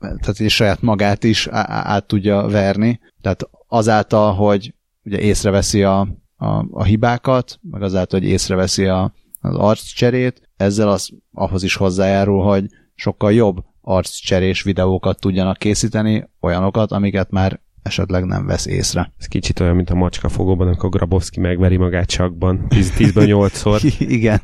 tehát 0.00 0.38
is 0.38 0.54
saját 0.54 0.82
magát 0.82 1.24
is 1.24 1.46
át 1.50 2.06
tudja 2.06 2.46
verni. 2.46 3.00
Tehát 3.20 3.48
azáltal, 3.66 4.34
hogy 4.34 4.74
ugye 5.04 5.18
észreveszi 5.18 5.82
a, 5.82 6.00
a, 6.36 6.66
a 6.70 6.84
hibákat, 6.84 7.58
meg 7.70 7.82
azáltal, 7.82 8.20
hogy 8.20 8.28
észreveszi 8.28 8.86
a, 8.86 9.12
az 9.40 9.54
arccserét, 9.54 10.48
ezzel 10.56 10.88
az 10.88 11.10
ahhoz 11.32 11.62
is 11.62 11.74
hozzájárul, 11.74 12.42
hogy 12.42 12.64
sokkal 12.94 13.32
jobb 13.32 13.64
arccserés 13.80 14.62
videókat 14.62 15.20
tudjanak 15.20 15.56
készíteni, 15.56 16.28
olyanokat, 16.40 16.92
amiket 16.92 17.30
már 17.30 17.60
esetleg 17.82 18.24
nem 18.24 18.46
vesz 18.46 18.66
észre. 18.66 19.12
Ez 19.18 19.26
kicsit 19.26 19.60
olyan, 19.60 19.74
mint 19.76 19.90
a 19.90 19.94
macska 19.94 20.28
fogóban, 20.28 20.66
amikor 20.66 20.90
Grabowski 20.90 21.40
megveri 21.40 21.76
magát 21.76 22.08
csakban. 22.08 22.66
10-ből 22.68 23.50
8-szor. 23.52 23.94
Igen. 23.98 24.40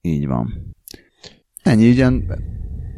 Így 0.00 0.26
van. 0.26 0.74
Ennyi, 1.62 1.90
ugyan 1.90 2.24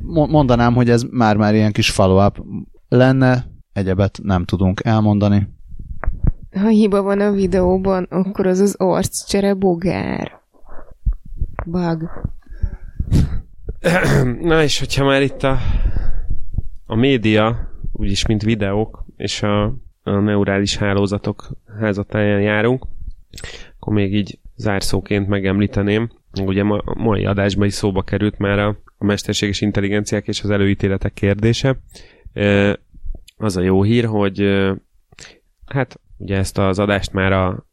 mondanám, 0.07 0.75
hogy 0.75 0.91
ez 0.91 1.03
már-már 1.03 1.55
ilyen 1.55 1.73
kis 1.73 1.91
follow-up 1.91 2.45
lenne, 2.89 3.47
egyebet 3.73 4.19
nem 4.23 4.45
tudunk 4.45 4.81
elmondani. 4.85 5.49
Ha 6.53 6.69
hiba 6.69 7.03
van 7.03 7.21
a 7.21 7.31
videóban, 7.31 8.07
akkor 8.11 8.47
az 8.47 8.61
az 8.61 8.75
arccsere 8.79 9.55
bogár. 9.55 10.41
Bug. 11.65 12.11
Na 14.41 14.63
és 14.63 14.79
hogyha 14.79 15.05
már 15.05 15.23
itt 15.23 15.43
a, 15.43 15.59
a 16.87 16.95
média, 16.95 17.71
úgyis 17.93 18.27
mint 18.27 18.43
videók, 18.43 19.05
és 19.17 19.43
a, 19.43 19.65
a 20.03 20.11
neurális 20.11 20.77
hálózatok 20.77 21.51
házatáján 21.81 22.41
járunk, 22.41 22.87
akkor 23.79 23.93
még 23.93 24.15
így 24.15 24.39
zárszóként 24.57 25.29
megemlíteném, 25.29 26.11
ugye 26.45 26.63
ma, 26.63 26.83
mai 26.97 27.25
adásban 27.25 27.67
is 27.67 27.73
szóba 27.73 28.03
került 28.03 28.39
már 28.39 28.59
a, 28.59 28.79
a 28.99 29.05
mesterséges 29.05 29.61
intelligenciák 29.61 30.27
és 30.29 30.43
az 30.43 30.51
előítéletek 30.51 31.13
kérdése. 31.13 31.79
Az 33.37 33.57
a 33.57 33.61
jó 33.61 33.83
hír, 33.83 34.05
hogy 34.05 34.65
hát 35.67 36.01
ugye 36.17 36.37
ezt 36.37 36.59
az 36.59 36.79
adást 36.79 37.13
már 37.13 37.33
a 37.33 37.67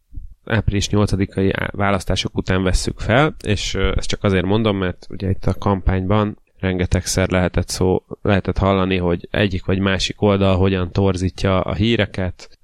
április 0.46 0.88
8-ai 0.92 1.70
választások 1.72 2.38
után 2.38 2.64
vesszük 2.64 3.00
fel, 3.00 3.36
és 3.46 3.76
ezt 3.76 4.08
csak 4.08 4.24
azért 4.24 4.46
mondom, 4.46 4.78
mert 4.78 5.08
ugye 5.10 5.30
itt 5.30 5.46
a 5.46 5.54
kampányban 5.54 6.38
rengetegszer 6.64 7.30
lehetett 7.30 7.68
szó, 7.68 8.04
lehetett 8.22 8.58
hallani, 8.58 8.98
hogy 8.98 9.28
egyik 9.32 9.66
vagy 9.66 9.80
másik 9.80 10.22
oldal 10.22 10.58
hogyan 10.58 10.92
torzítja 10.92 11.62
a 11.62 11.74
híreket, 11.74 12.60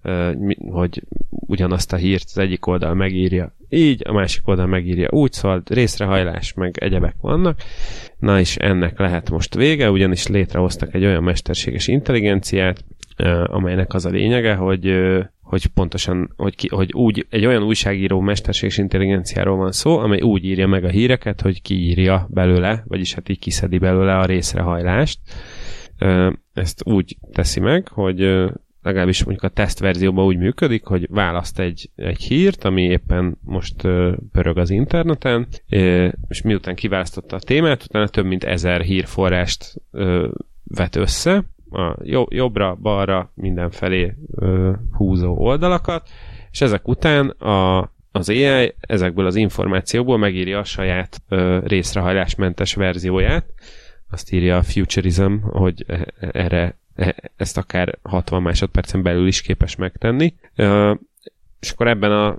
hogy 0.70 1.04
ugyanazt 1.30 1.94
a 1.94 1.96
hírt 1.96 2.24
az 2.26 2.38
egyik 2.38 2.66
oldal 2.66 2.94
megírja 2.94 3.54
így, 3.70 4.02
a 4.08 4.14
másik 4.14 4.48
oldal 4.48 4.66
megírja 4.66 5.08
úgy, 5.12 5.32
szóval 5.32 5.62
részrehajlás 5.66 6.54
meg 6.54 6.78
egyebek 6.78 7.16
vannak. 7.22 7.60
Na 8.20 8.40
és 8.40 8.56
ennek 8.56 9.00
lehet 9.00 9.30
most 9.30 9.56
vége, 9.56 9.92
ugyanis 9.92 10.28
létrehoztak 10.28 10.94
egy 10.94 11.06
olyan 11.06 11.24
mesterséges 11.24 11.88
intelligenciát, 11.88 12.84
amelynek 13.46 13.94
az 13.94 14.06
a 14.06 14.10
lényege, 14.10 14.56
hogy 14.56 14.94
hogy 15.50 15.68
pontosan, 15.68 16.34
hogy, 16.38 16.56
ki, 16.56 16.68
hogy 16.68 16.94
úgy, 16.94 17.26
egy 17.30 17.46
olyan 17.46 17.64
újságíró 17.64 18.20
mesterséges 18.20 18.78
intelligenciáról 18.78 19.58
van 19.58 19.72
szó, 19.72 19.98
amely 19.98 20.22
úgy 20.22 20.46
írja 20.46 20.68
meg 20.68 20.84
a 20.84 20.90
híreket, 20.90 21.42
hogy 21.42 21.62
kiírja 21.62 22.28
belőle, 22.30 22.84
vagyis 22.88 23.14
hát 23.14 23.30
így 23.30 23.40
kiszedi 23.40 23.78
belőle 23.78 24.18
a 24.18 24.26
részrehajlást. 24.26 25.20
Ezt 26.54 26.82
úgy 26.86 27.18
teszi 27.34 27.60
meg, 27.60 27.88
hogy 27.88 28.20
legalábbis 28.82 29.24
mondjuk 29.24 29.52
a 29.52 29.54
tesztverzióban 29.54 30.26
úgy 30.26 30.38
működik, 30.38 30.86
hogy 30.86 31.08
választ 31.10 31.60
egy, 31.60 31.90
egy 31.96 32.22
hírt, 32.22 32.64
ami 32.64 32.82
éppen 32.82 33.38
most 33.44 33.76
pörög 34.32 34.58
az 34.58 34.70
interneten, 34.70 35.48
és 36.28 36.42
miután 36.44 36.76
kiválasztotta 36.76 37.36
a 37.36 37.40
témát, 37.40 37.84
utána 37.84 38.08
több 38.08 38.26
mint 38.26 38.44
ezer 38.44 38.82
hírforrást 38.82 39.74
vet 40.64 40.96
össze, 40.96 41.44
a 41.72 41.98
jobbra, 42.30 42.76
balra, 42.82 43.32
mindenfelé 43.36 44.16
ö, 44.36 44.72
húzó 44.92 45.38
oldalakat, 45.38 46.10
és 46.52 46.62
ezek 46.62 46.88
után 46.88 47.30
a, 47.30 47.92
az 48.12 48.30
AI 48.30 48.76
ezekből 48.80 49.26
az 49.26 49.36
információkból 49.36 50.18
megírja 50.18 50.60
a 50.60 50.64
saját 50.64 51.22
ö, 51.30 51.60
részrehajlásmentes 51.66 52.74
verzióját, 52.74 53.46
azt 54.10 54.32
írja 54.32 54.58
a 54.58 54.64
Futurism, 54.64 55.34
hogy 55.42 55.86
e, 55.88 56.08
erre 56.32 56.78
e, 56.96 57.16
ezt 57.36 57.58
akár 57.58 57.98
60 58.02 58.42
másodpercen 58.42 59.02
belül 59.04 59.28
is 59.28 59.42
képes 59.42 59.76
megtenni. 59.76 60.34
Ö, 60.56 60.94
és 61.60 61.72
akkor 61.72 61.88
ebben 61.88 62.12
a 62.12 62.38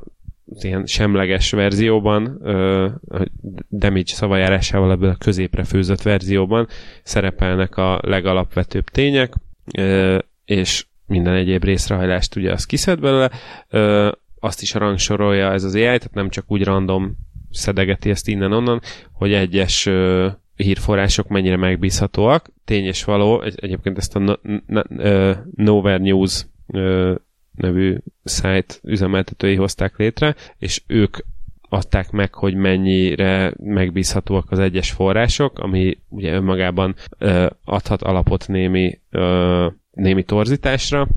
ilyen 0.61 0.87
semleges 0.87 1.51
verzióban, 1.51 2.39
damage 3.71 4.03
szavajárásával 4.05 4.91
ebből 4.91 5.11
a 5.11 5.17
középre 5.17 5.65
főzött 5.65 6.03
verzióban 6.03 6.67
szerepelnek 7.03 7.77
a 7.77 8.01
legalapvetőbb 8.03 8.85
tények, 8.85 9.35
és 10.45 10.87
minden 11.07 11.35
egyéb 11.35 11.65
részrehajlást 11.65 12.37
ugye 12.37 12.53
az 12.53 12.65
kiszed 12.65 13.01
belőle, 13.01 13.31
azt 14.41 14.63
is 14.63 14.75
rangsorolja 14.75 15.53
ez 15.53 15.65
az 15.65 15.75
AI, 15.75 15.83
tehát 15.83 16.15
nem 16.15 16.29
csak 16.29 16.45
úgy 16.47 16.65
random 16.65 17.17
szedegeti 17.51 18.11
ezt 18.11 18.29
innen-onnan, 18.29 18.81
hogy 19.13 19.33
egyes 19.33 19.89
hírforrások 20.57 21.29
mennyire 21.29 21.57
megbízhatóak. 21.57 22.51
Tény 22.65 22.85
és 22.85 23.05
való, 23.05 23.43
egyébként 23.43 23.99
ezt 23.99 24.17
a 24.17 24.41
Nowhere 25.55 25.99
News 25.99 26.47
nevű 27.61 27.97
szájt 28.25 28.81
üzemeltetői 28.85 29.55
hozták 29.55 29.97
létre, 29.97 30.35
és 30.59 30.83
ők 30.87 31.17
adták 31.69 32.11
meg, 32.11 32.35
hogy 32.35 32.55
mennyire 32.55 33.55
megbízhatóak 33.57 34.51
az 34.51 34.59
egyes 34.59 34.91
források, 34.91 35.59
ami 35.59 35.99
ugye 36.09 36.33
önmagában 36.33 36.95
ö, 37.19 37.47
adhat 37.65 38.03
alapot 38.03 38.49
némi, 38.49 39.01
ö, 39.11 39.67
némi 39.91 40.23
torzításra, 40.23 41.09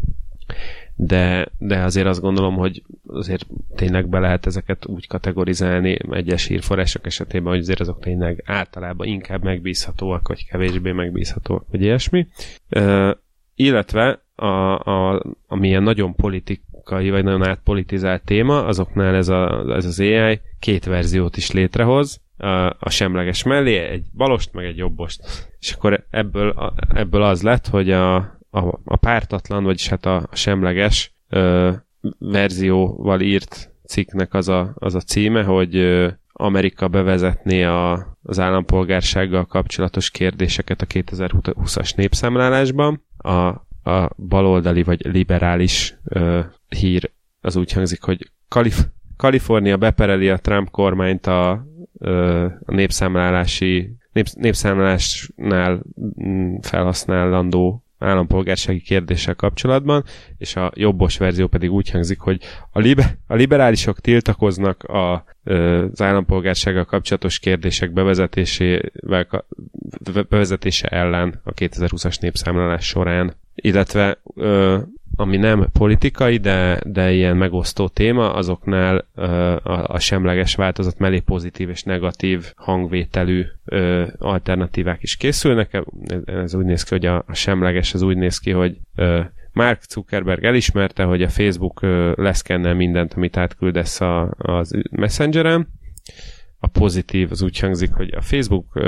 de, 0.95 1.47
de 1.57 1.83
azért 1.83 2.07
azt 2.07 2.21
gondolom, 2.21 2.55
hogy 2.55 2.83
azért 3.07 3.45
tényleg 3.75 4.07
be 4.07 4.19
lehet 4.19 4.45
ezeket 4.45 4.87
úgy 4.87 5.07
kategorizálni 5.07 5.97
egyes 6.11 6.45
hírforrások 6.45 7.05
esetében, 7.05 7.51
hogy 7.51 7.61
azért 7.61 7.79
azok 7.79 7.99
tényleg 7.99 8.43
általában 8.45 9.07
inkább 9.07 9.43
megbízhatóak, 9.43 10.27
vagy 10.27 10.45
kevésbé 10.45 10.91
megbízhatóak, 10.91 11.65
vagy 11.71 11.81
ilyesmi. 11.81 12.27
Ö, 12.69 13.11
illetve 13.55 14.22
a, 14.35 14.79
a, 14.79 15.23
ami 15.47 15.67
ilyen 15.67 15.83
nagyon 15.83 16.15
politikai, 16.15 17.09
vagy 17.09 17.23
nagyon 17.23 17.47
átpolitizált 17.47 18.23
téma, 18.23 18.65
azoknál 18.65 19.15
ez, 19.15 19.29
a, 19.29 19.65
ez 19.75 19.85
az 19.85 19.99
AI 19.99 20.41
két 20.59 20.85
verziót 20.85 21.37
is 21.37 21.51
létrehoz, 21.51 22.21
a, 22.37 22.75
a 22.79 22.89
semleges 22.89 23.43
mellé, 23.43 23.77
egy 23.77 24.05
balost, 24.13 24.53
meg 24.53 24.65
egy 24.65 24.77
jobbost. 24.77 25.21
És 25.59 25.71
akkor 25.71 26.05
ebből, 26.09 26.73
ebből 26.93 27.23
az 27.23 27.41
lett, 27.41 27.67
hogy 27.67 27.91
a, 27.91 28.15
a, 28.49 28.79
a 28.83 28.95
pártatlan, 28.95 29.63
vagyis 29.63 29.87
hát 29.87 30.05
a, 30.05 30.15
a 30.15 30.35
semleges 30.35 31.15
ö, 31.29 31.71
verzióval 32.19 33.21
írt 33.21 33.71
cikknek 33.85 34.33
az 34.33 34.49
a, 34.49 34.73
az 34.75 34.95
a 34.95 34.99
címe, 34.99 35.43
hogy 35.43 35.75
ö, 35.75 36.07
Amerika 36.33 36.87
bevezetné 36.87 37.63
a, 37.63 38.17
az 38.23 38.39
állampolgársággal 38.39 39.45
kapcsolatos 39.45 40.09
kérdéseket 40.11 40.81
a 40.81 40.85
2020-as 40.85 41.95
népszámlálásban. 41.95 43.03
A 43.17 43.53
a 43.83 44.09
baloldali 44.15 44.83
vagy 44.83 45.05
liberális 45.05 45.97
ö, 46.03 46.39
hír. 46.69 47.11
Az 47.41 47.55
úgy 47.55 47.71
hangzik, 47.71 48.01
hogy 48.01 48.31
Kalif- 48.47 48.91
Kalifornia 49.17 49.77
bepereli 49.77 50.29
a 50.29 50.37
Trump 50.37 50.69
kormányt 50.69 51.27
a, 51.27 51.65
ö, 51.99 52.45
a 52.65 52.73
népszámlálási 52.73 53.95
népsz- 54.13 54.35
népszámlálásnál 54.35 55.81
mm, 56.23 56.55
felhasználandó 56.61 57.83
állampolgársági 58.03 58.81
kérdéssel 58.81 59.35
kapcsolatban, 59.35 60.03
és 60.37 60.55
a 60.55 60.71
jobbos 60.75 61.17
verzió 61.17 61.47
pedig 61.47 61.71
úgy 61.71 61.89
hangzik, 61.89 62.19
hogy 62.19 62.41
a, 62.71 62.79
libe, 62.79 63.17
a 63.27 63.35
liberálisok 63.35 63.99
tiltakoznak 63.99 64.83
a, 64.83 65.23
az 65.43 66.01
állampolgársággal 66.01 66.85
kapcsolatos 66.85 67.39
kérdések 67.39 67.91
bevezetésével, 67.91 69.27
bevezetése 70.29 70.87
ellen 70.87 71.39
a 71.43 71.53
2020-as 71.53 72.21
népszámlálás 72.21 72.85
során 72.85 73.35
illetve 73.55 74.17
ö, 74.35 74.77
ami 75.15 75.37
nem 75.37 75.67
politikai, 75.73 76.37
de, 76.37 76.79
de 76.85 77.11
ilyen 77.11 77.37
megosztó 77.37 77.87
téma, 77.87 78.33
azoknál 78.33 79.07
ö, 79.15 79.25
a, 79.63 79.87
a 79.87 79.99
semleges 79.99 80.55
változat 80.55 80.97
mellé 80.97 81.19
pozitív 81.19 81.69
és 81.69 81.83
negatív 81.83 82.51
hangvételű 82.55 83.45
ö, 83.65 84.07
alternatívák 84.17 85.03
is 85.03 85.15
készülnek. 85.15 85.83
Ez 86.25 86.53
úgy 86.53 86.65
néz 86.65 86.83
ki, 86.83 86.89
hogy 86.89 87.05
a, 87.05 87.23
a 87.27 87.33
semleges 87.33 87.93
az 87.93 88.01
úgy 88.01 88.17
néz 88.17 88.37
ki, 88.37 88.51
hogy 88.51 88.77
ö, 88.95 89.21
Mark 89.53 89.81
Zuckerberg 89.89 90.43
elismerte, 90.43 91.03
hogy 91.03 91.21
a 91.21 91.29
Facebook 91.29 91.79
leszkennel 92.15 92.73
mindent, 92.73 93.13
amit 93.13 93.37
átküldesz 93.37 94.01
a, 94.01 94.33
az 94.37 94.81
Messengeren. 94.91 95.67
A 96.59 96.67
pozitív 96.67 97.31
az 97.31 97.41
úgy 97.41 97.59
hangzik, 97.59 97.93
hogy 97.93 98.13
a 98.13 98.21
Facebook 98.21 98.79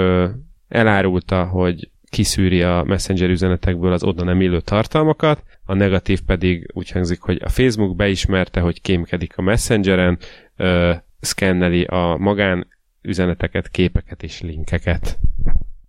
elárulta, 0.67 1.43
hogy 1.43 1.89
kiszűri 2.15 2.61
a 2.61 2.83
Messenger 2.87 3.29
üzenetekből 3.29 3.91
az 3.91 4.03
oda 4.03 4.23
nem 4.23 4.41
illő 4.41 4.59
tartalmakat, 4.59 5.43
a 5.65 5.73
negatív 5.73 6.21
pedig 6.21 6.69
úgy 6.73 6.91
hangzik, 6.91 7.21
hogy 7.21 7.41
a 7.43 7.49
Facebook 7.49 7.95
beismerte, 7.95 8.59
hogy 8.59 8.81
kémkedik 8.81 9.37
a 9.37 9.41
Messengeren, 9.41 10.17
ö, 10.55 10.93
szkenneli 11.19 11.83
a 11.83 12.17
magán 12.19 12.67
üzeneteket, 13.01 13.69
képeket 13.69 14.23
és 14.23 14.41
linkeket. 14.41 15.19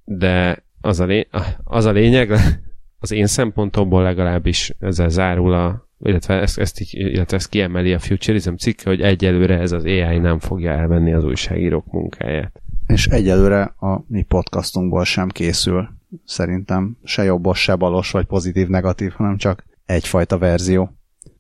De 0.05 0.65
az 0.81 1.01
a, 1.01 1.05
lé- 1.05 1.29
az 1.65 1.85
a 1.85 1.91
lényeg, 1.93 2.31
az 3.05 3.13
én 3.13 3.27
szempontomból 3.27 4.03
legalábbis 4.03 4.73
ezzel 4.81 5.09
zárul 5.09 5.53
a, 5.53 5.89
illetve 5.99 6.35
ezt, 6.41 6.59
ezt, 6.59 6.81
így, 6.81 6.95
illetve 6.95 7.37
ezt 7.37 7.49
kiemeli 7.49 7.93
a 7.93 7.99
Futurism 7.99 8.55
cikke, 8.55 8.89
hogy 8.89 9.01
egyelőre 9.01 9.59
ez 9.59 9.73
az 9.73 9.85
AI 9.85 10.19
nem 10.19 10.39
fogja 10.39 10.71
elvenni 10.71 11.13
az 11.13 11.25
újságírók 11.25 11.93
munkáját. 11.93 12.61
És 12.87 13.07
egyelőre 13.07 13.63
a 13.63 14.05
mi 14.09 14.23
podcastunkból 14.23 15.05
sem 15.05 15.29
készül 15.29 15.96
szerintem 16.25 16.97
se 17.05 17.23
jobbos, 17.25 17.63
se 17.63 17.75
balos, 17.75 18.11
vagy 18.11 18.25
pozitív, 18.25 18.69
negatív, 18.69 19.13
hanem 19.13 19.37
csak 19.37 19.65
egyfajta 19.87 20.39
verzió. 20.39 20.91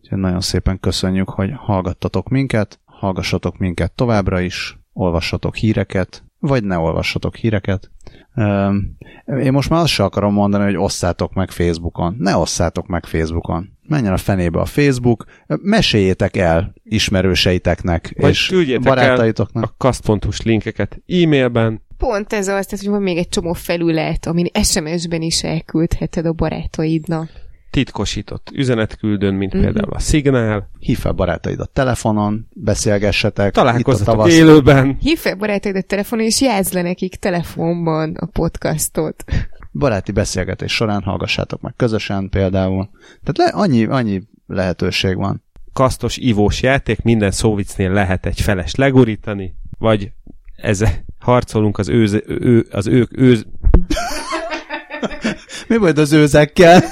Úgyhogy 0.00 0.18
nagyon 0.18 0.40
szépen 0.40 0.80
köszönjük, 0.80 1.28
hogy 1.28 1.50
hallgattatok 1.56 2.28
minket, 2.28 2.80
hallgassatok 2.84 3.58
minket 3.58 3.92
továbbra 3.92 4.40
is, 4.40 4.78
olvassatok 4.92 5.56
híreket, 5.56 6.24
vagy 6.38 6.64
ne 6.64 6.78
olvassatok 6.78 7.36
híreket. 7.36 7.90
Én 9.26 9.52
most 9.52 9.70
már 9.70 9.80
azt 9.80 9.92
sem 9.92 10.06
akarom 10.06 10.32
mondani, 10.32 10.64
hogy 10.64 10.76
osszátok 10.76 11.34
meg 11.34 11.50
Facebookon. 11.50 12.14
Ne 12.18 12.36
osszátok 12.36 12.86
meg 12.86 13.04
Facebookon. 13.04 13.75
Menjen 13.88 14.12
a 14.12 14.16
fenébe 14.16 14.60
a 14.60 14.64
Facebook, 14.64 15.24
meséljétek 15.46 16.36
el 16.36 16.74
ismerőseiteknek 16.84 18.14
vagy 18.20 18.30
és 18.30 18.78
barátaitoknak. 18.82 19.64
a 19.64 19.74
kasztfontos 19.78 20.42
linkeket 20.42 21.00
e-mailben, 21.06 21.84
Pont 21.98 22.32
ez 22.32 22.48
az, 22.48 22.66
tehát, 22.66 22.84
hogy 22.84 22.88
van 22.88 23.02
még 23.02 23.16
egy 23.16 23.28
csomó 23.28 23.52
felület, 23.52 24.26
amin 24.26 24.46
SMS-ben 24.62 25.22
is 25.22 25.42
elküldheted 25.42 26.26
a 26.26 26.32
barátaidnak. 26.32 27.28
titkosított 27.70 28.50
üzenetküldőn, 28.54 29.34
mint 29.34 29.52
Mhm. 29.52 29.62
például 29.62 29.92
a 29.92 29.98
Signál. 29.98 30.70
Hív 30.78 30.98
fel 30.98 31.12
barátaidat 31.12 31.70
telefonon, 31.70 32.46
beszélgessetek. 32.54 33.52
Találkozzatok 33.52 34.30
élőben. 34.30 34.96
Hívd 35.00 35.18
fel 35.18 35.34
barátaidat 35.34 35.86
telefonon, 35.86 36.24
és 36.24 36.40
jelzd 36.40 36.72
le 36.74 36.82
nekik 36.82 37.14
telefonban 37.16 38.14
a 38.14 38.26
podcastot. 38.26 39.24
Baráti 39.78 40.12
beszélgetés 40.12 40.72
során 40.72 41.02
hallgassátok 41.02 41.60
meg 41.60 41.74
közösen 41.76 42.28
például. 42.28 42.88
Tehát 43.24 43.52
le, 43.52 43.60
annyi, 43.60 43.84
annyi 43.84 44.22
lehetőség 44.46 45.16
van. 45.16 45.44
Kasztos 45.72 46.16
ivós 46.16 46.62
játék, 46.62 47.02
minden 47.02 47.30
szóvicnél 47.30 47.90
lehet 47.90 48.26
egy 48.26 48.40
feles 48.40 48.74
legurítani, 48.74 49.54
vagy 49.78 50.10
ez 50.56 50.84
harcolunk 51.18 51.78
az, 51.78 51.88
őz, 51.88 52.22
ő, 52.26 52.66
az 52.70 52.86
ők 52.86 53.18
őz, 53.18 53.46
Mi 55.68 55.76
majd 55.76 55.98
az 55.98 56.12
őzekkel? 56.12 56.82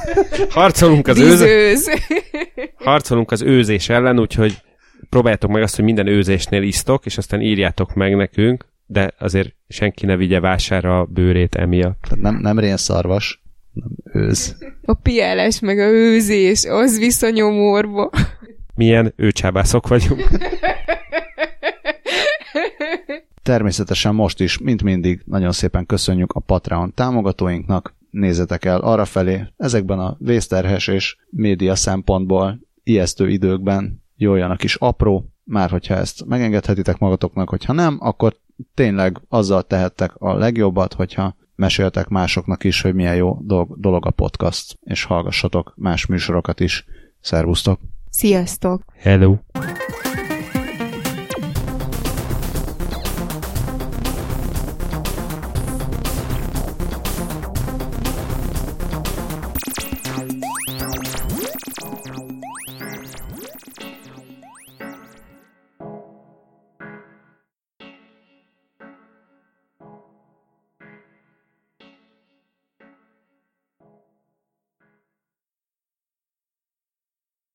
harcolunk 0.48 1.08
az 1.08 1.18
őz, 1.18 1.40
Vízőz. 1.40 1.90
harcolunk 2.76 3.30
az 3.30 3.42
őzés 3.42 3.88
ellen, 3.88 4.20
úgyhogy 4.20 4.62
próbáljátok 5.08 5.50
meg 5.50 5.62
azt, 5.62 5.76
hogy 5.76 5.84
minden 5.84 6.06
őzésnél 6.06 6.62
isztok, 6.62 7.06
és 7.06 7.18
aztán 7.18 7.40
írjátok 7.40 7.94
meg 7.94 8.16
nekünk, 8.16 8.66
de 8.86 9.14
azért 9.18 9.54
senki 9.68 10.06
ne 10.06 10.16
vigye 10.16 10.40
vására 10.40 11.00
a 11.00 11.04
bőrét 11.04 11.54
emiatt. 11.54 12.00
Tehát 12.00 12.24
nem, 12.24 12.36
nem 12.36 12.58
rénszarvas, 12.58 13.42
nem 13.72 13.90
őz. 14.12 14.56
A 14.82 14.94
piálás 14.94 15.60
meg 15.60 15.78
a 15.78 15.88
őzés, 15.88 16.64
az 16.64 16.98
visz 16.98 17.22
a 17.22 17.30
nyomorba. 17.30 18.10
Milyen 18.74 19.12
őcsábászok 19.16 19.88
vagyunk. 19.88 20.28
Természetesen 23.42 24.14
most 24.14 24.40
is, 24.40 24.58
mint 24.58 24.82
mindig, 24.82 25.22
nagyon 25.24 25.52
szépen 25.52 25.86
köszönjük 25.86 26.32
a 26.32 26.40
Patreon 26.40 26.94
támogatóinknak. 26.94 27.94
Nézzetek 28.10 28.64
el 28.64 28.80
arra 28.80 29.04
felé, 29.04 29.44
ezekben 29.56 29.98
a 29.98 30.16
vészterhes 30.18 30.86
és 30.86 31.16
média 31.30 31.74
szempontból 31.74 32.60
ijesztő 32.82 33.28
időkben 33.28 34.02
jöjjön 34.16 34.50
a 34.50 34.56
kis 34.56 34.74
apró, 34.74 35.32
már 35.44 35.70
hogyha 35.70 35.94
ezt 35.94 36.24
megengedhetitek 36.26 36.98
magatoknak, 36.98 37.48
hogyha 37.48 37.72
nem, 37.72 37.96
akkor 38.00 38.36
tényleg 38.74 39.20
azzal 39.28 39.62
tehettek 39.62 40.14
a 40.14 40.34
legjobbat, 40.34 40.94
hogyha 40.94 41.36
meséltek 41.54 42.08
másoknak 42.08 42.64
is, 42.64 42.80
hogy 42.80 42.94
milyen 42.94 43.16
jó 43.16 43.38
dolog, 43.76 44.06
a 44.06 44.10
podcast, 44.10 44.78
és 44.80 45.04
hallgassatok 45.04 45.72
más 45.76 46.06
műsorokat 46.06 46.60
is. 46.60 46.84
Szervusztok! 47.20 47.80
Sziasztok! 48.10 48.84
Hello! 48.96 49.36